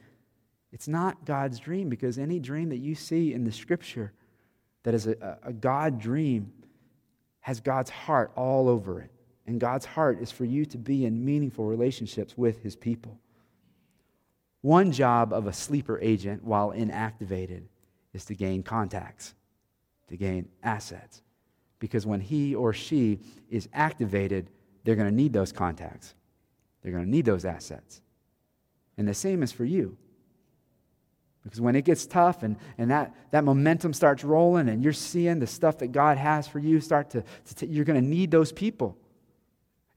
It's 0.71 0.87
not 0.87 1.25
God's 1.25 1.59
dream 1.59 1.89
because 1.89 2.17
any 2.17 2.39
dream 2.39 2.69
that 2.69 2.77
you 2.77 2.95
see 2.95 3.33
in 3.33 3.43
the 3.43 3.51
scripture 3.51 4.13
that 4.83 4.93
is 4.93 5.07
a, 5.07 5.37
a 5.43 5.51
God 5.51 5.99
dream 5.99 6.51
has 7.41 7.59
God's 7.59 7.89
heart 7.89 8.31
all 8.35 8.69
over 8.69 9.01
it. 9.01 9.11
And 9.47 9.59
God's 9.59 9.85
heart 9.85 10.21
is 10.21 10.31
for 10.31 10.45
you 10.45 10.65
to 10.67 10.77
be 10.77 11.05
in 11.05 11.25
meaningful 11.25 11.65
relationships 11.65 12.37
with 12.37 12.61
his 12.61 12.75
people. 12.75 13.17
One 14.61 14.91
job 14.91 15.33
of 15.33 15.47
a 15.47 15.53
sleeper 15.53 15.99
agent 15.99 16.43
while 16.43 16.71
inactivated 16.71 17.63
is 18.13 18.25
to 18.25 18.35
gain 18.35 18.63
contacts, 18.63 19.33
to 20.09 20.17
gain 20.17 20.49
assets. 20.63 21.21
Because 21.79 22.05
when 22.05 22.21
he 22.21 22.53
or 22.53 22.73
she 22.73 23.19
is 23.49 23.67
activated, 23.73 24.49
they're 24.83 24.95
going 24.95 25.09
to 25.09 25.15
need 25.15 25.33
those 25.33 25.51
contacts, 25.51 26.13
they're 26.81 26.91
going 26.91 27.05
to 27.05 27.09
need 27.09 27.25
those 27.25 27.45
assets. 27.45 28.01
And 28.97 29.07
the 29.07 29.13
same 29.13 29.41
is 29.41 29.51
for 29.51 29.65
you. 29.65 29.97
Because 31.43 31.59
when 31.59 31.75
it 31.75 31.85
gets 31.85 32.05
tough 32.05 32.43
and, 32.43 32.55
and 32.77 32.91
that, 32.91 33.15
that 33.31 33.43
momentum 33.43 33.93
starts 33.93 34.23
rolling 34.23 34.69
and 34.69 34.83
you're 34.83 34.93
seeing 34.93 35.39
the 35.39 35.47
stuff 35.47 35.79
that 35.79 35.91
God 35.91 36.17
has 36.17 36.47
for 36.47 36.59
you 36.59 36.79
start 36.79 37.09
to, 37.11 37.23
to 37.45 37.55
t- 37.55 37.65
you're 37.65 37.85
going 37.85 37.99
to 37.99 38.07
need 38.07 38.29
those 38.29 38.51
people. 38.51 38.95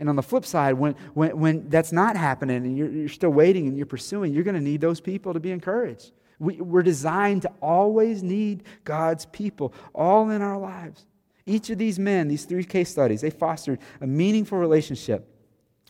And 0.01 0.09
on 0.09 0.17
the 0.17 0.23
flip 0.23 0.45
side, 0.45 0.75
when, 0.75 0.95
when, 1.15 1.39
when 1.39 1.69
that's 1.69 1.93
not 1.93 2.17
happening 2.17 2.57
and 2.57 2.77
you're, 2.77 2.91
you're 2.91 3.09
still 3.09 3.31
waiting 3.31 3.69
and 3.69 3.77
you're 3.77 3.87
pursuing, 3.87 4.33
you're 4.33 4.45
going 4.45 4.57
to 4.57 4.61
need 4.61 4.81
those 4.81 5.01
people 5.01 5.33
to 5.33 5.41
be 5.41 5.51
encouraged. 5.51 6.13
We, 6.39 6.57
we're 6.57 6.83
designed 6.83 7.43
to 7.43 7.53
always 7.63 8.23
need 8.23 8.65
God's 8.85 9.27
people, 9.27 9.73
all 9.95 10.31
in 10.31 10.43
our 10.43 10.59
lives. 10.59 11.07
Each 11.47 11.71
of 11.71 11.79
these 11.79 11.99
men, 11.99 12.27
these 12.27 12.45
three 12.45 12.65
case 12.65 12.91
studies, 12.91 13.21
they 13.21 13.31
fostered 13.31 13.79
a 14.01 14.07
meaningful 14.07 14.59
relationship 14.59 15.29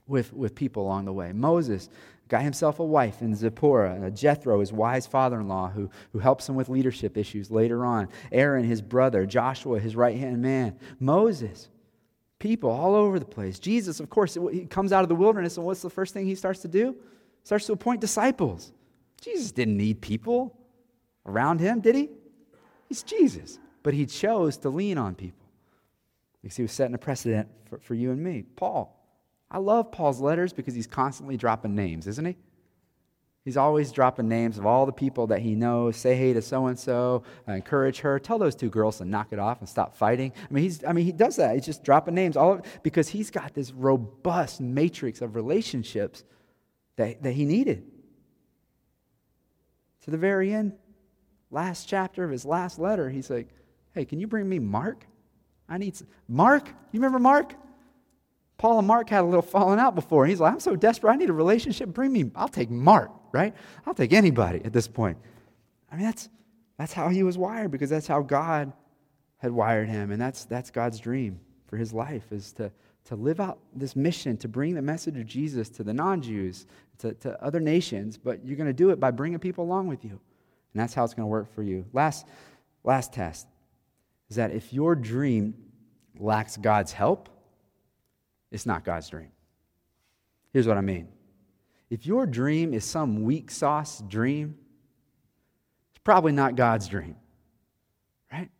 with, 0.07 0.32
with 0.32 0.55
people 0.55 0.82
along 0.82 1.07
the 1.07 1.12
way. 1.12 1.32
Moses 1.32 1.88
got 2.28 2.42
himself 2.42 2.80
a 2.80 2.84
wife 2.84 3.22
in 3.22 3.34
Zipporah, 3.34 4.07
uh, 4.07 4.11
Jethro, 4.11 4.61
his 4.61 4.72
wise 4.72 5.07
father 5.07 5.40
in 5.40 5.48
law, 5.48 5.70
who, 5.70 5.90
who 6.12 6.18
helps 6.18 6.48
him 6.48 6.57
with 6.57 6.68
leadership 6.68 7.16
issues 7.16 7.50
later 7.50 7.84
on. 7.84 8.09
Aaron, 8.32 8.64
his 8.64 8.82
brother. 8.82 9.24
Joshua, 9.24 9.78
his 9.78 9.96
right 9.96 10.18
hand 10.18 10.42
man. 10.42 10.78
Moses 10.98 11.68
people 12.45 12.68
all 12.68 12.95
over 12.95 13.18
the 13.18 13.24
place. 13.24 13.59
Jesus, 13.59 14.01
of 14.01 14.11
course, 14.11 14.36
he 14.53 14.66
comes 14.66 14.92
out 14.92 15.03
of 15.03 15.09
the 15.09 15.14
wilderness, 15.14 15.57
and 15.57 15.64
what's 15.64 15.80
the 15.80 15.88
first 15.88 16.12
thing 16.12 16.26
he 16.26 16.34
starts 16.34 16.61
to 16.61 16.68
do? 16.68 16.95
Starts 17.42 17.64
to 17.66 17.72
appoint 17.72 18.03
disciples. 18.03 18.70
Jesus 19.22 19.51
didn't 19.51 19.78
need 19.78 20.03
people 20.03 20.55
around 21.24 21.61
him, 21.61 21.80
did 21.80 21.95
he? 21.95 22.11
He's 22.86 23.03
Jesus. 23.03 23.59
But 23.82 23.95
he 23.95 24.05
chose 24.05 24.59
to 24.59 24.68
lean 24.68 24.99
on 24.99 25.14
people 25.14 25.47
because 26.42 26.55
he 26.55 26.62
was 26.62 26.72
setting 26.72 26.95
a 26.95 26.99
precedent 26.99 27.49
for, 27.64 27.78
for 27.78 27.95
you 27.95 28.11
and 28.11 28.22
me. 28.22 28.45
Paul. 28.57 28.95
I 29.51 29.57
love 29.57 29.90
Paul's 29.90 30.20
letters 30.20 30.53
because 30.53 30.74
he's 30.74 30.86
constantly 30.86 31.38
dropping 31.38 31.74
names, 31.74 32.07
isn't 32.07 32.26
he? 32.26 32.36
He's 33.45 33.59
always 33.59 33.92
dropping 33.92 34.26
names 34.26 34.57
of 34.57 34.64
all 34.64 34.86
the 34.86 34.92
people 34.92 35.26
that 35.26 35.40
he 35.40 35.55
knows. 35.55 35.99
Say 35.99 36.16
hey 36.16 36.32
to 36.32 36.40
so 36.40 36.66
and 36.66 36.78
so, 36.78 37.24
encourage 37.47 38.01
her. 38.01 38.18
Tell 38.18 38.38
those 38.38 38.55
two 38.55 38.70
girls 38.70 38.99
to 38.99 39.05
knock 39.05 39.28
it 39.32 39.38
off 39.38 39.61
and 39.61 39.68
stop 39.68 39.95
fighting. 39.95 40.32
I 40.38 40.53
mean, 40.53 40.64
he's, 40.64 40.82
I 40.82 40.95
mean, 40.95 41.05
he 41.05 41.12
does 41.12 41.36
that. 41.36 41.55
He's 41.55 41.66
just 41.66 41.84
dropping 41.84 42.14
names 42.14 42.38
all 42.38 42.62
because 42.82 43.09
he's 43.09 43.30
got 43.30 43.53
this 43.53 43.70
robust 43.70 44.62
matrix 44.62 45.20
of 45.20 45.34
relationships 45.34 46.24
that, 46.97 47.22
that 47.22 47.32
he 47.32 47.45
needed. 47.45 47.84
To 50.05 50.11
the 50.11 50.18
very 50.18 50.53
end, 50.53 50.72
last 51.51 51.86
chapter 51.86 52.24
of 52.24 52.30
his 52.30 52.47
last 52.47 52.78
letter, 52.78 53.11
he's 53.11 53.28
like, 53.28 53.49
"Hey, 53.92 54.07
can 54.07 54.20
you 54.20 54.26
bring 54.26 54.49
me 54.49 54.59
Mark? 54.59 55.07
I 55.68 55.76
need 55.76 55.97
some. 55.97 56.09
Mark. 56.28 56.68
You 56.68 57.01
remember 57.01 57.18
Mark? 57.18 57.55
Paul 58.57 58.78
and 58.78 58.86
Mark 58.86 59.11
had 59.11 59.22
a 59.22 59.24
little 59.24 59.42
falling 59.42 59.78
out 59.78 59.95
before. 59.95 60.26
He's 60.26 60.40
like, 60.40 60.53
I'm 60.53 60.61
so 60.61 60.76
desperate. 60.76 61.12
I 61.12 61.16
need 61.16 61.28
a 61.28 61.34
relationship. 61.34 61.88
Bring 61.88 62.12
me. 62.12 62.30
I'll 62.36 62.49
take 62.49 62.70
Mark 62.70 63.11
right? 63.35 63.53
I'll 63.85 63.95
take 63.95 64.12
anybody 64.12 64.62
at 64.64 64.72
this 64.72 64.87
point. 64.89 65.18
I 65.91 65.97
mean, 65.97 66.07
that's, 66.07 66.28
that's 66.78 66.93
how 66.93 67.09
he 67.09 67.22
was 67.22 67.37
wired 67.37 67.70
because 67.70 67.91
that's 67.91 68.07
how 68.07 68.22
God 68.22 68.72
had 69.39 69.51
wired 69.51 69.89
him. 69.89 70.12
And 70.12 70.22
that's, 70.22 70.45
that's 70.45 70.70
God's 70.70 71.01
dream 71.01 71.41
for 71.66 71.76
his 71.76 71.93
life 71.93 72.30
is 72.30 72.53
to, 72.53 72.70
to 73.07 73.16
live 73.16 73.41
out 73.41 73.59
this 73.74 73.97
mission, 73.97 74.37
to 74.39 74.49
bring 74.49 74.74
the 74.74 74.82
message 74.82 75.18
of 75.18 75.26
Jesus 75.26 75.68
to 75.70 75.82
the 75.82 75.93
non 75.93 76.22
Jews, 76.22 76.66
to, 76.99 77.12
to 77.14 77.43
other 77.45 77.61
nations. 77.61 78.16
But 78.16 78.45
you're 78.45 78.57
going 78.57 78.68
to 78.68 78.72
do 78.72 78.91
it 78.91 79.01
by 79.01 79.11
bringing 79.11 79.41
people 79.41 79.64
along 79.64 79.89
with 79.89 80.05
you. 80.05 80.12
And 80.12 80.80
that's 80.80 80.95
how 80.95 81.05
it's 81.05 81.14
going 81.14 81.24
to 81.24 81.30
work 81.30 81.53
for 81.55 81.62
you. 81.62 81.85
Last, 81.93 82.26
last 82.85 83.12
test 83.12 83.49
is 84.30 84.37
that 84.37 84.53
if 84.53 84.72
your 84.72 84.95
dream 84.95 85.55
lacks 86.18 86.57
God's 86.57 86.93
help, 86.93 87.28
it's 88.53 88.64
not 88.64 88.85
God's 88.85 89.09
dream. 89.09 89.30
Here's 90.53 90.68
what 90.68 90.78
I 90.78 90.80
mean 90.80 91.09
if 91.95 92.05
your 92.07 92.26
dream 92.26 92.74
is 92.74 92.84
some 92.84 93.22
weak 93.22 93.53
sauce 93.53 94.03
dream, 94.09 94.59
it's 95.90 96.01
probably 96.03 96.32
not 96.32 96.57
God's 96.57 96.88
dream, 96.88 97.14
right? 98.32 98.51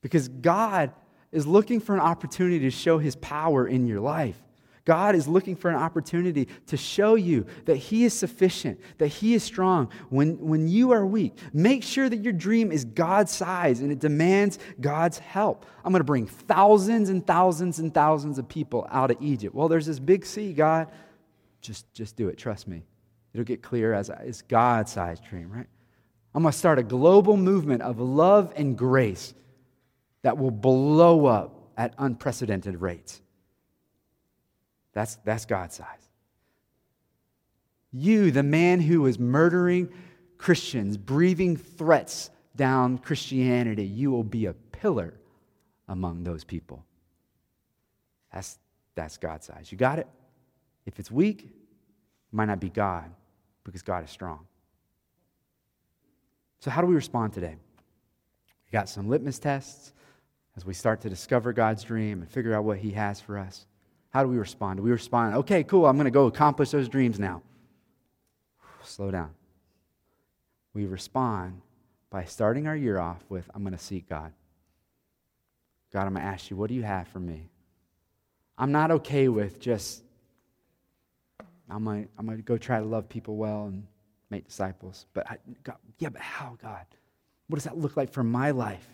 Because 0.00 0.26
God 0.26 0.90
is 1.30 1.46
looking 1.46 1.78
for 1.78 1.94
an 1.94 2.00
opportunity 2.00 2.58
to 2.58 2.72
show 2.72 2.98
his 2.98 3.14
power 3.14 3.68
in 3.68 3.86
your 3.86 4.00
life. 4.00 4.36
God 4.84 5.14
is 5.14 5.28
looking 5.28 5.54
for 5.54 5.70
an 5.70 5.76
opportunity 5.76 6.48
to 6.66 6.76
show 6.76 7.14
you 7.14 7.46
that 7.66 7.76
He 7.76 8.02
is 8.02 8.14
sufficient, 8.14 8.80
that 8.98 9.06
He 9.06 9.34
is 9.34 9.44
strong 9.44 9.88
when, 10.08 10.36
when 10.44 10.66
you 10.66 10.90
are 10.90 11.06
weak. 11.06 11.38
Make 11.52 11.84
sure 11.84 12.08
that 12.08 12.24
your 12.24 12.32
dream 12.32 12.72
is 12.72 12.84
God's 12.84 13.30
size 13.30 13.78
and 13.78 13.92
it 13.92 14.00
demands 14.00 14.58
God's 14.80 15.20
help. 15.20 15.66
I'm 15.84 15.92
going 15.92 16.00
to 16.00 16.04
bring 16.04 16.26
thousands 16.26 17.10
and 17.10 17.24
thousands 17.24 17.78
and 17.78 17.94
thousands 17.94 18.40
of 18.40 18.48
people 18.48 18.88
out 18.90 19.12
of 19.12 19.18
Egypt. 19.20 19.54
Well, 19.54 19.68
there's 19.68 19.86
this 19.86 20.00
big 20.00 20.26
sea, 20.26 20.52
God 20.52 20.88
just, 21.62 21.92
just 21.94 22.16
do 22.16 22.28
it. 22.28 22.36
Trust 22.36 22.68
me. 22.68 22.84
It'll 23.32 23.44
get 23.44 23.62
clear 23.62 23.94
as 23.94 24.10
it's 24.10 24.42
God 24.42 24.88
sized 24.88 25.24
dream, 25.24 25.50
right? 25.50 25.66
I'm 26.34 26.42
going 26.42 26.52
to 26.52 26.58
start 26.58 26.78
a 26.78 26.82
global 26.82 27.36
movement 27.36 27.82
of 27.82 27.98
love 28.00 28.52
and 28.56 28.76
grace 28.76 29.34
that 30.22 30.38
will 30.38 30.50
blow 30.50 31.26
up 31.26 31.70
at 31.76 31.94
unprecedented 31.98 32.80
rates. 32.80 33.20
That's, 34.92 35.16
that's 35.24 35.46
God 35.46 35.72
size. 35.72 36.08
You, 37.92 38.30
the 38.30 38.42
man 38.42 38.80
who 38.80 39.06
is 39.06 39.18
murdering 39.18 39.92
Christians, 40.38 40.96
breathing 40.96 41.56
threats 41.56 42.30
down 42.56 42.98
Christianity, 42.98 43.84
you 43.84 44.10
will 44.10 44.24
be 44.24 44.46
a 44.46 44.52
pillar 44.52 45.14
among 45.88 46.24
those 46.24 46.44
people. 46.44 46.84
That's, 48.32 48.58
that's 48.94 49.18
God's 49.18 49.46
size. 49.46 49.70
You 49.70 49.78
got 49.78 49.98
it? 49.98 50.06
If 50.86 50.98
it's 50.98 51.10
weak, 51.10 51.42
it 51.42 52.34
might 52.34 52.46
not 52.46 52.60
be 52.60 52.70
God 52.70 53.10
because 53.64 53.82
God 53.82 54.04
is 54.04 54.10
strong. 54.10 54.46
So, 56.60 56.70
how 56.70 56.80
do 56.80 56.86
we 56.86 56.94
respond 56.94 57.32
today? 57.32 57.56
We 58.66 58.70
got 58.70 58.88
some 58.88 59.08
litmus 59.08 59.38
tests 59.38 59.92
as 60.56 60.64
we 60.64 60.74
start 60.74 61.00
to 61.02 61.10
discover 61.10 61.52
God's 61.52 61.82
dream 61.82 62.20
and 62.20 62.30
figure 62.30 62.54
out 62.54 62.64
what 62.64 62.78
He 62.78 62.92
has 62.92 63.20
for 63.20 63.38
us. 63.38 63.66
How 64.10 64.22
do 64.22 64.28
we 64.28 64.36
respond? 64.36 64.76
Do 64.76 64.82
we 64.82 64.90
respond, 64.90 65.34
okay, 65.36 65.64
cool, 65.64 65.86
I'm 65.86 65.96
going 65.96 66.04
to 66.04 66.10
go 66.10 66.26
accomplish 66.26 66.70
those 66.70 66.88
dreams 66.88 67.18
now? 67.18 67.42
Slow 68.82 69.10
down. 69.10 69.30
We 70.74 70.86
respond 70.86 71.62
by 72.10 72.24
starting 72.24 72.66
our 72.66 72.76
year 72.76 72.98
off 72.98 73.24
with, 73.28 73.48
I'm 73.54 73.62
going 73.62 73.76
to 73.76 73.82
seek 73.82 74.08
God. 74.08 74.32
God, 75.92 76.06
I'm 76.06 76.14
going 76.14 76.24
to 76.24 76.30
ask 76.30 76.50
you, 76.50 76.56
what 76.56 76.68
do 76.68 76.74
you 76.74 76.82
have 76.82 77.08
for 77.08 77.20
me? 77.20 77.48
I'm 78.58 78.72
not 78.72 78.90
okay 78.90 79.28
with 79.28 79.60
just, 79.60 80.02
I'm 81.70 81.84
going 81.84 82.04
to, 82.04 82.10
I'm 82.18 82.26
to 82.26 82.42
go 82.42 82.58
try 82.58 82.78
to 82.78 82.84
love 82.84 83.08
people 83.08 83.36
well 83.36 83.66
and 83.66 83.86
make 84.30 84.46
disciples. 84.46 85.06
But, 85.14 85.30
I, 85.30 85.38
God, 85.62 85.76
yeah, 85.98 86.08
but 86.08 86.20
how, 86.20 86.56
God? 86.62 86.86
What 87.48 87.56
does 87.56 87.64
that 87.64 87.76
look 87.76 87.96
like 87.96 88.12
for 88.12 88.24
my 88.24 88.50
life? 88.50 88.86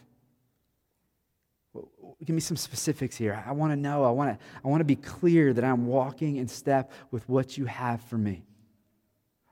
Give 2.25 2.35
me 2.35 2.41
some 2.41 2.57
specifics 2.57 3.17
here. 3.17 3.43
I 3.47 3.53
want 3.53 3.73
to 3.73 3.77
know. 3.77 4.05
I 4.05 4.11
want 4.11 4.39
to, 4.39 4.45
I 4.65 4.69
want 4.69 4.81
to 4.81 4.85
be 4.85 4.97
clear 4.97 5.53
that 5.53 5.65
I'm 5.65 5.87
walking 5.87 6.37
in 6.37 6.49
step 6.49 6.91
with 7.11 7.29
what 7.29 7.57
you 7.57 7.67
have 7.67 8.01
for 8.03 8.19
me. 8.19 8.43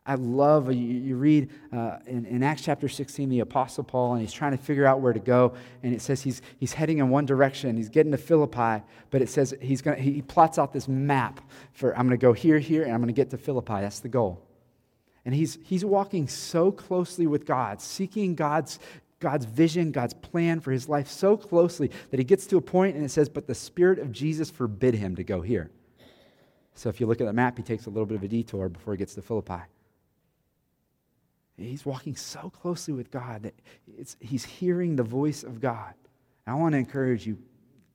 I 0.06 0.14
love, 0.14 0.72
you, 0.72 0.80
you 0.80 1.16
read 1.16 1.50
uh, 1.72 1.96
in, 2.06 2.26
in, 2.26 2.44
Acts 2.44 2.62
chapter 2.62 2.88
16, 2.88 3.28
the 3.28 3.40
Apostle 3.40 3.82
Paul, 3.82 4.12
and 4.12 4.20
he's 4.20 4.32
trying 4.32 4.52
to 4.52 4.62
figure 4.62 4.86
out 4.86 5.00
where 5.00 5.12
to 5.12 5.18
go. 5.18 5.54
And 5.82 5.92
it 5.92 6.00
says 6.00 6.22
he's, 6.22 6.42
he's 6.58 6.72
heading 6.72 6.98
in 6.98 7.10
one 7.10 7.26
direction. 7.26 7.76
He's 7.76 7.88
getting 7.88 8.12
to 8.12 8.18
Philippi, 8.18 8.84
but 9.10 9.20
it 9.20 9.28
says 9.28 9.52
he's 9.60 9.82
gonna, 9.82 9.96
he 9.96 10.22
plots 10.22 10.58
out 10.58 10.72
this 10.72 10.86
map 10.86 11.40
for 11.72 11.90
I'm 11.98 12.06
going 12.06 12.18
to 12.18 12.24
go 12.24 12.32
here, 12.32 12.60
here, 12.60 12.84
and 12.84 12.92
I'm 12.92 13.00
going 13.00 13.08
to 13.08 13.14
get 13.14 13.30
to 13.30 13.38
Philippi. 13.38 13.80
That's 13.80 13.98
the 13.98 14.08
goal. 14.08 14.40
And 15.24 15.34
he's, 15.34 15.58
he's 15.64 15.84
walking 15.84 16.28
so 16.28 16.70
closely 16.70 17.26
with 17.26 17.44
God, 17.44 17.80
seeking 17.80 18.36
God's, 18.36 18.78
God's 19.18 19.44
vision, 19.44 19.90
God's 19.90 20.14
plan 20.14 20.60
for 20.60 20.70
his 20.70 20.88
life 20.88 21.08
so 21.08 21.36
closely 21.36 21.90
that 22.10 22.18
he 22.18 22.24
gets 22.24 22.46
to 22.46 22.58
a 22.58 22.62
point 22.62 22.94
and 22.94 23.04
it 23.04 23.10
says, 23.10 23.28
But 23.28 23.48
the 23.48 23.54
Spirit 23.56 23.98
of 23.98 24.12
Jesus 24.12 24.50
forbid 24.50 24.94
him 24.94 25.16
to 25.16 25.24
go 25.24 25.40
here. 25.40 25.72
So 26.74 26.90
if 26.90 27.00
you 27.00 27.06
look 27.06 27.20
at 27.20 27.26
the 27.26 27.32
map, 27.32 27.56
he 27.56 27.64
takes 27.64 27.86
a 27.86 27.90
little 27.90 28.06
bit 28.06 28.16
of 28.18 28.22
a 28.22 28.28
detour 28.28 28.68
before 28.68 28.94
he 28.94 28.98
gets 28.98 29.14
to 29.14 29.22
Philippi. 29.22 29.62
He's 31.56 31.86
walking 31.86 32.16
so 32.16 32.50
closely 32.50 32.92
with 32.92 33.10
God 33.10 33.44
that 33.44 33.54
he's 34.20 34.44
hearing 34.44 34.96
the 34.96 35.02
voice 35.02 35.42
of 35.42 35.60
God. 35.60 35.94
I 36.46 36.54
want 36.54 36.72
to 36.72 36.78
encourage 36.78 37.26
you 37.26 37.38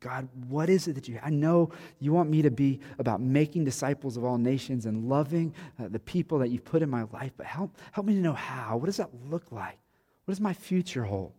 God, 0.02 0.28
what 0.50 0.68
is 0.68 0.88
it 0.88 0.94
that 0.94 1.08
you, 1.08 1.20
I 1.24 1.30
know 1.30 1.70
you 2.00 2.12
want 2.12 2.30
me 2.30 2.42
to 2.42 2.50
be 2.50 2.80
about 2.98 3.22
making 3.22 3.66
disciples 3.66 4.18
of 4.18 4.24
all 4.24 4.40
nations 4.40 4.88
and 4.88 5.08
loving 5.08 5.54
uh, 5.80 5.90
the 5.90 6.00
people 6.00 6.40
that 6.40 6.50
you've 6.50 6.66
put 6.66 6.82
in 6.82 6.90
my 6.90 7.04
life, 7.14 7.32
but 7.38 7.46
help, 7.46 7.78
help 7.92 8.08
me 8.08 8.16
to 8.16 8.20
know 8.20 8.34
how. 8.34 8.78
What 8.78 8.88
does 8.88 8.98
that 8.98 9.12
look 9.30 9.52
like? 9.52 9.78
What 10.26 10.32
does 10.32 10.42
my 10.42 10.54
future 10.54 11.04
hold? 11.04 11.34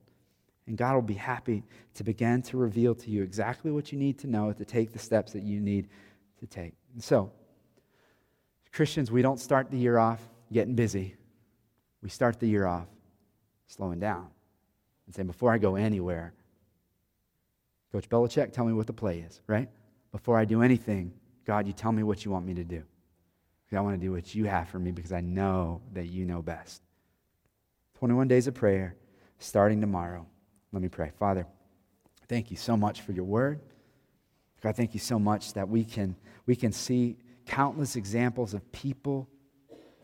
And 0.68 0.78
God 0.78 0.94
will 0.94 1.02
be 1.02 1.14
happy 1.14 1.64
to 1.94 2.04
begin 2.04 2.40
to 2.42 2.56
reveal 2.56 2.94
to 2.94 3.10
you 3.10 3.24
exactly 3.24 3.72
what 3.72 3.90
you 3.90 3.98
need 3.98 4.16
to 4.20 4.28
know 4.28 4.52
to 4.52 4.64
take 4.64 4.92
the 4.92 4.98
steps 4.98 5.32
that 5.32 5.42
you 5.42 5.60
need 5.60 5.88
to 6.38 6.46
take. 6.46 6.74
And 6.94 7.02
so, 7.02 7.32
Christians, 8.72 9.10
we 9.10 9.22
don't 9.22 9.40
start 9.40 9.72
the 9.72 9.76
year 9.76 9.98
off 9.98 10.20
getting 10.52 10.76
busy. 10.76 11.16
We 12.02 12.08
start 12.08 12.40
the 12.40 12.46
year 12.48 12.66
off 12.66 12.88
slowing 13.66 14.00
down 14.00 14.28
and 15.06 15.14
saying, 15.14 15.26
before 15.26 15.52
I 15.52 15.58
go 15.58 15.76
anywhere, 15.76 16.34
Coach 17.92 18.08
Belichick, 18.08 18.52
tell 18.52 18.64
me 18.64 18.72
what 18.72 18.86
the 18.86 18.92
play 18.92 19.20
is, 19.20 19.40
right? 19.46 19.68
Before 20.10 20.38
I 20.38 20.44
do 20.44 20.62
anything, 20.62 21.12
God, 21.46 21.66
you 21.66 21.72
tell 21.72 21.92
me 21.92 22.02
what 22.02 22.24
you 22.24 22.30
want 22.30 22.46
me 22.46 22.54
to 22.54 22.64
do. 22.64 22.82
Because 23.64 23.78
I 23.78 23.80
want 23.80 24.00
to 24.00 24.06
do 24.06 24.12
what 24.12 24.34
you 24.34 24.46
have 24.46 24.68
for 24.68 24.78
me 24.78 24.90
because 24.90 25.12
I 25.12 25.20
know 25.20 25.82
that 25.92 26.06
you 26.06 26.24
know 26.24 26.42
best. 26.42 26.82
21 27.98 28.28
days 28.28 28.46
of 28.46 28.54
prayer 28.54 28.96
starting 29.38 29.80
tomorrow. 29.80 30.26
Let 30.72 30.82
me 30.82 30.88
pray. 30.88 31.10
Father, 31.18 31.46
thank 32.28 32.50
you 32.50 32.56
so 32.56 32.76
much 32.76 33.02
for 33.02 33.12
your 33.12 33.24
word. 33.24 33.60
God, 34.62 34.76
thank 34.76 34.94
you 34.94 35.00
so 35.00 35.18
much 35.18 35.52
that 35.54 35.68
we 35.68 35.84
can, 35.84 36.16
we 36.46 36.56
can 36.56 36.72
see 36.72 37.16
countless 37.46 37.96
examples 37.96 38.54
of 38.54 38.70
people 38.72 39.28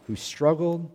who 0.07 0.16
struggled 0.16 0.90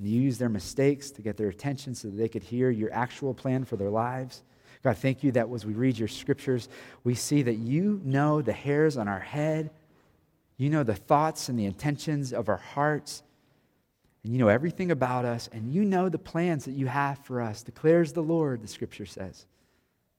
and 0.00 0.08
used 0.08 0.40
their 0.40 0.48
mistakes 0.48 1.10
to 1.10 1.20
get 1.20 1.36
their 1.36 1.48
attention 1.48 1.94
so 1.94 2.08
that 2.08 2.16
they 2.16 2.28
could 2.28 2.42
hear 2.42 2.70
your 2.70 2.90
actual 2.92 3.34
plan 3.34 3.64
for 3.64 3.76
their 3.76 3.90
lives. 3.90 4.42
God, 4.82 4.96
thank 4.96 5.22
you 5.22 5.30
that 5.32 5.46
as 5.52 5.66
we 5.66 5.74
read 5.74 5.98
your 5.98 6.08
scriptures, 6.08 6.70
we 7.04 7.14
see 7.14 7.42
that 7.42 7.56
you 7.56 8.00
know 8.02 8.40
the 8.40 8.52
hairs 8.52 8.96
on 8.96 9.08
our 9.08 9.20
head, 9.20 9.70
you 10.56 10.70
know 10.70 10.82
the 10.82 10.94
thoughts 10.94 11.50
and 11.50 11.58
the 11.58 11.66
intentions 11.66 12.32
of 12.32 12.48
our 12.48 12.56
hearts, 12.56 13.22
and 14.24 14.32
you 14.32 14.38
know 14.38 14.48
everything 14.48 14.90
about 14.90 15.26
us, 15.26 15.50
and 15.52 15.70
you 15.70 15.84
know 15.84 16.08
the 16.08 16.18
plans 16.18 16.64
that 16.64 16.72
you 16.72 16.86
have 16.86 17.18
for 17.18 17.42
us, 17.42 17.62
declares 17.62 18.14
the 18.14 18.22
Lord, 18.22 18.62
the 18.62 18.68
scripture 18.68 19.06
says. 19.06 19.44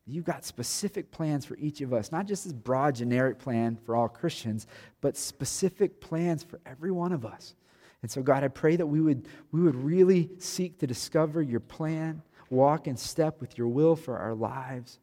You've 0.06 0.26
got 0.26 0.46
specific 0.46 1.10
plans 1.10 1.44
for 1.46 1.58
each 1.58 1.82
of 1.82 1.92
us, 1.92 2.12
not 2.12 2.28
just 2.28 2.44
this 2.44 2.54
broad, 2.54 2.96
generic 2.96 3.40
plan 3.40 3.80
for 3.84 3.96
all 3.96 4.10
Christians, 4.10 4.68
but 5.00 5.18
specific 5.18 6.02
plans 6.02 6.44
for 6.44 6.60
every 6.68 6.92
one 6.92 7.14
of 7.14 7.26
us. 7.26 7.56
And 8.02 8.10
so, 8.10 8.22
God, 8.22 8.43
I 8.43 8.47
pray 8.47 8.76
that 8.76 8.88
we 8.88 8.99
would, 8.99 9.28
we 9.52 9.62
would 9.62 9.76
really 9.76 10.32
seek 10.39 10.80
to 10.80 10.88
discover 10.88 11.41
your 11.41 11.60
plan 11.60 12.24
walk 12.52 12.88
in 12.88 12.97
step 12.97 13.39
with 13.39 13.58
your 13.58 13.68
will 13.68 13.95
for 13.95 14.18
our 14.18 14.36
lives. 14.36 14.99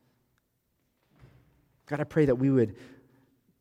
God, 1.87 2.01
I 2.01 2.05
pray 2.05 2.27
that 2.27 2.35
we 2.35 2.51
would 2.51 2.77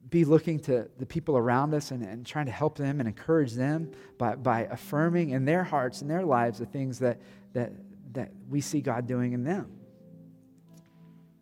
be 0.10 0.26
looking 0.26 0.60
to 0.60 0.90
the 0.98 1.06
people 1.06 1.38
around 1.38 1.74
us 1.74 1.92
and, 1.92 2.04
and 2.04 2.26
trying 2.26 2.46
to 2.46 2.52
help 2.52 2.78
them 2.78 3.00
and 3.00 3.08
encourage 3.08 3.54
them 3.54 3.92
by, 4.18 4.36
by 4.36 4.62
affirming 4.70 5.32
in 5.32 5.46
their 5.46 5.64
hearts 5.64 6.02
and 6.02 6.10
their 6.10 6.24
lives 6.24 6.60
the 6.60 6.66
things 6.66 7.00
that, 7.00 7.20
that, 7.54 7.72
that 8.14 8.32
we 8.50 8.62
see 8.62 8.82
God 8.82 9.08
doing 9.08 9.34
in 9.34 9.44
them. 9.44 9.72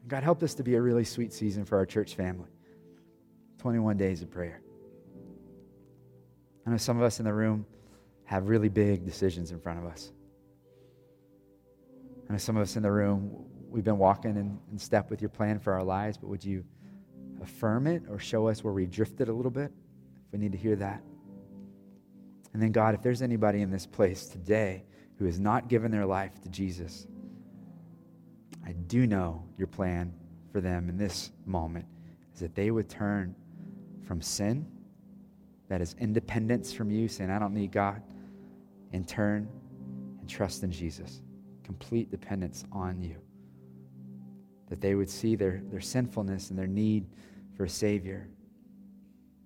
God, 0.07 0.23
help 0.23 0.39
this 0.39 0.53
to 0.55 0.63
be 0.63 0.75
a 0.75 0.81
really 0.81 1.03
sweet 1.03 1.33
season 1.33 1.65
for 1.65 1.77
our 1.77 1.85
church 1.85 2.15
family. 2.15 2.49
21 3.59 3.97
days 3.97 4.21
of 4.21 4.29
prayer. 4.29 4.61
I 6.65 6.69
know 6.69 6.77
some 6.77 6.97
of 6.97 7.03
us 7.03 7.19
in 7.19 7.25
the 7.25 7.33
room 7.33 7.65
have 8.25 8.47
really 8.47 8.69
big 8.69 9.05
decisions 9.05 9.51
in 9.51 9.59
front 9.59 9.79
of 9.79 9.85
us. 9.85 10.11
I 12.27 12.33
know 12.33 12.37
some 12.37 12.57
of 12.57 12.63
us 12.63 12.75
in 12.75 12.83
the 12.83 12.91
room, 12.91 13.45
we've 13.69 13.83
been 13.83 13.97
walking 13.97 14.31
in, 14.31 14.59
in 14.71 14.79
step 14.79 15.09
with 15.09 15.21
your 15.21 15.29
plan 15.29 15.59
for 15.59 15.73
our 15.73 15.83
lives, 15.83 16.17
but 16.17 16.27
would 16.27 16.43
you 16.43 16.63
affirm 17.41 17.87
it 17.87 18.03
or 18.09 18.17
show 18.17 18.47
us 18.47 18.63
where 18.63 18.73
we 18.73 18.85
drifted 18.85 19.29
a 19.29 19.33
little 19.33 19.51
bit? 19.51 19.71
If 20.27 20.33
we 20.33 20.39
need 20.39 20.53
to 20.53 20.57
hear 20.57 20.75
that. 20.77 21.03
And 22.53 22.61
then, 22.61 22.71
God, 22.71 22.95
if 22.95 23.01
there's 23.03 23.21
anybody 23.21 23.61
in 23.61 23.69
this 23.69 23.85
place 23.85 24.27
today 24.27 24.85
who 25.17 25.25
has 25.25 25.39
not 25.39 25.67
given 25.67 25.91
their 25.91 26.05
life 26.05 26.31
to 26.43 26.49
Jesus, 26.49 27.05
I 28.65 28.71
do 28.71 29.05
know 29.05 29.43
your 29.57 29.67
plan 29.67 30.13
for 30.51 30.61
them 30.61 30.89
in 30.89 30.97
this 30.97 31.31
moment 31.45 31.85
is 32.33 32.39
that 32.39 32.55
they 32.55 32.71
would 32.71 32.89
turn 32.89 33.35
from 34.03 34.21
sin, 34.21 34.65
that 35.67 35.81
is 35.81 35.95
independence 35.99 36.73
from 36.73 36.89
you, 36.91 37.07
saying, 37.07 37.29
I 37.29 37.39
don't 37.39 37.53
need 37.53 37.71
God, 37.71 38.01
and 38.95 39.07
turn 39.07 39.47
and 40.19 40.29
trust 40.29 40.63
in 40.63 40.71
Jesus 40.71 41.21
complete 41.65 42.11
dependence 42.11 42.63
on 42.71 43.01
you. 43.01 43.17
That 44.69 44.81
they 44.81 44.95
would 44.95 45.09
see 45.09 45.35
their, 45.35 45.61
their 45.71 45.81
sinfulness 45.81 46.49
and 46.49 46.57
their 46.57 46.67
need 46.67 47.07
for 47.57 47.65
a 47.65 47.69
Savior 47.69 48.29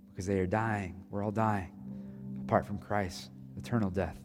because 0.10 0.26
they 0.26 0.40
are 0.40 0.46
dying. 0.46 1.04
We're 1.10 1.24
all 1.24 1.32
dying 1.32 1.72
apart 2.44 2.68
from 2.68 2.78
Christ, 2.78 3.32
eternal 3.58 3.90
death. 3.90 4.18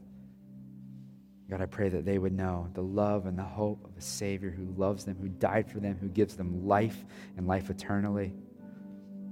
God, 1.49 1.61
I 1.61 1.66
pray 1.66 1.89
that 1.91 2.05
they 2.05 2.18
would 2.18 2.33
know 2.33 2.68
the 2.75 2.83
love 2.83 3.27
and 3.27 3.39
the 3.39 3.43
hope 3.43 3.85
of 3.85 3.97
a 3.97 4.01
Savior 4.01 4.51
who 4.51 4.75
loves 4.77 5.05
them, 5.05 5.16
who 5.20 5.29
died 5.29 5.70
for 5.70 5.79
them, 5.79 5.97
who 6.01 6.09
gives 6.09 6.37
them 6.37 6.66
life 6.66 7.05
and 7.37 7.47
life 7.47 7.70
eternally. 7.70 8.35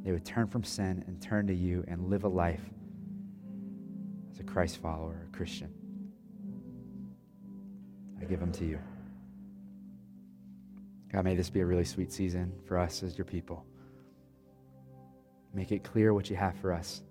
They 0.04 0.12
would 0.12 0.24
turn 0.24 0.46
from 0.46 0.62
sin 0.62 1.04
and 1.06 1.20
turn 1.20 1.46
to 1.48 1.54
you 1.54 1.84
and 1.88 2.10
live 2.10 2.24
a 2.24 2.28
life 2.28 2.62
as 4.30 4.40
a 4.40 4.44
Christ 4.44 4.78
follower, 4.78 5.26
a 5.28 5.36
Christian. 5.36 5.72
I 8.22 8.24
give 8.26 8.40
them 8.40 8.52
to 8.52 8.64
you. 8.64 8.78
God, 11.12 11.24
may 11.24 11.34
this 11.34 11.50
be 11.50 11.60
a 11.60 11.66
really 11.66 11.84
sweet 11.84 12.12
season 12.12 12.52
for 12.66 12.78
us 12.78 13.02
as 13.02 13.18
your 13.18 13.24
people. 13.24 13.66
Make 15.52 15.72
it 15.72 15.84
clear 15.84 16.14
what 16.14 16.30
you 16.30 16.36
have 16.36 16.56
for 16.56 16.72
us. 16.72 17.02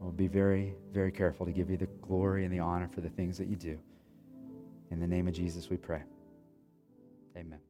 We'll 0.00 0.12
be 0.12 0.26
very, 0.26 0.74
very 0.92 1.12
careful 1.12 1.46
to 1.46 1.52
give 1.52 1.70
you 1.70 1.76
the 1.76 1.86
glory 2.02 2.44
and 2.44 2.52
the 2.52 2.58
honor 2.58 2.88
for 2.88 3.00
the 3.00 3.08
things 3.08 3.38
that 3.38 3.46
you 3.46 3.56
do. 3.56 3.78
In 4.90 4.98
the 5.00 5.06
name 5.06 5.28
of 5.28 5.34
Jesus, 5.34 5.70
we 5.70 5.76
pray. 5.76 6.02
Amen. 7.36 7.60